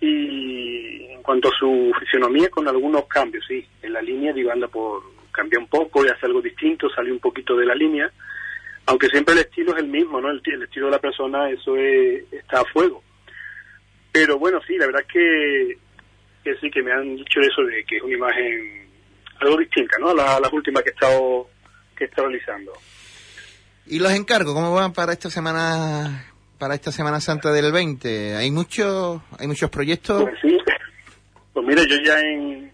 Y 0.00 1.06
en 1.12 1.22
cuanto 1.22 1.48
a 1.48 1.58
su 1.58 1.92
fisionomía, 1.98 2.48
con 2.50 2.68
algunos 2.68 3.06
cambios, 3.06 3.44
sí. 3.46 3.66
En 3.82 3.92
la 3.92 4.02
línea, 4.02 4.32
digo, 4.32 4.50
anda 4.52 4.68
por 4.68 5.02
cambiar 5.32 5.60
un 5.62 5.68
poco 5.68 6.04
y 6.04 6.08
hace 6.08 6.26
algo 6.26 6.40
distinto, 6.40 6.88
sale 6.90 7.10
un 7.12 7.18
poquito 7.20 7.56
de 7.56 7.66
la 7.66 7.74
línea. 7.74 8.10
Aunque 8.86 9.08
siempre 9.08 9.34
el 9.34 9.40
estilo 9.40 9.72
es 9.72 9.78
el 9.78 9.88
mismo, 9.88 10.20
¿no? 10.20 10.30
El, 10.30 10.40
ti- 10.42 10.52
el 10.52 10.62
estilo 10.62 10.86
de 10.86 10.92
la 10.92 10.98
persona, 11.00 11.50
eso 11.50 11.76
es- 11.76 12.24
está 12.32 12.60
a 12.60 12.64
fuego. 12.72 13.02
Pero 14.12 14.38
bueno, 14.38 14.60
sí, 14.66 14.76
la 14.78 14.86
verdad 14.86 15.02
es 15.06 15.12
que, 15.12 15.78
sí, 16.60 16.70
que 16.70 16.82
me 16.82 16.92
han 16.92 17.16
dicho 17.16 17.40
eso 17.40 17.62
de 17.64 17.84
que 17.84 17.96
es 17.98 18.02
una 18.02 18.14
imagen 18.14 18.88
algo 19.40 19.58
distinta, 19.58 19.96
¿no? 20.00 20.08
A 20.10 20.14
la- 20.14 20.40
las 20.40 20.52
últimas 20.52 20.82
que 20.82 20.90
he 20.90 20.92
estado, 20.92 21.48
que 21.96 22.04
he 22.04 22.06
estado 22.06 22.28
realizando. 22.28 22.72
¿Y 23.86 23.98
los 24.00 24.12
encargos 24.12 24.54
cómo 24.54 24.74
van 24.74 24.92
para 24.92 25.12
esta 25.12 25.30
semana 25.30 26.24
para 26.58 26.74
esta 26.74 26.90
Semana 26.92 27.20
Santa 27.20 27.52
del 27.52 27.72
20? 27.72 28.36
¿Hay 28.36 28.50
muchos 28.50 29.20
hay 29.38 29.46
muchos 29.46 29.70
proyectos? 29.70 30.22
Pues 30.22 30.34
sí. 30.42 30.58
Pues 31.52 31.66
mira, 31.66 31.82
yo 31.88 31.96
ya 32.04 32.18
en, 32.20 32.70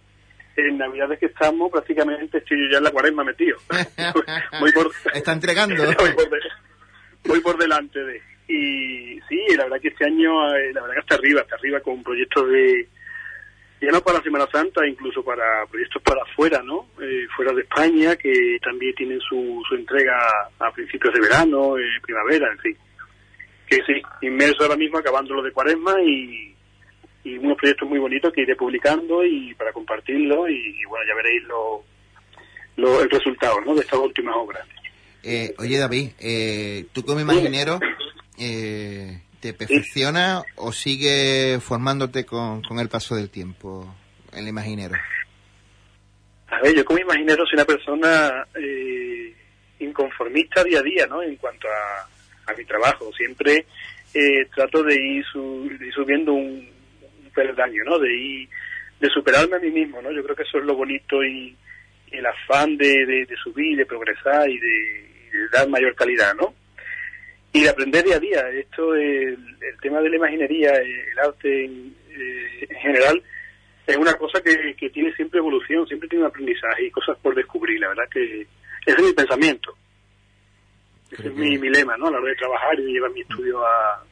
en 0.56 0.78
Navidades 0.78 1.18
que 1.18 1.26
estamos, 1.26 1.70
prácticamente 1.70 2.38
estoy 2.38 2.58
yo 2.66 2.72
ya 2.72 2.78
en 2.78 2.84
la 2.84 2.90
cuaresma 2.90 3.24
metido. 3.24 3.56
voy 4.60 4.72
por, 4.72 4.90
Está 5.12 5.32
entregando. 5.32 5.84
voy, 5.86 5.94
por 5.94 6.30
de- 6.30 6.40
voy 7.24 7.40
por 7.40 7.58
delante 7.58 7.98
de. 8.00 8.20
Y 8.46 9.18
sí, 9.28 9.38
la 9.56 9.64
verdad 9.64 9.80
que 9.80 9.88
este 9.88 10.04
año, 10.04 10.54
eh, 10.54 10.72
la 10.74 10.82
verdad 10.82 10.94
que 10.94 11.00
hasta 11.00 11.14
arriba, 11.14 11.40
hasta 11.40 11.54
arriba 11.56 11.80
con 11.80 12.02
proyectos 12.02 12.48
de. 12.50 12.88
Ya 13.80 13.90
no 13.90 14.00
para 14.00 14.22
Semana 14.22 14.46
Santa, 14.50 14.86
incluso 14.86 15.22
para 15.22 15.44
proyectos 15.70 16.00
para 16.02 16.22
afuera, 16.22 16.62
¿no? 16.62 16.86
Eh, 17.02 17.26
fuera 17.36 17.52
de 17.52 17.62
España, 17.62 18.16
que 18.16 18.58
también 18.62 18.94
tienen 18.94 19.20
su, 19.20 19.62
su 19.68 19.74
entrega 19.74 20.16
a 20.58 20.70
principios 20.72 21.12
de 21.12 21.20
verano, 21.20 21.76
eh, 21.78 21.82
primavera, 22.02 22.50
en 22.50 22.58
fin. 22.60 22.76
Que 23.68 23.76
sí, 23.86 24.02
inmerso 24.22 24.62
ahora 24.62 24.76
mismo 24.76 24.98
acabando 24.98 25.34
lo 25.34 25.42
de 25.42 25.52
cuaresma 25.52 25.94
y, 26.02 26.54
y 27.24 27.38
unos 27.38 27.56
proyectos 27.56 27.88
muy 27.88 27.98
bonitos 27.98 28.32
que 28.32 28.42
iré 28.42 28.54
publicando 28.56 29.24
y 29.24 29.54
para 29.54 29.72
compartirlo 29.72 30.48
y, 30.48 30.54
y 30.80 30.84
bueno, 30.86 31.04
ya 31.08 31.14
veréis 31.14 31.42
lo, 31.44 31.84
lo- 32.76 33.00
el 33.02 33.08
resultado 33.10 33.60
¿no? 33.62 33.74
de 33.74 33.80
estas 33.80 33.98
últimas 33.98 34.34
obras. 34.36 34.66
Eh, 35.22 35.54
oye 35.58 35.78
David, 35.78 36.10
eh, 36.20 36.84
tú 36.92 37.02
como 37.02 37.20
imaginero, 37.20 37.80
eh, 38.38 39.22
¿te 39.40 39.54
perfeccionas 39.54 40.44
o 40.56 40.70
sigues 40.72 41.62
formándote 41.64 42.26
con, 42.26 42.60
con 42.62 42.78
el 42.78 42.90
paso 42.90 43.14
del 43.16 43.30
tiempo, 43.30 43.94
el 44.34 44.46
imaginero? 44.46 44.94
A 46.48 46.60
ver, 46.60 46.74
yo 46.76 46.84
como 46.84 46.98
imaginero 47.00 47.44
soy 47.46 47.54
una 47.54 47.64
persona 47.64 48.46
eh, 48.54 49.34
inconformista 49.80 50.62
día 50.62 50.80
a 50.80 50.82
día, 50.82 51.06
¿no? 51.06 51.22
En 51.22 51.36
cuanto 51.36 51.66
a, 51.68 52.06
a 52.46 52.54
mi 52.54 52.64
trabajo. 52.64 53.10
Siempre 53.12 53.66
eh, 54.14 54.46
trato 54.54 54.82
de 54.82 54.94
ir, 54.94 55.24
su- 55.32 55.68
de 55.78 55.86
ir 55.86 55.92
subiendo 55.92 56.32
un, 56.32 56.68
un 57.24 57.30
peldaño, 57.34 57.82
¿no? 57.84 57.98
De 57.98 58.12
ir, 58.14 58.48
de 59.00 59.08
superarme 59.10 59.56
a 59.56 59.60
mí 59.60 59.70
mismo, 59.70 60.00
¿no? 60.02 60.10
Yo 60.12 60.22
creo 60.24 60.36
que 60.36 60.42
eso 60.44 60.58
es 60.58 60.64
lo 60.64 60.74
bonito 60.76 61.22
y, 61.24 61.56
el 62.12 62.26
afán 62.26 62.76
de, 62.76 63.04
de, 63.06 63.26
de 63.26 63.36
subir, 63.42 63.76
de 63.76 63.86
progresar 63.86 64.48
y 64.48 64.56
de, 64.58 65.04
dar 65.52 65.68
mayor 65.68 65.96
calidad, 65.96 66.32
¿no? 66.36 66.54
Y 67.52 67.62
de 67.64 67.68
aprender 67.68 68.04
día 68.04 68.16
a 68.16 68.20
día. 68.20 68.48
Esto, 68.50 68.94
el, 68.94 69.36
el 69.60 69.80
tema 69.82 70.00
de 70.00 70.10
la 70.10 70.16
imaginería, 70.16 70.70
el 70.76 71.18
arte 71.18 71.64
en, 71.64 71.92
eh, 72.10 72.66
en 72.70 72.76
general, 72.76 73.20
es 73.86 73.96
una 73.96 74.14
cosa 74.14 74.40
que, 74.40 74.74
que 74.76 74.90
tiene 74.90 75.12
siempre 75.16 75.38
evolución, 75.38 75.86
siempre 75.88 76.08
tiene 76.08 76.24
un 76.24 76.30
aprendizaje 76.30 76.84
y 76.86 76.90
cosas 76.92 77.18
por 77.18 77.34
descubrir. 77.34 77.80
La 77.80 77.88
verdad 77.88 78.08
que 78.12 78.42
ese 78.86 78.96
es 78.96 79.02
mi 79.02 79.12
pensamiento. 79.12 79.76
Ese 81.14 81.22
Creo 81.22 81.32
es 81.32 81.38
que- 81.38 81.48
mi, 81.48 81.58
mi 81.58 81.70
lema, 81.70 81.96
¿no? 81.96 82.08
A 82.08 82.10
la 82.10 82.18
hora 82.18 82.28
de 82.28 82.36
trabajar 82.36 82.78
y 82.78 82.82
de 82.84 82.92
llevar 82.92 83.10
mi 83.12 83.20
estudio 83.22 83.64
a- 83.66 84.04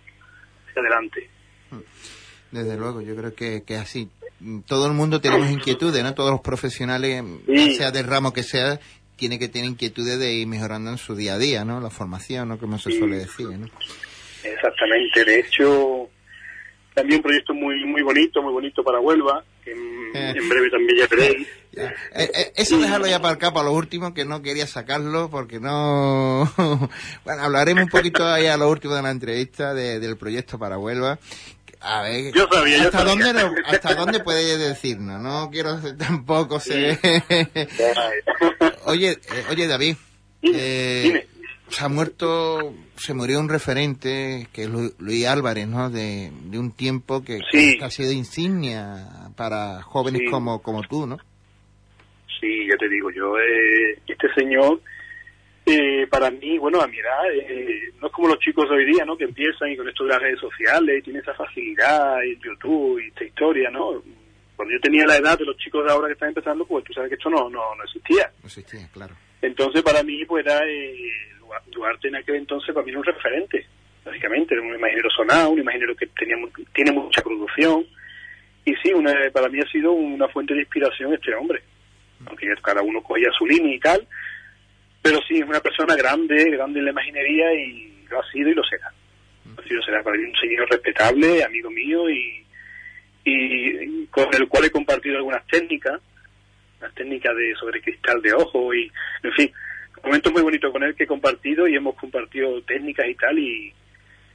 hacia 0.68 0.80
adelante. 0.80 1.28
Desde 2.50 2.76
luego, 2.76 3.00
yo 3.00 3.14
creo 3.16 3.34
que, 3.34 3.62
que 3.64 3.76
así. 3.76 4.09
Todo 4.66 4.86
el 4.86 4.92
mundo 4.92 5.20
tenemos 5.20 5.50
inquietudes, 5.50 6.03
¿no? 6.03 6.14
Todos 6.14 6.30
los 6.32 6.40
profesionales, 6.40 7.22
Sí. 7.46 7.74
sea 7.76 7.90
del 7.90 8.07
ramo 8.07 8.32
que 8.32 8.42
sea, 8.42 8.78
tiene 9.16 9.38
que 9.38 9.48
tener 9.48 9.68
inquietudes 9.70 10.18
de 10.18 10.32
ir 10.34 10.46
mejorando 10.46 10.90
en 10.90 10.98
su 10.98 11.14
día 11.14 11.34
a 11.34 11.38
día, 11.38 11.64
¿no? 11.64 11.80
La 11.80 11.90
formación, 11.90 12.48
¿no? 12.48 12.59
Como 12.59 12.78
se 12.78 12.90
Sí. 12.90 12.98
suele 12.98 13.18
decir, 13.18 13.48
¿no? 13.48 13.66
Exactamente. 14.42 15.24
De 15.24 15.40
hecho, 15.40 16.09
también 16.94 17.18
un 17.18 17.22
proyecto 17.22 17.55
muy 17.55 17.84
muy 17.84 18.03
bonito, 18.03 18.42
muy 18.42 18.53
bonito 18.53 18.82
para 18.82 19.00
Huelva, 19.00 19.44
que 19.64 19.72
en, 19.72 20.11
Eh. 20.14 20.34
en 20.36 20.48
breve 20.48 20.70
también 20.70 20.98
ya 20.98 21.07
veréis. 21.07 21.46
Eh, 21.75 21.91
eh, 22.14 22.53
eso 22.57 22.79
dejarlo 22.79 23.07
ya 23.07 23.20
para 23.23 23.35
acá, 23.35 23.53
para 23.53 23.66
lo 23.66 23.73
último, 23.73 24.12
que 24.12 24.25
no 24.27 24.43
quería 24.43 24.66
sacarlo 24.66 25.31
porque 25.31 25.59
no... 25.59 26.45
bueno, 27.25 27.43
hablaremos 27.43 27.85
un 27.85 27.89
poquito 27.91 28.27
ahí 28.27 28.47
a 28.47 28.57
lo 28.59 28.68
último 28.68 28.95
de 28.95 29.03
la 29.03 29.11
entrevista 29.11 29.73
de- 29.73 29.99
del 29.99 30.16
proyecto 30.18 30.59
para 30.59 30.79
Huelva. 30.79 31.18
A 31.81 32.03
ver, 32.03 32.33
Yo 32.33 32.47
sabía, 32.53 32.77
yo 32.79 32.85
¿hasta, 32.85 32.99
sabía. 32.99 33.33
Dónde, 33.33 33.62
¿hasta 33.66 33.95
dónde 33.95 34.20
puede 34.20 34.57
decirnos? 34.59 35.20
No 35.20 35.49
quiero 35.51 35.81
tampoco 35.97 36.61
ser... 36.61 36.99
oye, 38.85 39.11
eh, 39.12 39.45
oye 39.51 39.66
David, 39.66 39.97
eh, 40.43 41.03
dime. 41.05 41.27
se 41.68 41.85
ha 41.85 41.89
muerto, 41.89 42.75
se 42.97 43.14
murió 43.14 43.41
un 43.41 43.49
referente, 43.49 44.49
que 44.53 44.64
es 44.64 44.68
Lu- 44.70 44.95
Luis 44.99 45.27
Álvarez, 45.27 45.66
¿no? 45.66 45.91
De, 45.91 46.31
de 46.45 46.59
un 46.59 46.70
tiempo 46.73 47.23
que, 47.25 47.41
Sí. 47.51 47.79
que 47.79 47.85
ha 47.85 47.91
sido 47.91 48.12
insignia 48.12 49.09
para 49.37 49.83
jóvenes 49.83 50.20
Sí. 50.25 50.31
como, 50.31 50.62
como 50.62 50.83
tú, 50.83 51.07
¿no? 51.07 51.18
Sí, 52.43 52.66
ya 52.68 52.76
te 52.76 52.88
digo, 52.88 53.09
yo, 53.12 53.38
eh, 53.38 53.99
este 54.05 54.26
señor, 54.34 54.80
eh, 55.64 56.09
para 56.11 56.28
mí, 56.28 56.59
bueno, 56.59 56.80
a 56.80 56.88
mi 56.88 56.99
edad, 56.99 57.32
eh, 57.32 57.93
no 58.01 58.09
es 58.09 58.12
como 58.12 58.26
los 58.26 58.40
chicos 58.40 58.68
de 58.68 58.74
hoy 58.74 58.84
día, 58.84 59.05
¿no? 59.05 59.16
Que 59.16 59.24
empiezan 59.24 59.70
y 59.70 59.76
con 59.76 59.88
esto 59.88 60.03
de 60.03 60.11
las 60.11 60.20
redes 60.20 60.40
sociales, 60.40 60.99
y 60.99 61.03
tienen 61.03 61.22
esa 61.22 61.34
facilidad, 61.34 62.20
y 62.24 62.36
YouTube, 62.45 62.99
y 62.99 63.07
esta 63.07 63.22
historia, 63.22 63.70
¿no? 63.70 64.03
Cuando 64.57 64.74
yo 64.74 64.80
tenía 64.80 65.07
la 65.07 65.18
edad 65.18 65.38
de 65.38 65.45
los 65.45 65.57
chicos 65.57 65.84
de 65.84 65.93
ahora 65.93 66.09
que 66.09 66.14
están 66.14 66.30
empezando, 66.30 66.66
pues 66.66 66.84
tú 66.84 66.93
sabes 66.93 67.11
que 67.11 67.14
esto 67.14 67.30
no, 67.30 67.49
no, 67.49 67.76
no 67.76 67.84
existía. 67.84 68.28
No 68.40 68.47
existía, 68.47 68.88
claro. 68.93 69.14
Entonces, 69.40 69.82
para 69.82 70.03
mí, 70.03 70.24
pues 70.24 70.45
era, 70.45 70.66
eh, 70.66 70.97
Duarte 71.70 72.09
en 72.09 72.16
aquel 72.16 72.36
entonces, 72.36 72.74
para 72.74 72.84
mí 72.84 72.90
era 72.90 72.99
un 72.99 73.05
referente. 73.05 73.64
básicamente, 74.05 74.55
era 74.55 74.64
un 74.64 74.74
imaginero 74.74 75.11
sonado, 75.11 75.51
un 75.51 75.61
imaginero 75.61 75.95
que 75.95 76.07
tenía, 76.09 76.34
tiene 76.74 76.90
mucha 76.90 77.22
producción. 77.22 77.86
Y 78.64 78.74
sí, 78.82 78.93
una, 78.93 79.14
para 79.32 79.49
mí 79.49 79.61
ha 79.61 79.70
sido 79.70 79.93
una 79.93 80.26
fuente 80.26 80.55
de 80.55 80.61
inspiración 80.61 81.14
este 81.14 81.32
hombre. 81.36 81.62
Aunque 82.27 82.55
cada 82.62 82.83
uno 82.83 83.03
cogía 83.03 83.29
su 83.37 83.47
línea 83.47 83.75
y 83.75 83.81
tal. 83.81 84.07
Pero 85.03 85.18
sí, 85.27 85.39
es 85.39 85.45
una 85.45 85.61
persona 85.61 85.97
grande, 85.97 86.51
grande 86.51 86.79
en 86.79 86.85
la 86.85 86.91
imaginería 86.93 87.53
y 87.55 88.05
lo 88.09 88.20
ha 88.20 88.31
sido 88.31 88.51
y 88.51 88.55
lo 88.55 88.62
será. 88.64 88.93
Ha 89.59 89.62
sido 89.68 89.83
será 89.83 90.03
para 90.03 90.16
mí 90.16 90.25
un 90.25 90.37
señor 90.37 90.68
respetable, 90.70 91.43
amigo 91.43 91.70
mío 91.70 92.09
y, 92.09 92.47
y 93.25 94.07
con 94.07 94.27
el 94.33 94.49
cual 94.49 94.64
he 94.64 94.70
compartido 94.70 95.16
algunas 95.16 95.47
técnicas, 95.47 96.01
las 96.81 96.95
técnicas 96.95 97.37
de 97.37 97.55
sobre 97.57 97.81
cristal 97.81 98.23
de 98.23 98.33
ojo 98.33 98.73
y, 98.75 98.91
en 99.23 99.33
fin, 99.33 99.53
momentos 100.03 100.33
muy 100.33 100.43
bonitos 100.43 100.73
con 100.73 100.83
él 100.83 100.95
que 100.95 101.05
he 101.05 101.07
compartido 101.07 101.66
y 101.66 101.77
hemos 101.77 101.97
compartido 101.97 102.61
técnicas 102.62 103.07
y 103.09 103.14
tal 103.14 103.39
y 103.39 103.73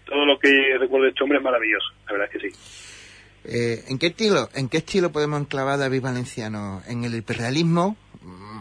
todo 0.05 0.25
lo 0.25 0.39
que 0.39 0.77
recuerdo 0.79 1.05
de 1.05 1.09
este 1.09 1.23
hombre 1.23 1.37
es 1.37 1.43
maravilloso, 1.43 1.87
la 2.05 2.13
verdad 2.13 2.29
es 2.31 2.41
que 2.41 2.49
sí. 2.49 2.96
Eh, 3.49 3.85
¿En 3.87 3.97
qué 3.97 4.07
estilo, 4.07 4.49
en 4.55 4.67
qué 4.67 4.77
estilo 4.77 5.11
podemos 5.11 5.39
enclavar 5.39 5.75
a 5.75 5.77
David 5.77 6.01
Valenciano? 6.01 6.81
¿En 6.85 7.05
el 7.05 7.15
hiperrealismo 7.15 7.95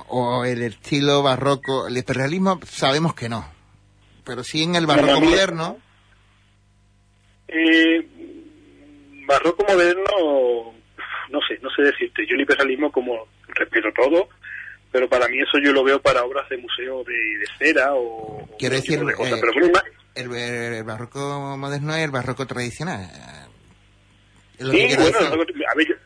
o 0.08 0.44
el 0.44 0.62
estilo 0.62 1.24
barroco? 1.24 1.88
El 1.88 1.98
hiperrealismo 1.98 2.60
sabemos 2.64 3.14
que 3.14 3.28
no, 3.28 3.44
pero 4.24 4.44
sí 4.44 4.62
en 4.62 4.76
el 4.76 4.86
barroco 4.86 5.20
moderno. 5.20 5.78
Eh, 7.48 8.06
barroco 9.26 9.64
moderno, 9.68 10.72
no 11.30 11.40
sé, 11.48 11.58
no 11.60 11.70
sé 11.70 11.82
decirte. 11.82 12.24
Yo 12.24 12.36
el 12.36 12.42
hiperrealismo 12.42 12.92
como 12.92 13.26
respeto 13.48 13.88
todo, 13.92 14.28
pero 14.92 15.08
para 15.08 15.26
mí 15.26 15.40
eso 15.40 15.58
yo 15.64 15.72
lo 15.72 15.82
veo 15.82 16.00
para 16.00 16.22
obras 16.22 16.48
de 16.48 16.58
museo 16.58 17.02
de, 17.02 17.12
de 17.12 17.46
cera 17.58 17.92
o... 17.92 18.48
Quiero 18.56 18.76
decir, 18.76 19.00
cosas, 19.00 19.38
eh, 19.38 19.40
pero 19.40 19.52
el, 20.14 20.32
el, 20.74 20.84
barroco 20.84 21.56
moderno 21.58 21.92
es 21.96 22.04
el 22.04 22.12
barroco 22.12 22.46
tradicional. 22.46 23.10
Sí, 24.58 24.88
bueno, 24.96 25.18
a 25.18 25.76
ver, 25.76 25.98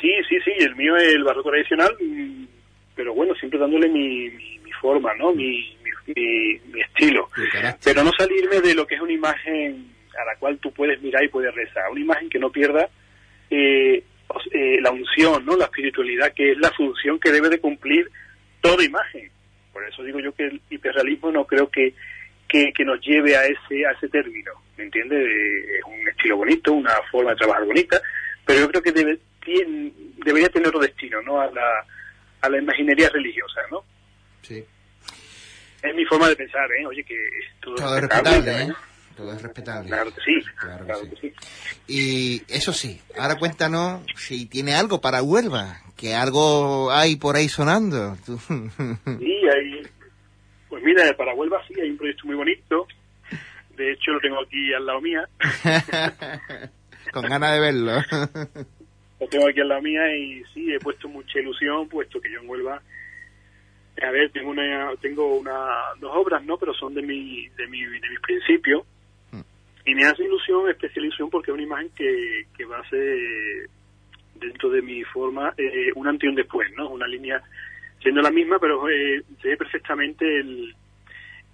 sí, 0.00 0.10
sí, 0.28 0.36
sí, 0.44 0.52
el 0.58 0.76
mío 0.76 0.96
es 0.96 1.14
el 1.14 1.24
barroco 1.24 1.50
tradicional, 1.50 1.96
mm, 2.00 2.44
pero 2.94 3.14
bueno, 3.14 3.34
siempre 3.34 3.58
dándole 3.58 3.88
mi, 3.88 4.30
mi, 4.30 4.58
mi 4.58 4.72
forma, 4.72 5.14
¿no? 5.14 5.32
Mi, 5.32 5.76
mi, 6.06 6.58
mi 6.72 6.80
estilo. 6.80 7.28
Pero 7.82 8.04
no 8.04 8.10
salirme 8.18 8.60
de 8.60 8.74
lo 8.74 8.86
que 8.86 8.96
es 8.96 9.00
una 9.00 9.12
imagen 9.12 9.92
a 10.18 10.24
la 10.24 10.36
cual 10.38 10.58
tú 10.58 10.72
puedes 10.72 11.00
mirar 11.02 11.24
y 11.24 11.28
puedes 11.28 11.54
rezar. 11.54 11.90
Una 11.90 12.00
imagen 12.00 12.28
que 12.28 12.38
no 12.38 12.50
pierda 12.50 12.88
eh, 13.50 14.02
eh, 14.52 14.78
la 14.80 14.90
unción, 14.90 15.44
¿no? 15.44 15.56
La 15.56 15.66
espiritualidad, 15.66 16.32
que 16.32 16.52
es 16.52 16.58
la 16.58 16.70
función 16.72 17.18
que 17.18 17.32
debe 17.32 17.48
de 17.48 17.60
cumplir 17.60 18.10
toda 18.60 18.84
imagen. 18.84 19.30
Por 19.72 19.84
eso 19.84 20.02
digo 20.02 20.20
yo 20.20 20.32
que 20.32 20.44
el 20.46 20.60
hiperrealismo 20.70 21.30
no 21.30 21.44
creo 21.44 21.70
que 21.70 21.94
que, 22.48 22.72
que 22.72 22.84
nos 22.84 23.00
lleve 23.00 23.36
a 23.36 23.44
ese 23.44 23.86
a 23.86 23.90
ese 23.92 24.08
término, 24.08 24.52
¿me 24.76 24.84
entiendes? 24.84 25.18
Es 25.18 25.84
un 25.84 26.05
bonito, 26.46 26.72
una 26.72 26.94
forma 27.10 27.30
de 27.30 27.36
trabajar 27.36 27.64
bonita, 27.64 28.00
pero 28.44 28.60
yo 28.60 28.68
creo 28.70 28.82
que 28.82 28.92
debe, 28.92 29.18
tiene, 29.44 29.92
debería 30.24 30.48
tener 30.48 30.68
otro 30.68 30.80
destino, 30.80 31.20
¿no? 31.22 31.40
A 31.40 31.50
la, 31.50 31.84
a 32.42 32.48
la 32.48 32.58
imaginería 32.58 33.08
religiosa, 33.10 33.60
¿no? 33.70 33.84
Sí. 34.42 34.64
Es 35.82 35.94
mi 35.94 36.04
forma 36.04 36.28
de 36.28 36.36
pensar, 36.36 36.68
¿eh? 36.72 36.86
Oye, 36.86 37.04
que 37.04 37.16
todo, 37.60 37.74
todo 37.74 37.96
es 37.96 38.02
respetable, 38.02 38.62
¿eh? 38.62 38.72
Todo 39.16 39.32
es 39.32 39.42
respetable. 39.42 39.88
Claro 39.88 40.14
que 40.14 40.20
sí. 40.20 40.46
Claro, 40.56 40.84
claro 40.84 41.02
que, 41.02 41.10
que 41.10 41.16
sí. 41.16 41.32
Y 41.88 42.42
eso 42.52 42.72
sí, 42.72 43.00
ahora 43.18 43.36
cuéntanos 43.38 44.02
si 44.16 44.46
tiene 44.46 44.74
algo 44.74 45.00
para 45.00 45.22
Huelva, 45.22 45.80
que 45.96 46.14
algo 46.14 46.92
hay 46.92 47.16
por 47.16 47.36
ahí 47.36 47.48
sonando. 47.48 48.16
Sí, 48.26 49.40
hay, 49.52 49.82
pues 50.68 50.82
mira, 50.82 51.12
para 51.16 51.34
Huelva 51.34 51.62
sí 51.66 51.74
hay 51.80 51.90
un 51.90 51.96
proyecto 51.96 52.26
muy 52.26 52.36
bonito. 52.36 52.86
De 53.76 53.92
hecho, 53.92 54.12
lo 54.12 54.20
tengo 54.20 54.40
aquí 54.40 54.72
al 54.72 54.86
lado 54.86 55.00
mía. 55.00 55.28
Con 57.12 57.24
ganas 57.24 57.52
de 57.52 57.60
verlo. 57.60 57.92
lo 59.20 59.28
tengo 59.28 59.48
aquí 59.48 59.60
al 59.60 59.68
lado 59.68 59.82
mía 59.82 60.16
y 60.16 60.42
sí, 60.52 60.72
he 60.72 60.78
puesto 60.78 61.08
mucha 61.08 61.38
ilusión, 61.38 61.88
puesto 61.88 62.20
que 62.20 62.30
yo 62.30 62.40
en 62.40 62.48
Huelva, 62.48 62.82
a 64.02 64.10
ver, 64.10 64.30
tengo 64.30 64.50
una, 64.50 64.90
tengo 65.00 65.36
una, 65.36 65.54
dos 66.00 66.10
obras, 66.14 66.44
¿no? 66.44 66.58
Pero 66.58 66.74
son 66.74 66.94
de 66.94 67.02
mi, 67.02 67.48
de 67.50 67.66
mi, 67.66 67.80
de 67.80 68.10
mis 68.10 68.20
principios. 68.20 68.84
Y 69.84 69.94
me 69.94 70.04
hace 70.04 70.24
ilusión, 70.24 70.68
especial 70.68 71.04
ilusión, 71.04 71.30
porque 71.30 71.50
es 71.50 71.54
una 71.54 71.62
imagen 71.62 71.90
que, 71.94 72.46
que 72.56 72.64
va 72.64 72.78
a 72.78 72.88
ser, 72.90 73.68
dentro 74.34 74.68
de 74.68 74.82
mi 74.82 75.04
forma, 75.04 75.54
eh, 75.56 75.92
un 75.94 76.08
antes 76.08 76.24
y 76.24 76.28
un 76.28 76.34
después, 76.34 76.68
¿no? 76.76 76.90
Una 76.90 77.06
línea 77.06 77.40
siendo 78.02 78.20
la 78.20 78.30
misma, 78.30 78.58
pero 78.58 78.88
eh, 78.88 79.22
se 79.40 79.48
ve 79.48 79.56
perfectamente 79.56 80.40
el, 80.40 80.74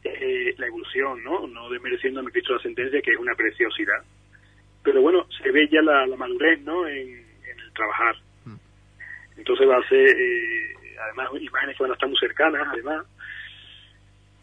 eh, 0.05 0.55
la 0.59 0.67
evolución, 0.67 1.23
¿no? 1.23 1.47
No 1.47 1.71
desmereciendo 1.71 2.21
a 2.21 2.23
mi 2.23 2.31
Cristo 2.31 2.55
la 2.55 2.63
sentencia, 2.63 3.01
que 3.01 3.13
es 3.13 3.19
una 3.19 3.35
preciosidad. 3.35 4.03
Pero 4.83 5.01
bueno, 5.01 5.27
se 5.43 5.51
ve 5.51 5.69
ya 5.71 5.81
la, 5.83 6.07
la 6.07 6.17
madurez, 6.17 6.61
¿no? 6.63 6.87
En, 6.89 7.09
en, 7.09 7.59
el 7.59 7.73
trabajar. 7.73 8.17
Entonces 9.37 9.69
va 9.69 9.79
a 9.79 9.89
ser, 9.89 10.09
eh, 10.09 10.75
además, 11.05 11.29
imágenes 11.41 11.77
que 11.77 11.83
van 11.83 11.91
a 11.91 11.95
estar 11.95 12.09
muy 12.09 12.19
cercanas, 12.19 12.69
además. 12.71 13.07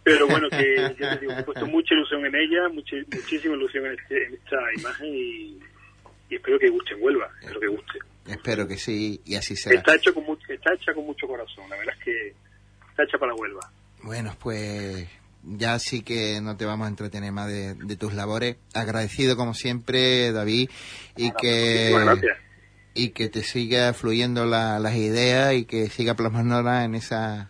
Pero 0.04 0.28
bueno, 0.28 0.50
que 0.50 0.76
ya 1.00 1.16
te 1.16 1.26
digo, 1.26 1.34
he 1.38 1.44
puesto 1.44 1.66
mucha 1.68 1.94
ilusión 1.94 2.26
en 2.26 2.36
ella, 2.36 2.70
mucha, 2.70 2.96
muchísima 3.14 3.56
ilusión 3.56 3.86
en, 3.86 4.00
este, 4.00 4.26
en 4.26 4.34
esta 4.34 4.58
imagen 4.78 5.08
y, 5.08 5.60
y 6.30 6.36
espero 6.36 6.58
que 6.58 6.70
guste 6.70 6.94
en 6.94 7.04
Huelva, 7.04 7.30
espero 7.42 7.60
que 7.60 7.68
guste. 7.68 8.00
Espero 8.26 8.68
que 8.68 8.78
sí, 8.78 9.22
y 9.26 9.36
así 9.36 9.56
será. 9.56 9.80
Está, 9.80 9.96
hecho 9.96 10.14
con 10.14 10.24
mucho, 10.24 10.52
está 10.52 10.74
hecha 10.74 10.94
con 10.94 11.06
mucho 11.06 11.28
corazón, 11.28 11.70
la 11.70 11.78
verdad 11.78 11.96
es 11.98 12.04
que 12.04 12.28
está 12.90 13.04
hecha 13.04 13.18
para 13.18 13.34
Huelva. 13.34 13.62
Bueno, 14.04 14.36
pues 14.40 15.08
ya 15.44 15.80
sí 15.80 16.02
que 16.04 16.40
no 16.42 16.58
te 16.58 16.66
vamos 16.66 16.86
a 16.86 16.90
entretener 16.90 17.32
más 17.32 17.48
de, 17.48 17.74
de 17.76 17.96
tus 17.96 18.14
labores. 18.14 18.58
Agradecido 18.74 19.38
como 19.38 19.54
siempre, 19.54 20.32
David, 20.32 20.70
y 21.16 21.32
que 21.32 21.94
y 22.94 23.12
que 23.12 23.30
te 23.30 23.44
siga 23.44 23.94
fluyendo 23.94 24.46
la, 24.46 24.80
las 24.80 24.96
ideas 24.96 25.54
y 25.54 25.66
que 25.66 25.88
siga 25.88 26.16
plasmándolas 26.16 26.86
en 26.86 26.96
esa 26.96 27.50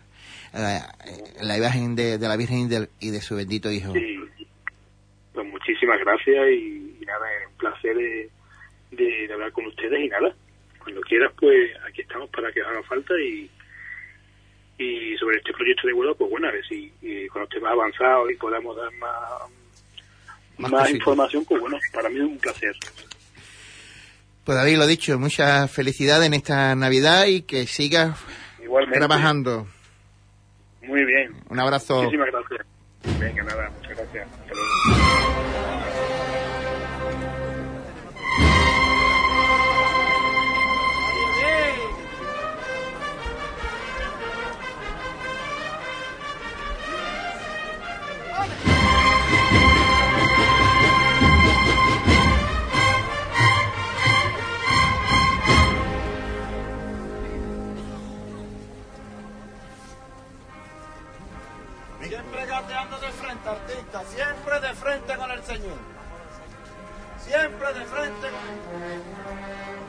la, 0.52 0.94
la 1.40 1.56
imagen 1.56 1.96
de, 1.96 2.18
de, 2.18 2.28
la 2.28 2.36
Virgen 2.36 2.58
y 2.58 2.68
de, 2.68 2.88
y 3.00 3.10
de, 3.10 3.20
su 3.20 3.36
bendito 3.36 3.70
Hijo. 3.70 3.92
Sí. 3.92 4.18
Pues 5.32 5.46
muchísimas 5.46 5.98
gracias 6.00 6.50
y, 6.50 6.96
y 7.00 7.04
nada, 7.06 7.26
es 7.40 7.48
un 7.48 7.56
placer 7.56 7.96
de, 7.96 8.30
de, 8.90 9.26
de 9.28 9.32
hablar 9.32 9.52
con 9.52 9.66
ustedes 9.66 10.00
y 10.00 10.08
nada, 10.08 10.34
cuando 10.82 11.00
quieras, 11.02 11.32
pues 11.38 11.70
aquí 11.88 12.02
estamos 12.02 12.28
para 12.30 12.50
que 12.52 12.62
os 12.62 12.68
haga 12.68 12.82
falta 12.82 13.14
y, 13.20 13.48
y 14.80 15.14
sobre 15.18 15.36
este 15.36 15.52
proyecto 15.52 15.86
de 15.86 15.92
vuelo, 15.92 16.14
pues 16.14 16.30
bueno, 16.30 16.48
a 16.48 16.52
ver 16.52 16.64
si 16.66 16.90
y 17.02 17.28
cuando 17.28 17.48
esté 17.48 17.60
más 17.60 17.72
avanzado 17.72 18.30
y 18.30 18.36
podamos 18.36 18.74
dar 18.74 18.90
más, 18.94 19.20
más, 20.56 20.72
más 20.72 20.90
información, 20.90 21.44
pues 21.44 21.60
bueno, 21.60 21.78
para 21.92 22.08
mí 22.08 22.16
es 22.16 22.24
un 22.24 22.38
placer. 22.38 22.74
Pues 24.44 24.56
David, 24.56 24.78
lo 24.78 24.86
dicho, 24.86 25.18
muchas 25.18 25.70
felicidades 25.70 26.26
en 26.26 26.34
esta 26.34 26.74
Navidad 26.74 27.26
y 27.26 27.42
que 27.42 27.66
sigas 27.66 28.18
Igualmente. 28.62 28.98
trabajando. 28.98 29.66
Muy 30.82 31.04
bien. 31.04 31.34
Un 31.50 31.60
abrazo. 31.60 32.02
Muchísimas 32.02 32.28
gracias. 32.32 32.66
Venga, 33.20 33.42
nada, 33.42 33.70
muchas 33.70 33.96
gracias. 33.98 34.28
Hasta 34.28 34.54
luego. 34.54 35.49
Siempre 63.98 64.60
de 64.60 64.74
frente 64.74 65.16
con 65.16 65.30
el 65.30 65.42
Señor. 65.42 65.78
Siempre 67.24 67.74
de 67.74 67.84
frente 67.86 68.28
con 68.30 69.79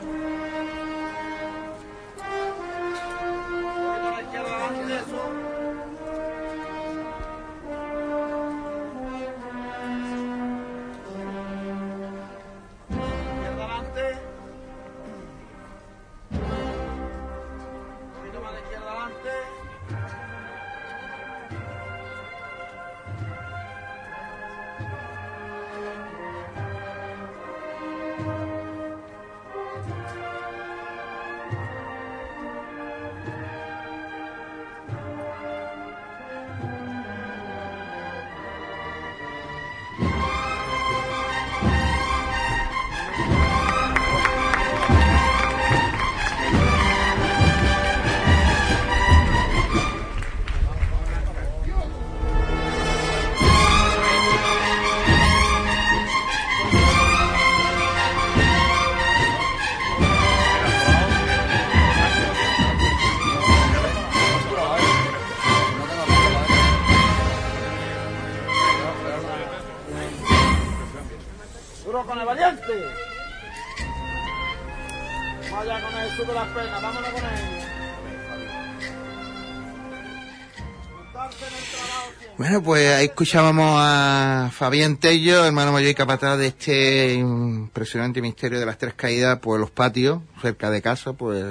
Bueno, 82.52 82.66
pues 82.66 82.86
ahí 82.94 83.06
escuchábamos 83.06 83.76
a 83.78 84.50
Fabián 84.52 84.98
Tello, 84.98 85.46
hermano 85.46 85.72
mayor 85.72 85.88
y 85.88 85.94
capataz 85.94 86.36
de 86.36 86.48
este 86.48 87.14
impresionante 87.14 88.20
misterio 88.20 88.60
de 88.60 88.66
las 88.66 88.76
tres 88.76 88.92
caídas, 88.92 89.38
pues 89.40 89.58
los 89.58 89.70
patios, 89.70 90.20
cerca 90.42 90.70
de 90.70 90.82
casa, 90.82 91.14
pues 91.14 91.42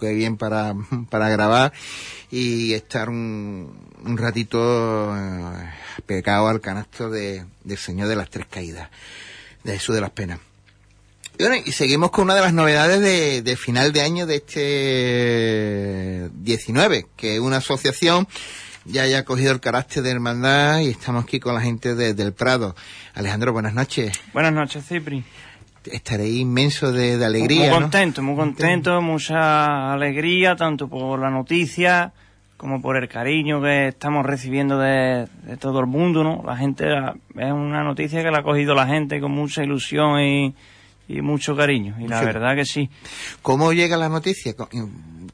qué 0.00 0.12
bien 0.12 0.36
para, 0.36 0.74
para 1.10 1.28
grabar 1.28 1.72
y 2.28 2.72
estar 2.72 3.08
un, 3.08 3.88
un 4.04 4.18
ratito 4.18 5.16
eh, 5.16 5.70
pegado 6.06 6.48
al 6.48 6.60
canasto 6.60 7.08
de, 7.08 7.44
del 7.62 7.78
Señor 7.78 8.08
de 8.08 8.16
las 8.16 8.30
Tres 8.30 8.46
Caídas, 8.50 8.90
de 9.62 9.74
Jesús 9.74 9.94
de 9.94 10.00
las 10.00 10.10
Penas. 10.10 10.40
Y 11.38 11.44
bueno, 11.44 11.62
y 11.64 11.70
seguimos 11.70 12.10
con 12.10 12.24
una 12.24 12.34
de 12.34 12.40
las 12.40 12.52
novedades 12.52 13.00
de, 13.00 13.42
de 13.42 13.56
final 13.56 13.92
de 13.92 14.00
año 14.00 14.26
de 14.26 14.36
este 14.36 16.30
19, 16.34 17.06
que 17.16 17.36
es 17.36 17.40
una 17.40 17.58
asociación 17.58 18.26
ya 18.84 19.02
haya 19.02 19.24
cogido 19.24 19.52
el 19.52 19.60
carácter 19.60 20.02
de 20.02 20.10
hermandad 20.10 20.80
y 20.80 20.90
estamos 20.90 21.24
aquí 21.24 21.40
con 21.40 21.54
la 21.54 21.60
gente 21.60 21.94
de- 21.94 22.14
del 22.14 22.32
Prado. 22.32 22.74
Alejandro, 23.14 23.52
buenas 23.52 23.74
noches. 23.74 24.20
Buenas 24.32 24.52
noches, 24.52 24.84
Cipri. 24.86 25.24
Estaréis 25.84 26.40
inmenso 26.40 26.92
de, 26.92 27.18
de 27.18 27.24
alegría. 27.24 27.70
Muy 27.70 27.80
contento, 27.80 28.22
muy 28.22 28.36
contento, 28.36 29.02
mucha 29.02 29.92
alegría, 29.92 30.56
tanto 30.56 30.88
por 30.88 31.18
la 31.20 31.30
noticia 31.30 32.12
como 32.56 32.80
por 32.80 32.96
el 32.96 33.08
cariño 33.08 33.60
que 33.60 33.88
estamos 33.88 34.24
recibiendo 34.24 34.78
de, 34.78 35.26
de 35.42 35.56
todo 35.58 35.80
el 35.80 35.86
mundo, 35.86 36.24
¿no? 36.24 36.42
La 36.46 36.56
gente, 36.56 36.86
la- 36.86 37.14
es 37.36 37.52
una 37.52 37.82
noticia 37.84 38.22
que 38.22 38.30
la 38.30 38.38
ha 38.38 38.42
cogido 38.42 38.74
la 38.74 38.86
gente 38.86 39.20
con 39.20 39.32
mucha 39.32 39.62
ilusión 39.62 40.18
y, 40.20 40.54
y 41.08 41.20
mucho 41.20 41.54
cariño, 41.54 41.96
y 42.00 42.08
la 42.08 42.20
Sí. 42.20 42.24
verdad 42.24 42.54
que 42.56 42.64
sí. 42.64 42.88
¿Cómo 43.42 43.72
llega 43.74 43.98
la 43.98 44.08
noticia? 44.08 44.54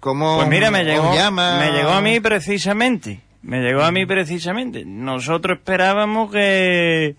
¿Cómo 0.00 0.36
Pues 0.36 0.48
mira, 0.48 0.70
me 0.72 0.82
llegó, 0.82 1.14
llama? 1.14 1.58
me 1.60 1.70
llegó 1.70 1.90
a 1.90 2.00
mí 2.00 2.18
precisamente. 2.18 3.20
Me 3.42 3.60
llegó 3.60 3.82
a 3.82 3.92
mí 3.92 4.04
precisamente. 4.06 4.84
Nosotros 4.84 5.58
esperábamos 5.58 6.30
que, 6.30 7.16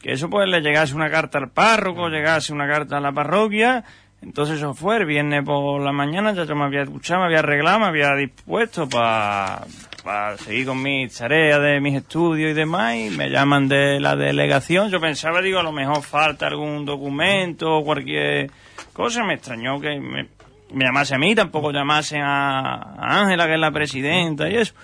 que 0.00 0.12
eso 0.12 0.30
pues 0.30 0.48
le 0.48 0.60
llegase 0.60 0.94
una 0.94 1.10
carta 1.10 1.38
al 1.38 1.50
párroco, 1.50 2.08
llegase 2.08 2.52
una 2.52 2.66
carta 2.66 2.96
a 2.96 3.00
la 3.00 3.12
parroquia. 3.12 3.84
Entonces 4.22 4.58
eso 4.58 4.74
fue 4.74 4.98
el 4.98 5.06
viernes 5.06 5.42
por 5.44 5.80
la 5.80 5.92
mañana, 5.92 6.32
ya 6.34 6.44
yo 6.44 6.54
me 6.54 6.64
había 6.64 6.82
escuchado, 6.82 7.20
me 7.20 7.26
había 7.26 7.38
arreglado, 7.38 7.80
me 7.80 7.86
había 7.86 8.14
dispuesto 8.14 8.86
para 8.86 9.64
seguir 10.36 10.66
con 10.66 10.82
mis 10.82 11.16
tareas 11.16 11.60
de 11.62 11.80
mis 11.80 11.96
estudios 11.96 12.50
y 12.50 12.54
demás, 12.54 12.96
y 12.96 13.08
me 13.08 13.30
llaman 13.30 13.66
de 13.66 13.98
la 13.98 14.16
delegación. 14.16 14.90
Yo 14.90 15.00
pensaba, 15.00 15.40
digo, 15.40 15.58
a 15.58 15.62
lo 15.62 15.72
mejor 15.72 16.02
falta 16.02 16.46
algún 16.46 16.84
documento 16.84 17.78
o 17.78 17.84
cualquier 17.84 18.50
cosa. 18.92 19.24
Me 19.24 19.34
extrañó 19.34 19.80
que 19.80 19.98
me, 19.98 20.28
me 20.74 20.84
llamase 20.84 21.14
a 21.14 21.18
mí, 21.18 21.34
tampoco 21.34 21.72
llamasen 21.72 22.20
a 22.20 22.74
a 22.98 23.22
Ángela, 23.22 23.46
que 23.46 23.54
es 23.54 23.60
la 23.60 23.72
presidenta 23.72 24.50
y 24.50 24.56
eso. 24.56 24.74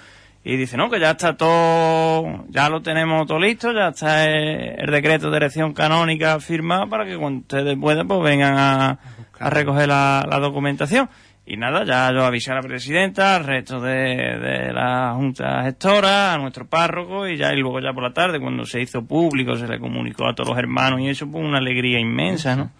Y 0.48 0.56
dice, 0.56 0.76
no, 0.76 0.88
que 0.88 1.00
ya 1.00 1.10
está 1.10 1.36
todo, 1.36 2.44
ya 2.50 2.68
lo 2.68 2.80
tenemos 2.80 3.26
todo 3.26 3.40
listo, 3.40 3.72
ya 3.72 3.88
está 3.88 4.26
el, 4.26 4.76
el 4.78 4.90
decreto 4.92 5.28
de 5.28 5.38
elección 5.38 5.72
canónica 5.72 6.38
firmado 6.38 6.88
para 6.88 7.04
que 7.04 7.16
cuando 7.16 7.40
ustedes 7.40 7.76
puedan, 7.76 8.06
pues 8.06 8.22
vengan 8.22 8.56
a, 8.56 8.98
a 9.40 9.50
recoger 9.50 9.88
la, 9.88 10.24
la 10.30 10.38
documentación. 10.38 11.10
Y 11.46 11.56
nada, 11.56 11.84
ya 11.84 12.12
yo 12.12 12.24
avisé 12.24 12.52
a 12.52 12.54
la 12.54 12.62
presidenta, 12.62 13.34
al 13.34 13.44
resto 13.44 13.80
de, 13.80 14.38
de 14.38 14.72
la 14.72 15.14
junta 15.16 15.64
gestora, 15.64 16.34
a 16.34 16.38
nuestro 16.38 16.68
párroco, 16.68 17.26
y 17.26 17.36
ya, 17.36 17.52
y 17.52 17.56
luego 17.56 17.80
ya 17.80 17.92
por 17.92 18.04
la 18.04 18.12
tarde, 18.12 18.38
cuando 18.38 18.64
se 18.64 18.80
hizo 18.80 19.04
público, 19.04 19.56
se 19.56 19.66
le 19.66 19.80
comunicó 19.80 20.28
a 20.28 20.34
todos 20.36 20.50
los 20.50 20.58
hermanos, 20.58 21.00
y 21.00 21.08
eso, 21.08 21.28
pues 21.28 21.44
una 21.44 21.58
alegría 21.58 21.98
inmensa, 21.98 22.54
¿no? 22.54 22.70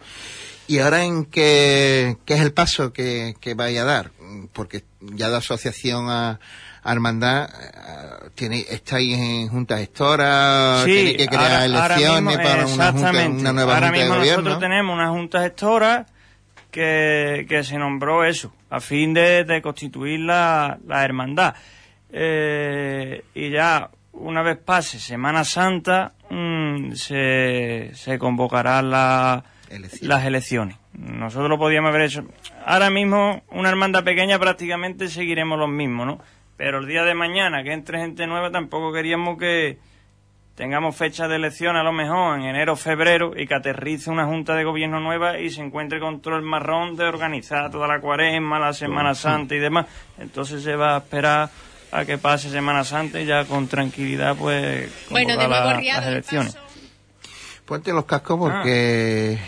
¿Y 0.68 0.78
ahora 0.78 1.04
en 1.04 1.24
qué, 1.24 2.16
qué 2.24 2.34
es 2.34 2.40
el 2.40 2.52
paso 2.52 2.92
que, 2.92 3.34
que 3.40 3.54
vaya 3.54 3.82
a 3.82 3.86
dar? 3.86 4.10
Porque 4.52 4.84
ya 5.00 5.30
de 5.30 5.36
asociación 5.36 6.10
a, 6.10 6.30
a 6.30 6.38
hermandad, 6.92 7.48
eh, 7.50 8.28
tiene, 8.34 8.60
estáis 8.68 9.16
en 9.18 9.48
junta 9.48 9.78
gestora, 9.78 10.82
tiene 10.84 11.16
que 11.16 11.26
crear 11.26 11.42
ahora- 11.44 11.82
ahora 11.82 11.94
elecciones 11.96 12.22
mismo, 12.22 12.42
para 12.42 12.66
una, 12.66 12.92
junta, 12.92 13.10
una 13.28 13.52
nueva 13.52 13.74
ahora 13.74 13.86
junta 13.86 13.98
de 13.98 14.04
mismo 14.04 14.16
gobierno. 14.18 14.42
nosotros 14.42 14.58
tenemos 14.60 14.94
una 14.94 15.08
junta 15.10 15.42
gestora 15.42 16.06
que, 16.70 17.46
que 17.48 17.64
se 17.64 17.78
nombró 17.78 18.24
eso, 18.24 18.52
a 18.70 18.80
fin 18.80 19.14
de, 19.14 19.44
de 19.44 19.62
constituir 19.62 20.20
la, 20.20 20.78
la 20.86 21.04
hermandad. 21.04 21.54
Eh, 22.12 23.24
y 23.34 23.50
ya 23.50 23.90
una 24.12 24.42
vez 24.42 24.56
pase 24.58 24.98
Semana 24.98 25.44
Santa, 25.44 26.12
mm, 26.30 26.92
se, 26.92 27.90
se 27.94 28.18
convocarán 28.18 28.90
la- 28.90 29.44
las 30.02 30.24
elecciones. 30.24 30.76
Nosotros 30.92 31.48
lo 31.50 31.58
podíamos 31.58 31.90
haber 31.90 32.02
hecho. 32.02 32.24
Ahora 32.64 32.88
mismo, 32.88 33.42
una 33.50 33.68
hermandad 33.68 34.04
pequeña 34.04 34.38
prácticamente 34.38 35.08
seguiremos 35.08 35.58
los 35.58 35.68
mismos, 35.68 36.06
¿no? 36.06 36.18
Pero 36.56 36.78
el 36.78 36.86
día 36.86 37.04
de 37.04 37.14
mañana, 37.14 37.62
que 37.62 37.72
entre 37.72 37.98
gente 37.98 38.26
nueva, 38.26 38.50
tampoco 38.50 38.92
queríamos 38.92 39.38
que 39.38 39.78
tengamos 40.54 40.96
fecha 40.96 41.28
de 41.28 41.36
elección 41.36 41.76
a 41.76 41.82
lo 41.82 41.92
mejor 41.92 42.38
en 42.38 42.46
enero 42.46 42.72
o 42.72 42.76
febrero 42.76 43.32
y 43.36 43.46
que 43.46 43.54
aterrice 43.54 44.08
una 44.10 44.24
junta 44.24 44.54
de 44.54 44.64
gobierno 44.64 44.98
nueva 45.00 45.38
y 45.38 45.50
se 45.50 45.60
encuentre 45.60 46.00
con 46.00 46.20
todo 46.22 46.36
el 46.36 46.42
marrón 46.42 46.96
de 46.96 47.04
organizar 47.04 47.70
toda 47.70 47.86
la 47.86 48.00
cuaresma, 48.00 48.58
la 48.58 48.72
Semana 48.72 49.14
Santa 49.14 49.54
y 49.54 49.58
demás. 49.58 49.84
Entonces 50.18 50.62
se 50.62 50.74
va 50.74 50.94
a 50.94 50.98
esperar 50.98 51.50
a 51.92 52.04
que 52.06 52.16
pase 52.16 52.48
Semana 52.48 52.84
Santa 52.84 53.20
y 53.20 53.26
ya 53.26 53.44
con 53.44 53.68
tranquilidad 53.68 54.34
pues 54.34 54.90
Bueno, 55.10 55.32
de 55.36 55.36
nuevo 55.36 55.52
la- 55.52 55.80
las 55.82 56.06
el 56.06 56.12
elecciones. 56.12 56.54
paso, 56.54 56.66
Ponte 57.66 57.92
los 57.92 58.06
cascos 58.06 58.38
porque 58.38 59.38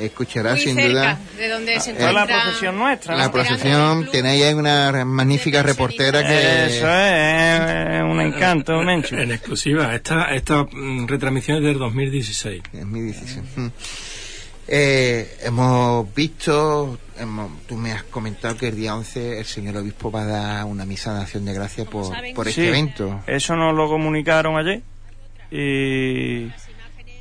escucharás 0.00 0.54
muy 0.54 0.62
sin 0.64 0.74
cerca 0.76 0.88
duda 0.90 1.18
de 1.36 1.48
donde 1.48 1.80
se 1.80 1.94
Fue 1.94 2.02
la 2.04 2.10
encuentra... 2.10 2.42
procesión 2.42 2.78
nuestra. 2.78 3.16
la 3.16 3.32
procesión. 3.32 4.08
Tenéis 4.10 4.44
ahí 4.44 4.54
una 4.54 5.04
magnífica 5.04 5.62
reportera 5.62 6.26
que... 6.26 6.66
Eso 6.66 6.88
es, 6.88 7.96
es 7.96 8.02
un 8.02 8.20
encanto, 8.20 8.80
Menchu. 8.82 9.16
En 9.16 9.30
exclusiva, 9.32 9.94
esta, 9.94 10.34
esta 10.34 10.64
mm, 10.64 11.06
retransmisión 11.06 11.58
es 11.58 11.64
del 11.64 11.78
2016. 11.78 12.62
Es 12.72 12.86
mi 12.86 13.00
decisión. 13.00 13.44
Mm. 13.56 13.66
Eh, 14.72 15.36
hemos 15.42 16.14
visto, 16.14 16.96
hemos- 17.18 17.50
tú 17.66 17.76
me 17.76 17.90
has 17.92 18.04
comentado 18.04 18.56
que 18.56 18.68
el 18.68 18.76
día 18.76 18.94
11 18.94 19.38
el 19.40 19.44
señor 19.44 19.76
obispo 19.78 20.12
va 20.12 20.22
a 20.22 20.26
dar 20.26 20.64
una 20.64 20.84
misa 20.84 21.12
de 21.14 21.22
acción 21.22 21.44
de 21.44 21.52
gracias 21.54 21.88
por, 21.88 22.06
saben. 22.14 22.34
por 22.36 22.46
este 22.46 22.62
Sí, 22.62 22.68
evento. 22.68 23.20
Eso 23.26 23.56
nos 23.56 23.74
lo 23.74 23.88
comunicaron 23.88 24.56
ayer 24.58 24.80
y 25.50 26.52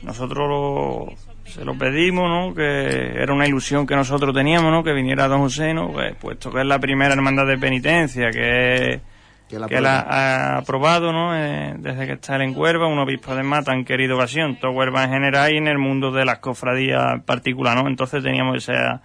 nosotros 0.04 0.48
lo- 0.48 1.29
se 1.50 1.66
lo 1.66 1.78
pedimos, 1.78 2.30
¿no? 2.30 2.54
Que 2.54 3.22
era 3.22 3.34
una 3.34 3.48
ilusión 3.48 3.86
que 3.86 3.96
nosotros 3.96 4.34
teníamos, 4.34 4.72
¿no? 4.72 4.84
Que 4.84 4.94
viniera 4.94 5.28
Don 5.28 5.42
José, 5.42 5.74
¿no? 5.74 5.92
Pues, 5.92 6.16
puesto 6.16 6.52
que 6.52 6.62
es 6.62 6.66
la 6.66 6.80
primera 6.80 7.14
hermandad 7.14 7.46
de 7.46 7.58
penitencia 7.58 8.32
que, 8.32 9.02
Que 9.50 9.60
la 9.60 9.68
que 9.68 9.82
la 9.82 10.00
ha 10.00 10.58
aprobado, 10.58 11.12
¿no? 11.12 11.36
Eh, 11.36 11.74
desde 11.78 12.06
que 12.06 12.14
está 12.14 12.36
él 12.36 12.44
en 12.44 12.58
Huelva, 12.58 12.88
un 12.88 13.00
obispo 13.00 13.32
además 13.32 13.66
tan 13.66 13.84
querido 13.84 14.16
ocasión, 14.16 14.58
todo 14.60 14.72
Huelva 14.72 15.04
en 15.04 15.12
general 15.12 15.54
y 15.54 15.58
en 15.58 15.68
el 15.68 15.78
mundo 15.78 16.12
de 16.12 16.26
las 16.26 16.40
cofradías 16.40 17.14
en 17.14 17.22
particular, 17.22 17.76
¿no? 17.76 17.90
Entonces 17.90 18.24
teníamos 18.24 18.58
esa, 18.58 19.02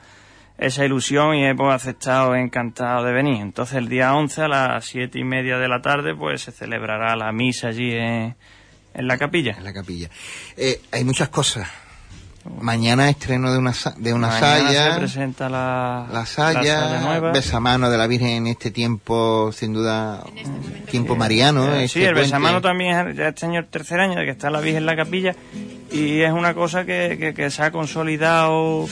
esa 0.58 0.84
ilusión 0.84 1.34
y 1.34 1.44
hemos 1.44 1.72
aceptado 1.72 2.34
encantado 2.34 3.04
de 3.04 3.12
venir. 3.12 3.40
Entonces 3.40 3.76
el 3.76 3.88
día 3.88 4.14
11 4.14 4.42
a 4.42 4.48
las 4.48 4.84
siete 4.84 5.18
y 5.18 5.24
media 5.24 5.58
de 5.58 5.68
la 5.68 5.80
tarde 5.80 6.14
pues 6.14 6.42
se 6.42 6.52
celebrará 6.52 7.16
la 7.16 7.32
misa 7.32 7.68
allí 7.68 7.92
en, 7.92 8.36
en 8.94 9.06
la 9.08 9.18
capilla. 9.18 9.52
en 9.58 9.64
la 9.64 9.72
capilla. 9.72 10.08
Eh, 10.56 10.80
hay 10.92 11.04
muchas 11.04 11.28
cosas. 11.28 11.83
Mañana 12.60 13.08
estreno 13.08 13.50
de 13.52 13.58
una, 13.58 13.72
de 13.96 14.12
una 14.12 14.28
Mañana 14.28 14.68
saya. 14.68 14.92
se 14.92 14.98
presenta 14.98 15.48
la, 15.48 16.06
La 16.12 16.26
saya, 16.26 17.00
nueva. 17.00 17.32
besamano 17.32 17.88
de 17.90 17.96
la 17.98 18.06
Virgen 18.06 18.28
en 18.28 18.46
este 18.48 18.70
tiempo, 18.70 19.50
sin 19.52 19.72
duda, 19.72 20.22
tiempo 20.90 21.16
mariano. 21.16 21.74
Eh, 21.74 21.84
este 21.84 22.00
sí, 22.00 22.04
el 22.04 22.12
puente. 22.12 22.20
besamano 22.22 22.60
también 22.60 23.08
es 23.08 23.16
ya 23.16 23.28
este 23.28 23.46
año 23.46 23.60
el 23.60 23.66
tercer 23.66 24.00
año 24.00 24.18
de 24.18 24.24
que 24.26 24.30
está 24.32 24.50
la 24.50 24.60
Virgen 24.60 24.78
en 24.82 24.86
la 24.86 24.96
capilla 24.96 25.34
y 25.90 26.20
es 26.20 26.32
una 26.32 26.52
cosa 26.54 26.84
que, 26.84 27.16
que, 27.18 27.32
que 27.34 27.50
se 27.50 27.62
ha 27.62 27.70
consolidado 27.70 28.86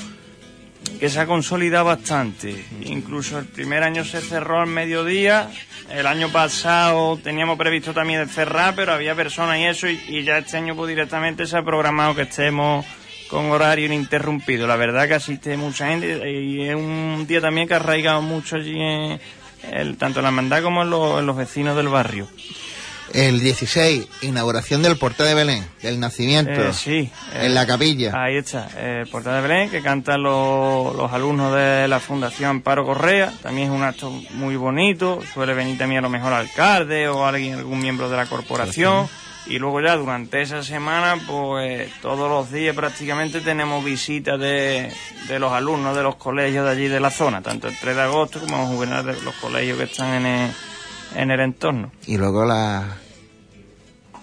que 0.99 1.09
se 1.11 1.21
ha 1.21 1.27
consolidado 1.27 1.85
bastante. 1.87 2.65
Incluso 2.87 3.39
el 3.39 3.45
primer 3.47 3.83
año 3.83 4.05
se 4.05 4.21
cerró 4.21 4.61
al 4.61 4.67
mediodía, 4.69 5.49
el 5.91 6.07
año 6.07 6.29
pasado 6.31 7.19
teníamos 7.23 7.59
previsto 7.59 7.93
también 7.93 8.27
de 8.27 8.33
cerrar, 8.33 8.75
pero 8.75 8.93
había 8.93 9.15
personas 9.15 9.59
y 9.59 9.65
eso, 9.65 9.89
y, 9.89 10.01
y 10.09 10.23
ya 10.25 10.39
este 10.39 10.57
año 10.57 10.75
pues 10.77 10.89
directamente 10.89 11.47
se 11.47 11.57
ha 11.57 11.63
programado 11.63 12.15
que 12.15 12.23
estemos 12.23 12.85
con 13.33 13.51
horario 13.51 13.87
ininterrumpido. 13.87 14.67
La 14.69 14.77
verdad 14.77 15.09
que 15.09 15.15
asiste 15.15 15.57
mucha 15.57 15.89
gente 15.89 16.31
y 16.31 16.69
es 16.69 16.77
un 16.77 17.25
día 17.27 17.41
también 17.41 17.67
que 17.67 17.75
ha 17.75 17.79
arraigado 17.79 18.23
mucho 18.23 18.57
allí 18.57 18.79
en 18.79 19.19
el, 19.73 19.97
tanto 19.97 20.21
en 20.21 20.25
la 20.25 20.29
hermandad 20.29 20.63
como 20.63 20.83
en 20.83 20.91
los, 20.91 21.19
en 21.19 21.27
los 21.27 21.37
vecinos 21.37 21.75
del 21.77 21.89
barrio. 21.89 22.29
El 23.15 23.41
16, 23.41 24.07
inauguración 24.23 24.83
del 24.83 24.97
portal 24.97 25.27
de 25.27 25.35
Belén, 25.35 25.67
del 25.83 26.01
nacimiento, 26.01 26.51
Eh, 26.53 26.73
sí. 26.73 27.11
eh, 27.35 27.41
en 27.43 27.55
la 27.55 27.67
capilla. 27.67 28.13
Ahí 28.15 28.37
está, 28.37 28.69
eh, 28.77 29.05
Portal 29.11 29.35
de 29.43 29.49
Belén, 29.49 29.71
que 29.71 29.83
cantan 29.83 30.23
los, 30.23 30.95
los 30.97 31.13
alumnos 31.13 31.55
de 31.55 31.89
la 31.89 32.01
Fundación 32.01 32.49
Amparo 32.51 32.87
Correa. 32.87 33.31
También 33.43 33.69
es 33.71 33.75
un 33.77 33.83
acto 33.83 34.11
muy 34.31 34.57
bonito. 34.57 35.21
Suele 35.35 35.53
venir 35.53 35.77
también 35.77 35.99
a 35.99 36.03
lo 36.03 36.09
mejor 36.09 36.33
alcalde 36.33 37.09
o 37.09 37.27
alguien, 37.27 37.55
algún 37.59 37.81
miembro 37.81 38.09
de 38.09 38.17
la 38.17 38.27
corporación. 38.27 39.09
Y 39.47 39.59
luego 39.59 39.81
ya 39.81 39.97
durante 39.97 40.41
esa 40.41 40.63
semana, 40.63 41.17
pues 41.27 41.91
todos 42.01 42.31
los 42.31 42.53
días 42.53 42.77
prácticamente 42.77 43.41
tenemos 43.41 43.85
visitas 43.85 44.39
de, 44.39 44.93
de 45.29 45.39
los 45.39 45.53
alumnos 45.53 45.97
de 45.97 46.03
los 46.05 46.15
colegios 46.15 46.65
de 46.65 46.71
allí 46.71 46.87
de 46.89 47.01
la 47.01 47.11
zona, 47.11 47.43
tanto 47.43 47.67
el 47.69 47.77
3 47.77 47.97
de 47.97 48.03
agosto 48.03 48.41
como 48.41 48.59
los 48.59 48.69
juveniles 48.69 49.05
de 49.05 49.23
los 49.23 49.35
colegios 49.37 49.79
que 49.79 49.85
están 49.85 50.15
en 50.15 50.27
el, 50.27 50.51
en 51.17 51.31
el 51.33 51.41
entorno. 51.41 51.91
Y 52.07 52.19
luego 52.19 52.45
la, 52.45 52.85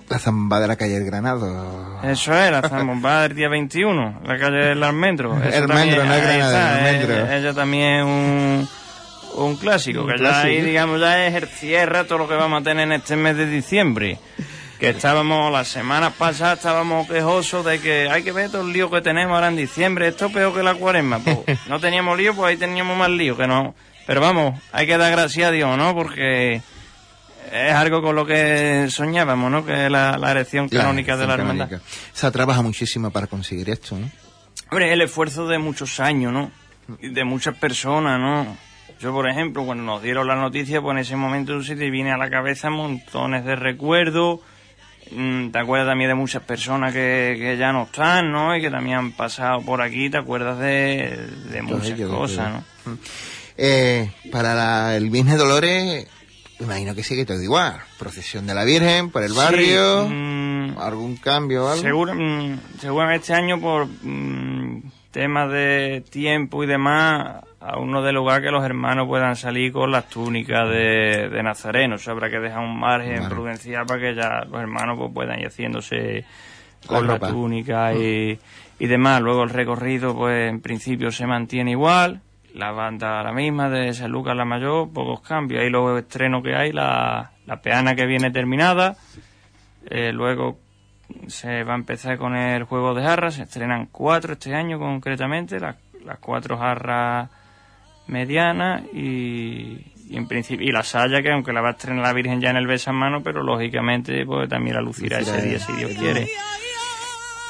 la 0.08 0.20
zamba 0.20 0.60
de 0.62 0.68
la 0.68 0.78
calle 0.78 0.94
del 0.94 1.06
Granado. 1.06 2.00
Eso 2.02 2.34
es, 2.34 2.50
la 2.50 2.62
zambomba 2.62 3.24
del 3.24 3.36
día 3.36 3.50
21, 3.50 4.22
la 4.26 4.38
calle 4.40 4.58
del 4.68 4.82
Almendro. 4.84 5.38
Eso 5.38 5.58
El 5.58 5.64
Almendro, 5.70 6.06
no 6.06 6.14
el 6.14 6.22
Granado, 6.22 6.58
está, 6.58 6.90
el. 6.90 7.40
Ella, 7.44 7.54
también 7.54 7.84
es 8.00 8.04
un, 8.06 8.70
un 9.36 9.56
clásico, 9.58 10.04
Un 10.04 10.08
que 10.08 10.18
ya 10.18 10.42
ahí, 10.42 10.44
clásico. 10.54 10.66
digamos, 10.66 11.00
ya 11.02 11.28
es 11.28 11.36
el 11.36 11.48
cierre 11.50 12.06
todo 12.06 12.20
lo 12.20 12.28
que 12.30 12.36
vamos 12.36 12.62
a 12.62 12.64
tener 12.64 12.86
en 12.88 12.94
este 12.94 13.18
mes 13.18 13.36
de 13.36 13.46
diciembre. 13.48 14.18
Que 14.80 14.90
estábamos, 14.90 15.52
las 15.52 15.68
semanas 15.68 16.14
pasadas 16.14 16.60
estábamos 16.60 17.08
quejosos 17.08 17.66
de 17.66 17.82
que 17.82 18.08
hay 18.10 18.24
que 18.24 18.32
ver 18.32 18.50
todo 18.50 18.62
el 18.62 18.72
lío 18.72 18.90
que 18.90 19.02
tenemos 19.02 19.36
ahora 19.36 19.50
en 19.50 19.58
diciembre, 19.58 20.08
esto 20.08 20.28
es 20.28 20.32
peor 20.34 20.54
que 20.56 20.64
la 20.64 20.74
cuaresma. 20.74 21.20
Pues, 21.20 21.38
no 21.68 21.80
teníamos 21.82 22.18
lío, 22.18 22.34
pues 22.34 22.50
ahí 22.52 22.58
teníamos 22.58 22.98
más 22.98 23.10
lío 23.10 23.36
que 23.36 23.46
no. 23.46 23.76
Pero 24.08 24.22
vamos, 24.22 24.60
hay 24.72 24.88
que 24.88 24.98
dar 24.98 25.12
gracias 25.12 25.50
a 25.50 25.52
Dios, 25.52 25.78
¿no? 25.78 25.94
Porque 25.94 26.62
es 27.52 27.74
algo 27.74 28.02
con 28.02 28.16
lo 28.16 28.26
que 28.26 28.88
soñábamos, 28.90 29.52
¿no? 29.52 29.66
Que 29.66 29.86
es 29.86 29.92
la, 29.92 30.18
la 30.18 30.32
erección 30.32 30.70
La 30.72 30.82
canónica 30.82 31.18
de 31.18 31.28
la 31.28 31.34
hermandad. 31.34 31.66
canónica. 31.70 31.86
O 32.14 32.18
sea, 32.18 32.32
trabaja 32.32 32.62
muchísimo 32.62 33.12
para 33.12 33.28
conseguir 33.28 33.70
esto, 33.70 33.98
¿no? 33.98 34.10
Hombre, 34.72 34.94
el 34.94 35.02
esfuerzo 35.02 35.46
de 35.48 35.58
muchos 35.60 36.00
años, 36.00 36.32
¿no? 36.32 36.52
De 37.02 37.24
muchas 37.26 37.56
personas, 37.58 38.18
¿no? 38.20 38.56
Yo, 39.02 39.12
por 39.12 39.30
ejemplo, 39.30 39.66
cuando 39.66 39.84
nos 39.84 40.02
dieron 40.02 40.26
la 40.28 40.36
noticia, 40.36 40.82
pues 40.82 40.94
en 40.96 41.00
ese 41.00 41.16
momento 41.18 41.62
se 41.64 41.76
te 41.76 41.90
viene 41.90 42.12
a 42.12 42.18
la 42.18 42.30
cabeza 42.30 42.70
montones 42.70 43.44
de 43.46 43.56
recuerdos. 43.58 44.40
Mm, 45.12 45.50
Te 45.52 45.60
acuerdas 45.60 45.88
también 45.88 46.10
de 46.10 46.16
muchas 46.16 46.44
personas 46.44 46.94
que, 46.94 47.36
que 47.40 47.58
ya 47.58 47.72
no 47.74 47.84
están, 47.84 48.32
¿no? 48.32 48.56
Y 48.56 48.62
que 48.62 48.70
también 48.70 48.98
han 48.98 49.12
pasado 49.14 49.62
por 49.62 49.82
aquí. 49.82 50.10
Te 50.10 50.18
acuerdas 50.18 50.60
de, 50.60 51.28
de 51.52 51.62
muchas 51.62 52.00
cosas. 52.02 52.64
¿no? 52.86 52.98
Eh, 53.58 54.12
para 54.32 54.54
la- 54.56 54.96
el 54.96 55.10
Viernes 55.10 55.38
Dolores, 55.38 56.08
imagino 56.60 56.96
que 56.96 57.04
sigue 57.04 57.26
todo 57.26 57.42
igual. 57.42 57.80
Procesión 57.98 58.48
de 58.48 58.54
la 58.54 58.64
Virgen 58.64 59.10
por 59.10 59.24
el 59.24 59.34
barrio, 59.34 60.08
mm, 60.10 60.78
algún 60.80 61.18
cambio 61.18 61.66
o 61.66 61.70
algo. 61.70 61.82
Seguro, 61.82 62.14
mm, 62.16 62.60
seguramente 62.80 63.22
este 63.24 63.34
año 63.34 63.60
por 63.60 63.88
mm, 63.88 64.84
temas 65.12 65.52
de 65.52 66.04
tiempo 66.10 66.64
y 66.64 66.68
demás, 66.68 67.44
aún 67.62 67.92
no 67.92 68.02
de 68.02 68.14
lugar 68.14 68.42
que 68.42 68.52
los 68.52 68.64
hermanos 68.64 69.08
puedan 69.08 69.36
salir 69.36 69.72
con 69.72 69.92
las 69.92 70.08
túnicas 70.08 70.70
de, 70.70 71.30
de 71.30 71.44
Nazareno. 71.44 71.96
Eso 71.96 72.12
habrá 72.12 72.30
que 72.30 72.40
dejar 72.40 72.60
un 72.60 72.80
margen 72.80 73.24
Vale. 73.24 73.30
prudencial 73.30 73.86
para 73.86 74.00
que 74.00 74.16
ya 74.16 74.46
los 74.50 74.62
hermanos 74.62 74.98
pues, 74.98 75.12
puedan 75.14 75.40
ir 75.40 75.48
haciéndose 75.48 76.26
con 76.86 77.08
La 77.08 77.18
la, 77.18 77.28
túnica 77.30 77.94
y, 77.94 78.40
y 78.80 78.88
demás. 78.88 79.22
Luego 79.22 79.44
el 79.44 79.50
recorrido, 79.50 80.16
pues 80.16 80.50
en 80.50 80.62
principio 80.62 81.12
se 81.12 81.28
mantiene 81.28 81.72
igual. 81.72 82.22
La 82.54 82.72
banda 82.72 83.22
la 83.22 83.32
misma 83.32 83.70
de 83.70 83.94
San 83.94 84.10
Lucas 84.12 84.36
la 84.36 84.46
Mayor, 84.46 84.92
pocos 84.92 85.22
cambios. 85.22 85.62
Ahí 85.62 85.70
los 85.70 86.00
estrenos 86.00 86.42
que 86.42 86.56
hay, 86.56 86.72
la, 86.72 87.32
la 87.46 87.62
peana 87.62 87.94
que 87.94 88.06
viene 88.06 88.32
terminada. 88.32 88.96
Eh, 89.90 90.12
luego 90.14 90.58
se 91.28 91.64
va 91.64 91.74
a 91.74 91.78
empezar 91.78 92.18
con 92.18 92.36
el 92.36 92.64
juego 92.64 92.94
de 92.96 93.04
jarras. 93.04 93.36
Se 93.36 93.44
estrenan 93.44 93.88
cuatro 93.92 94.34
este 94.34 94.56
año 94.56 94.80
concretamente, 94.80 95.60
las, 95.60 95.76
las 96.04 96.18
cuatro 96.20 96.58
jarras 96.58 97.30
medianas 98.10 98.84
y, 98.94 99.86
y 100.10 100.18
en 100.18 100.28
principio 100.28 100.68
y 100.68 100.72
la 100.72 100.84
saya 100.84 101.22
que 101.22 101.32
aunque 101.32 101.54
la 101.54 101.62
va 101.62 101.70
a 101.70 101.72
estrenar 101.72 102.04
la 102.04 102.14
Virgen 102.14 102.42
ya 102.42 102.50
en 102.50 102.58
el 102.58 102.68
besamano, 102.68 103.22
pero 103.24 103.44
lógicamente 103.44 104.26
pues 104.26 104.50
también 104.50 104.76
la 104.76 104.82
lucirá 104.82 105.20
Lucirá 105.20 105.38
ese 105.38 105.48
día 105.48 105.60
si 105.60 105.74
Dios 105.74 105.92
quiere. 105.98 106.28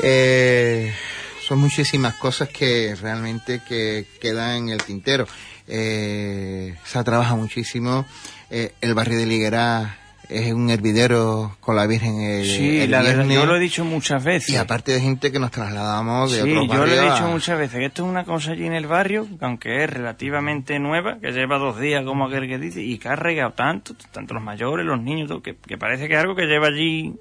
Eh, 0.01 0.93
son 1.41 1.59
muchísimas 1.59 2.15
cosas 2.15 2.49
que 2.49 2.95
realmente 3.01 3.61
que 3.67 4.05
quedan 4.21 4.57
en 4.57 4.69
el 4.69 4.83
tintero. 4.83 5.25
Eh, 5.67 6.75
se 6.83 7.03
trabaja 7.03 7.35
muchísimo. 7.35 8.05
Eh, 8.49 8.73
el 8.81 8.93
barrio 8.93 9.17
de 9.17 9.25
Liguerá 9.25 9.97
es 10.29 10.53
un 10.53 10.69
hervidero 10.69 11.57
con 11.59 11.75
la 11.75 11.87
Virgen 11.87 12.21
el, 12.21 12.45
Sí, 12.45 12.79
el 12.81 12.91
la 12.91 13.01
verdad, 13.01 13.25
yo 13.25 13.45
lo 13.45 13.55
he 13.55 13.59
dicho 13.59 13.83
muchas 13.83 14.23
veces. 14.23 14.49
Y 14.53 14.57
aparte 14.57 14.91
de 14.93 15.01
gente 15.01 15.31
que 15.31 15.39
nos 15.39 15.49
trasladamos 15.51 16.31
de 16.31 16.43
Sí, 16.43 16.51
otros 16.51 16.67
yo 16.67 16.85
lo 16.85 16.91
he 16.93 17.01
dicho 17.01 17.25
a- 17.25 17.27
muchas 17.27 17.57
veces, 17.57 17.79
que 17.79 17.85
esto 17.85 18.03
es 18.03 18.09
una 18.09 18.23
cosa 18.25 18.51
allí 18.51 18.65
en 18.65 18.73
el 18.73 18.85
barrio, 18.87 19.27
que 19.39 19.43
aunque 19.45 19.83
es 19.83 19.89
relativamente 19.89 20.77
nueva, 20.79 21.17
que 21.19 21.31
lleva 21.31 21.57
dos 21.57 21.79
días, 21.79 22.03
como 22.05 22.25
aquel 22.27 22.47
que 22.47 22.57
dice, 22.59 22.81
y 22.83 22.97
que 22.99 23.07
ha 23.09 23.15
regado 23.15 23.51
tanto, 23.53 23.95
tanto 24.11 24.33
los 24.35 24.43
mayores, 24.43 24.85
los 24.85 25.01
niños, 25.01 25.27
todo, 25.27 25.41
que, 25.41 25.55
que 25.55 25.77
parece 25.77 26.07
que 26.07 26.13
es 26.13 26.19
algo 26.19 26.35
que 26.35 26.45
lleva 26.45 26.67
allí 26.67 27.15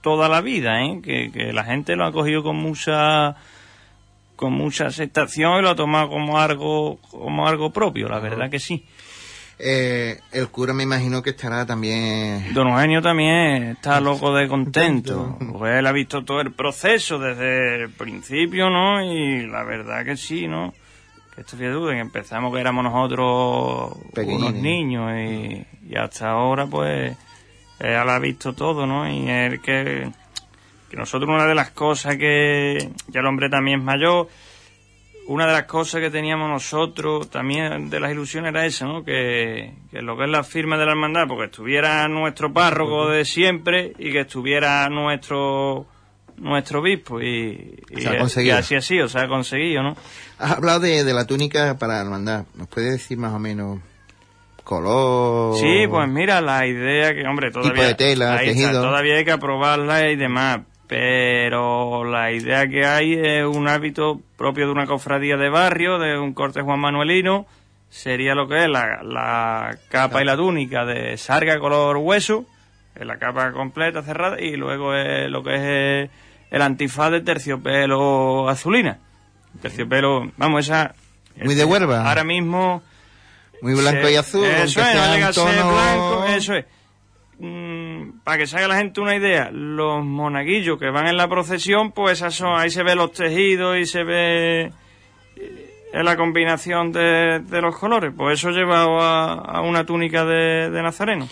toda 0.00 0.28
la 0.28 0.40
vida, 0.40 0.80
¿eh? 0.84 1.00
que, 1.02 1.32
que 1.32 1.52
la 1.52 1.64
gente 1.64 1.96
lo 1.96 2.04
ha 2.06 2.12
cogido 2.12 2.42
con 2.42 2.56
mucha 2.56 3.36
con 4.36 4.52
mucha 4.52 4.86
aceptación 4.86 5.58
y 5.58 5.62
lo 5.62 5.70
ha 5.70 5.76
tomado 5.76 6.08
como 6.08 6.38
algo 6.38 6.98
como 7.10 7.46
algo 7.46 7.70
propio, 7.72 8.08
la 8.08 8.18
verdad 8.18 8.50
que 8.50 8.58
sí. 8.58 8.84
Eh, 9.58 10.20
el 10.32 10.48
cura 10.48 10.74
me 10.74 10.82
imagino 10.82 11.22
que 11.22 11.30
estará 11.30 11.64
también... 11.64 12.52
Don 12.54 12.68
Eugenio 12.68 13.00
también 13.00 13.70
está 13.70 14.00
loco 14.00 14.34
de 14.34 14.48
contento. 14.48 15.38
Pues 15.58 15.78
él 15.78 15.86
ha 15.86 15.92
visto 15.92 16.24
todo 16.24 16.40
el 16.40 16.52
proceso 16.52 17.18
desde 17.18 17.82
el 17.82 17.90
principio, 17.90 18.68
¿no? 18.68 19.02
Y 19.02 19.46
la 19.46 19.62
verdad 19.62 20.04
que 20.04 20.16
sí, 20.16 20.48
¿no? 20.48 20.74
Que 21.34 21.42
esto 21.42 21.56
tú, 21.56 21.86
de 21.86 21.94
que 21.94 22.00
empezamos 22.00 22.52
que 22.52 22.60
éramos 22.60 22.84
nosotros 22.84 23.96
Pequeñines. 24.12 24.50
unos 24.50 24.62
niños 24.62 25.12
y, 25.18 25.66
y 25.88 25.96
hasta 25.96 26.30
ahora 26.30 26.66
pues 26.66 27.16
él 27.80 28.08
ha 28.08 28.18
visto 28.18 28.52
todo, 28.52 28.86
¿no? 28.86 29.08
Y 29.08 29.28
él 29.28 29.60
que, 29.60 30.10
que 30.90 30.96
nosotros 30.96 31.28
una 31.28 31.46
de 31.46 31.54
las 31.54 31.70
cosas 31.70 32.16
que 32.16 32.90
ya 33.08 33.20
el 33.20 33.26
hombre 33.26 33.48
también 33.48 33.80
es 33.80 33.84
mayor, 33.84 34.28
una 35.26 35.46
de 35.46 35.52
las 35.52 35.64
cosas 35.64 36.00
que 36.00 36.10
teníamos 36.10 36.48
nosotros 36.48 37.30
también 37.30 37.88
de 37.88 38.00
las 38.00 38.12
ilusiones 38.12 38.50
era 38.50 38.66
esa, 38.66 38.86
¿no? 38.86 39.04
Que, 39.04 39.72
que 39.90 40.02
lo 40.02 40.16
que 40.16 40.24
es 40.24 40.30
la 40.30 40.44
firma 40.44 40.76
de 40.76 40.84
la 40.84 40.92
hermandad, 40.92 41.26
porque 41.28 41.46
estuviera 41.46 42.06
nuestro 42.08 42.52
párroco 42.52 43.08
de 43.08 43.24
siempre 43.24 43.92
y 43.98 44.12
que 44.12 44.20
estuviera 44.20 44.88
nuestro 44.88 45.86
nuestro 46.36 46.80
obispo 46.80 47.20
y, 47.20 47.76
y, 47.90 48.00
Se 48.00 48.08
ha 48.08 48.18
conseguido. 48.18 48.56
y 48.56 48.58
así 48.58 48.74
así, 48.74 49.00
o 49.00 49.08
sea, 49.08 49.22
ha 49.22 49.28
conseguido, 49.28 49.82
¿no? 49.82 49.96
Has 50.38 50.52
hablado 50.52 50.80
de, 50.80 51.04
de 51.04 51.14
la 51.14 51.26
túnica 51.26 51.78
para 51.78 51.94
la 51.94 52.00
hermandad. 52.00 52.44
¿Nos 52.54 52.68
puede 52.68 52.90
decir 52.90 53.16
más 53.18 53.32
o 53.32 53.38
menos 53.38 53.78
color? 54.64 55.56
Sí, 55.58 55.86
pues 55.88 56.08
mira, 56.08 56.40
la 56.40 56.66
idea 56.66 57.14
que, 57.14 57.26
hombre, 57.26 57.50
todavía, 57.50 57.88
de 57.88 57.94
tela, 57.94 58.36
ahí 58.36 58.48
está, 58.48 58.62
tejido. 58.62 58.82
todavía 58.82 59.16
hay 59.16 59.24
que 59.24 59.32
aprobarla 59.32 60.10
y 60.10 60.16
demás, 60.16 60.60
pero 60.86 62.04
la 62.04 62.30
idea 62.32 62.68
que 62.68 62.84
hay 62.84 63.14
es 63.14 63.44
un 63.44 63.68
hábito 63.68 64.20
propio 64.36 64.66
de 64.66 64.72
una 64.72 64.86
cofradía 64.86 65.36
de 65.36 65.48
barrio, 65.48 65.98
de 65.98 66.18
un 66.18 66.34
corte 66.34 66.60
Juan 66.62 66.80
Manuelino, 66.80 67.46
sería 67.88 68.34
lo 68.34 68.48
que 68.48 68.64
es 68.64 68.68
la, 68.68 69.02
la 69.02 69.78
capa 69.88 70.22
y 70.22 70.24
la 70.24 70.36
túnica 70.36 70.84
de 70.84 71.16
sarga 71.16 71.58
color 71.58 71.96
hueso, 71.98 72.44
es 72.94 73.06
la 73.06 73.18
capa 73.18 73.52
completa 73.52 74.02
cerrada, 74.02 74.40
y 74.40 74.56
luego 74.56 74.94
es 74.94 75.28
lo 75.30 75.42
que 75.42 76.02
es 76.04 76.10
el 76.50 76.62
antifaz 76.62 77.10
de 77.10 77.20
terciopelo 77.22 78.48
azulina. 78.48 78.98
Terciopelo, 79.62 80.30
vamos, 80.36 80.66
esa... 80.66 80.94
Muy 81.42 81.54
de 81.54 81.64
Huelva. 81.64 82.08
Ahora 82.08 82.24
mismo... 82.24 82.82
Muy 83.62 83.74
blanco 83.74 84.06
Se- 84.06 84.12
y 84.12 84.16
azul. 84.16 84.44
Eso 84.44 84.80
es, 84.82 85.20
no 85.20 85.30
tono- 85.32 85.72
blanco, 85.72 86.24
eso 86.26 86.54
es. 86.54 86.66
Mm, 87.38 88.20
para 88.22 88.38
que 88.38 88.46
se 88.46 88.56
haga 88.56 88.68
la 88.68 88.76
gente 88.76 89.00
una 89.00 89.16
idea, 89.16 89.50
los 89.50 90.04
monaguillos 90.04 90.78
que 90.78 90.90
van 90.90 91.08
en 91.08 91.16
la 91.16 91.28
procesión, 91.28 91.92
pues 91.92 92.22
ahí 92.22 92.70
se 92.70 92.82
ve 92.82 92.94
los 92.94 93.12
tejidos 93.12 93.76
y 93.78 93.86
se 93.86 94.04
ve 94.04 94.72
eh, 95.36 96.02
la 96.02 96.16
combinación 96.16 96.92
de, 96.92 97.42
los 97.60 97.76
colores. 97.76 98.12
Pues 98.16 98.38
eso 98.38 98.50
llevado 98.50 99.00
a, 99.00 99.60
una 99.62 99.84
túnica 99.84 100.24
de, 100.24 100.70
de 100.70 100.82
nazareno. 100.82 101.28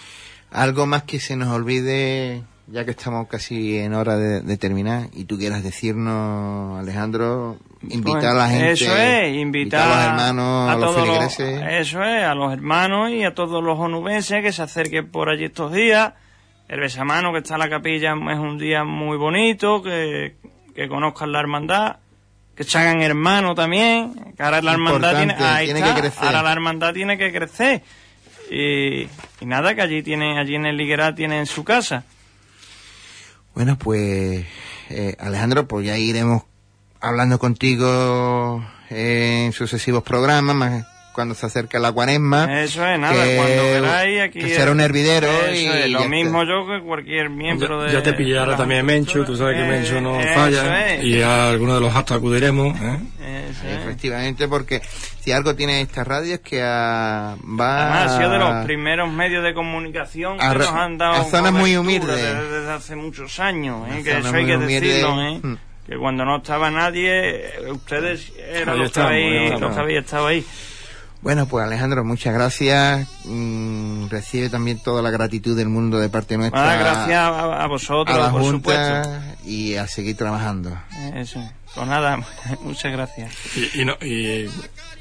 Algo 0.51 0.87
más 0.87 1.05
que 1.05 1.21
se 1.21 1.37
nos 1.37 1.49
olvide, 1.49 2.43
ya 2.67 2.85
que 2.85 2.91
estamos 2.91 3.29
casi 3.29 3.79
en 3.79 3.95
hora 3.95 4.17
de, 4.17 4.43
de 4.43 4.57
terminar, 4.57 5.09
y 5.13 5.25
tú 5.25 5.39
quieras 5.39 5.63
decirnos, 5.63 6.81
Alejandro, 6.81 7.59
invitar 7.89 8.27
a 8.27 8.35
la 8.35 8.49
gente. 8.49 8.73
Eso 8.73 8.97
es, 8.97 9.37
invitar, 9.37 9.83
a 9.83 9.89
los 9.89 10.05
hermanos, 10.05 10.71
a, 10.71 10.77
los 10.77 10.95
todos 10.95 11.07
feligreses. 11.07 11.63
Eso 11.71 12.03
es, 12.03 12.25
a 12.25 12.35
los 12.35 12.53
hermanos 12.53 13.11
y 13.11 13.25
a 13.25 13.35
todos 13.35 13.63
los 13.63 13.79
onubenses 13.79 14.43
que 14.43 14.53
se 14.53 14.63
acerquen 14.63 15.11
por 15.11 15.29
allí 15.29 15.45
estos 15.45 15.73
días. 15.73 16.13
El 16.69 16.81
besamano 16.81 17.33
que 17.33 17.39
está 17.39 17.55
en 17.55 17.61
la 17.61 17.69
capilla 17.69 18.13
es 18.13 18.39
un 18.39 18.59
día 18.59 18.85
muy 18.85 19.17
bonito, 19.17 19.83
que, 19.83 20.37
que 20.75 20.89
conozcan 20.89 21.33
la 21.33 21.41
hermandad, 21.41 21.97
que 22.55 22.65
se 22.65 22.79
hagan 22.79 23.03
hermanos 23.03 23.55
también, 23.57 24.33
que 24.37 24.43
ahora 24.43 24.63
la 24.63 24.73
hermandad 24.73 25.11
tiene, 25.11 25.33
Importante, 25.33 25.45
ahí 25.45 25.65
tiene 25.67 25.81
está, 25.81 25.95
que 25.95 26.01
crecer. 26.01 26.25
ahora 26.25 26.43
la 26.43 26.53
hermandad 26.53 26.95
tiene 26.95 27.19
que 27.19 27.33
crecer. 27.33 27.83
Y, 28.51 29.03
y 29.41 29.47
nada, 29.47 29.75
que 29.75 29.83
allí 29.83 30.03
tienen, 30.03 30.39
allí 30.39 30.55
en 30.55 30.67
el 30.67 30.77
Liguerá 30.77 31.15
tienen 31.15 31.47
su 31.47 31.65
casa. 31.65 32.05
Bueno, 33.55 33.79
pues, 33.79 34.47
eh, 34.89 35.17
Alejandro, 35.19 35.69
pues 35.69 35.87
ya 35.87 35.99
iremos 35.99 36.45
hablando 37.03 37.39
contigo 37.39 38.65
en 38.91 39.53
sucesivos 39.53 40.03
programas, 40.03 40.55
más 40.57 40.87
cuando 41.13 41.35
se 41.35 41.45
acerca 41.45 41.79
la 41.79 41.93
cuaresma. 41.93 42.63
Eso 42.63 42.87
es, 42.87 42.99
nada, 42.99 43.13
que- 43.23 43.37
cuando 43.37 43.63
queráis 43.65 44.21
aquí... 44.23 44.39
que 44.39 44.55
será 44.55 44.71
un 44.73 44.81
hervidero 44.81 45.29
Eso 45.29 45.53
y 45.53 45.67
es, 45.67 45.75
ya 45.83 45.87
lo 45.89 45.99
está. 45.99 46.09
mismo 46.09 46.43
yo 46.45 46.67
que 46.67 46.81
cualquier 46.83 47.29
miembro 47.29 47.81
Ya, 47.83 47.87
de... 47.87 47.93
ya 47.93 48.03
te 48.03 48.13
pillará 48.15 48.57
también 48.57 48.87
Mencho, 48.87 49.23
tú 49.23 49.37
sabes 49.37 49.57
que 49.59 49.63
Eh, 49.63 49.69
Mencho 49.69 50.01
no 50.01 50.19
eso 50.19 50.35
falla. 50.35 50.95
es. 50.95 51.05
Y 51.05 51.21
a 51.21 51.51
alguno 51.51 51.75
de 51.75 51.81
los 51.83 51.95
actos 51.95 52.17
acudiremos. 52.17 52.75
¿eh? 52.81 52.99
Eso 53.51 53.67
es. 53.69 53.81
Efectivamente, 53.83 54.49
porque 54.49 54.81
si 55.21 55.33
algo 55.33 55.55
tiene 55.55 55.83
esta 55.83 56.03
radio 56.03 56.33
es 56.37 56.41
que 56.41 56.63
va 56.63 57.33
Además, 57.33 58.13
ha 58.13 58.17
sido 58.17 58.31
de 58.31 58.39
los 58.39 58.65
primeros 58.65 59.13
medios 59.13 59.45
de 59.45 59.53
comunicación 59.53 60.39
que 60.39 60.47
nos 60.47 60.69
han 60.69 60.97
dado 60.97 61.13
a 61.21 61.25
zonas 61.25 61.53
muy 61.53 61.77
humildes. 61.77 62.17
Desde, 62.17 62.49
desde 62.59 62.73
hace 62.73 62.97
muchos 62.97 63.39
años, 63.39 63.87
¿eh? 63.91 64.03
Que 64.03 64.17
eso 64.17 64.29
hay 64.35 64.47
que 64.47 64.57
humildes. 64.57 64.81
decirlo, 64.81 65.23
¿eh? 65.23 65.41
Mm. 65.43 65.57
Que 65.87 65.97
cuando 65.97 66.25
no 66.25 66.37
estaba 66.37 66.71
nadie, 66.71 67.43
ustedes 67.71 68.33
eran 68.39 68.79
los 68.79 68.93
que, 68.93 69.01
estamos, 69.01 69.11
ahí 69.11 69.37
habéis, 69.37 69.61
los 69.61 69.75
que 69.75 69.81
habéis 69.81 69.99
estado 70.01 70.27
ahí. 70.27 70.47
Bueno, 71.23 71.47
pues 71.47 71.65
Alejandro, 71.65 72.05
muchas 72.05 72.35
gracias. 72.35 73.09
Mm, 73.27 74.09
recibe 74.09 74.49
también 74.49 74.81
toda 74.83 75.03
la 75.03 75.11
gratitud 75.11 75.57
del 75.57 75.69
mundo 75.69 76.01
de 76.01 76.09
parte 76.09 76.37
nuestra. 76.37 76.61
Nada, 76.61 76.77
gracias 76.77 77.19
a, 77.21 77.63
a 77.63 77.67
vosotros, 77.69 78.17
a 78.17 78.21
la 78.21 78.31
por 78.33 78.41
Junta 78.43 79.05
supuesto. 79.05 79.49
y 79.49 79.77
a 79.77 79.87
seguir 79.87 80.17
trabajando. 80.17 80.77
Eso. 81.15 81.41
Pues 81.75 81.87
nada, 81.87 82.19
muchas 82.63 82.91
gracias. 82.91 83.33
Y, 83.57 83.83
y, 83.83 83.85
no, 83.85 83.95
y, 84.03 84.49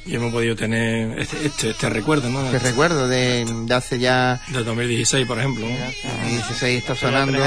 y 0.06 0.16
hemos 0.16 0.32
podido 0.32 0.56
tener 0.56 1.18
este, 1.20 1.44
este, 1.46 1.70
este 1.72 1.90
recuerdo, 1.90 2.30
¿no? 2.30 2.52
Que 2.52 2.60
recuerdo 2.60 3.08
de, 3.08 3.44
de 3.66 3.74
hace 3.74 3.98
ya 3.98 4.40
Del 4.50 4.64
2016, 4.64 5.26
por 5.28 5.40
ejemplo. 5.40 5.66
¿no? 5.66 6.28
16 6.30 6.78
está 6.78 6.96
sonando. 6.96 7.40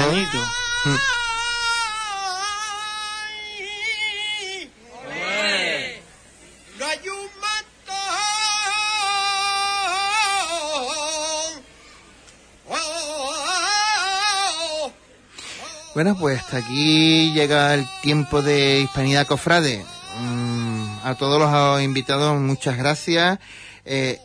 Bueno, 15.95 16.17
pues 16.19 16.41
hasta 16.41 16.57
aquí 16.57 17.31
llega 17.31 17.73
el 17.73 17.85
tiempo 18.01 18.41
de 18.41 18.81
Hispanidad 18.81 19.25
Cofrade. 19.25 19.85
Mm, 20.19 20.97
a 21.05 21.15
todos 21.15 21.39
los 21.39 21.81
invitados, 21.81 22.37
muchas 22.37 22.75
gracias. 22.77 23.39
Eh, 23.85 24.19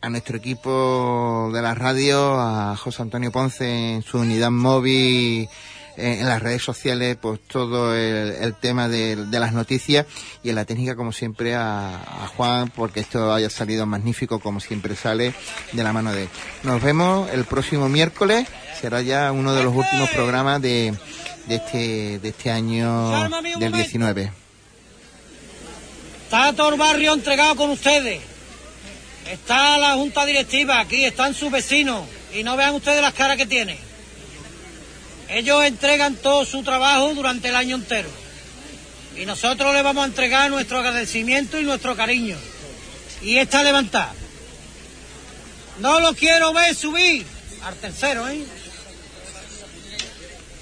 a 0.00 0.08
nuestro 0.08 0.36
equipo 0.36 1.48
de 1.54 1.62
la 1.62 1.76
radio, 1.76 2.34
a 2.40 2.76
José 2.76 3.02
Antonio 3.02 3.30
Ponce 3.30 3.94
en 3.94 4.02
su 4.02 4.18
unidad 4.18 4.50
móvil, 4.50 5.48
en 5.96 6.26
las 6.26 6.42
redes 6.42 6.62
sociales, 6.62 7.16
pues 7.20 7.40
todo 7.46 7.94
el, 7.94 8.32
el 8.40 8.54
tema 8.54 8.88
de, 8.88 9.16
de 9.16 9.40
las 9.40 9.52
noticias 9.52 10.06
y 10.42 10.50
en 10.50 10.54
la 10.54 10.64
técnica, 10.64 10.96
como 10.96 11.12
siempre, 11.12 11.54
a, 11.54 11.96
a 11.96 12.26
Juan, 12.28 12.70
porque 12.70 13.00
esto 13.00 13.32
haya 13.32 13.50
salido 13.50 13.86
magnífico, 13.86 14.40
como 14.40 14.60
siempre 14.60 14.96
sale 14.96 15.34
de 15.72 15.82
la 15.82 15.92
mano 15.92 16.12
de 16.12 16.24
él. 16.24 16.28
Nos 16.62 16.82
vemos 16.82 17.30
el 17.30 17.44
próximo 17.44 17.88
miércoles, 17.88 18.46
será 18.80 19.02
ya 19.02 19.32
uno 19.32 19.54
de 19.54 19.62
los 19.62 19.74
últimos 19.74 20.10
programas 20.10 20.60
de, 20.62 20.94
de, 21.46 21.54
este, 21.54 22.18
de 22.18 22.28
este 22.28 22.50
año 22.50 23.28
del 23.58 23.72
19. 23.72 24.32
Está 26.24 26.52
todo 26.52 26.70
el 26.70 26.78
barrio 26.78 27.14
entregado 27.14 27.54
con 27.56 27.70
ustedes. 27.70 28.20
Está 29.30 29.78
la 29.78 29.94
junta 29.94 30.24
directiva, 30.24 30.80
aquí 30.80 31.04
están 31.04 31.34
sus 31.34 31.50
vecinos. 31.50 32.04
Y 32.34 32.42
no 32.42 32.56
vean 32.56 32.74
ustedes 32.74 33.00
las 33.00 33.14
caras 33.14 33.36
que 33.36 33.46
tienen. 33.46 33.85
Ellos 35.28 35.64
entregan 35.64 36.14
todo 36.16 36.44
su 36.44 36.62
trabajo 36.62 37.12
durante 37.14 37.48
el 37.48 37.56
año 37.56 37.76
entero. 37.76 38.08
Y 39.16 39.26
nosotros 39.26 39.74
les 39.74 39.82
vamos 39.82 40.04
a 40.04 40.06
entregar 40.06 40.50
nuestro 40.50 40.78
agradecimiento 40.78 41.58
y 41.58 41.64
nuestro 41.64 41.96
cariño. 41.96 42.36
Y 43.22 43.38
esta 43.38 43.62
levantada. 43.62 44.14
No 45.78 46.00
lo 46.00 46.14
quiero 46.14 46.52
ver 46.52 46.74
subir 46.74 47.26
al 47.64 47.74
tercero, 47.76 48.28
¿eh? 48.28 48.44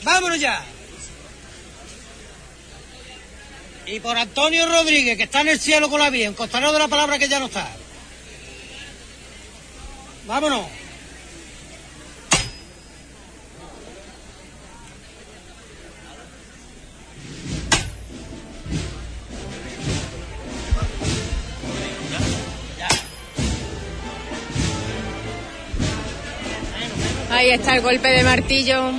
Vámonos 0.03 0.41
ya. 0.41 0.65
Y 3.87 4.01
por 4.01 4.17
Antonio 4.17 4.67
Rodríguez, 4.67 5.17
que 5.17 5.25
está 5.25 5.43
en 5.43 5.49
el 5.49 5.61
cielo 5.61 5.91
con 5.91 6.01
la 6.01 6.11
bien, 6.11 6.35
costará 6.35 6.73
de 6.73 6.79
la 6.79 6.89
palabra 6.89 7.19
que 7.19 7.29
ya 7.29 7.39
no 7.39 7.47
está. 7.47 7.69
Vámonos. 10.27 10.84
Ahí 27.35 27.51
está 27.51 27.75
el 27.75 27.83
golpe 27.83 28.09
de 28.09 28.23
martillo 28.23 28.93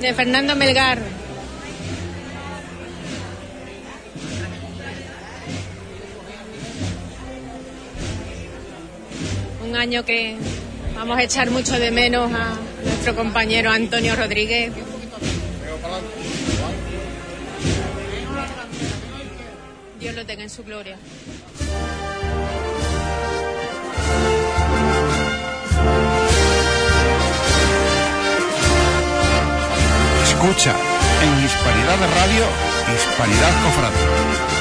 de 0.00 0.14
Fernando 0.14 0.54
Melgar. 0.54 1.00
Un 9.64 9.74
año 9.76 10.04
que 10.04 10.36
vamos 10.94 11.18
a 11.18 11.22
echar 11.24 11.50
mucho 11.50 11.76
de 11.80 11.90
menos 11.90 12.32
a 12.32 12.56
nuestro 12.84 13.16
compañero 13.16 13.72
Antonio 13.72 14.14
Rodríguez. 14.14 14.72
Dios 19.98 20.14
lo 20.14 20.24
tenga 20.24 20.44
en 20.44 20.50
su 20.50 20.62
gloria. 20.62 20.96
Escucha 30.42 30.74
en 31.22 31.44
Hispanidad 31.44 32.00
Radio, 32.16 32.44
Hispanidad 32.92 33.62
Cofrade. 33.62 34.51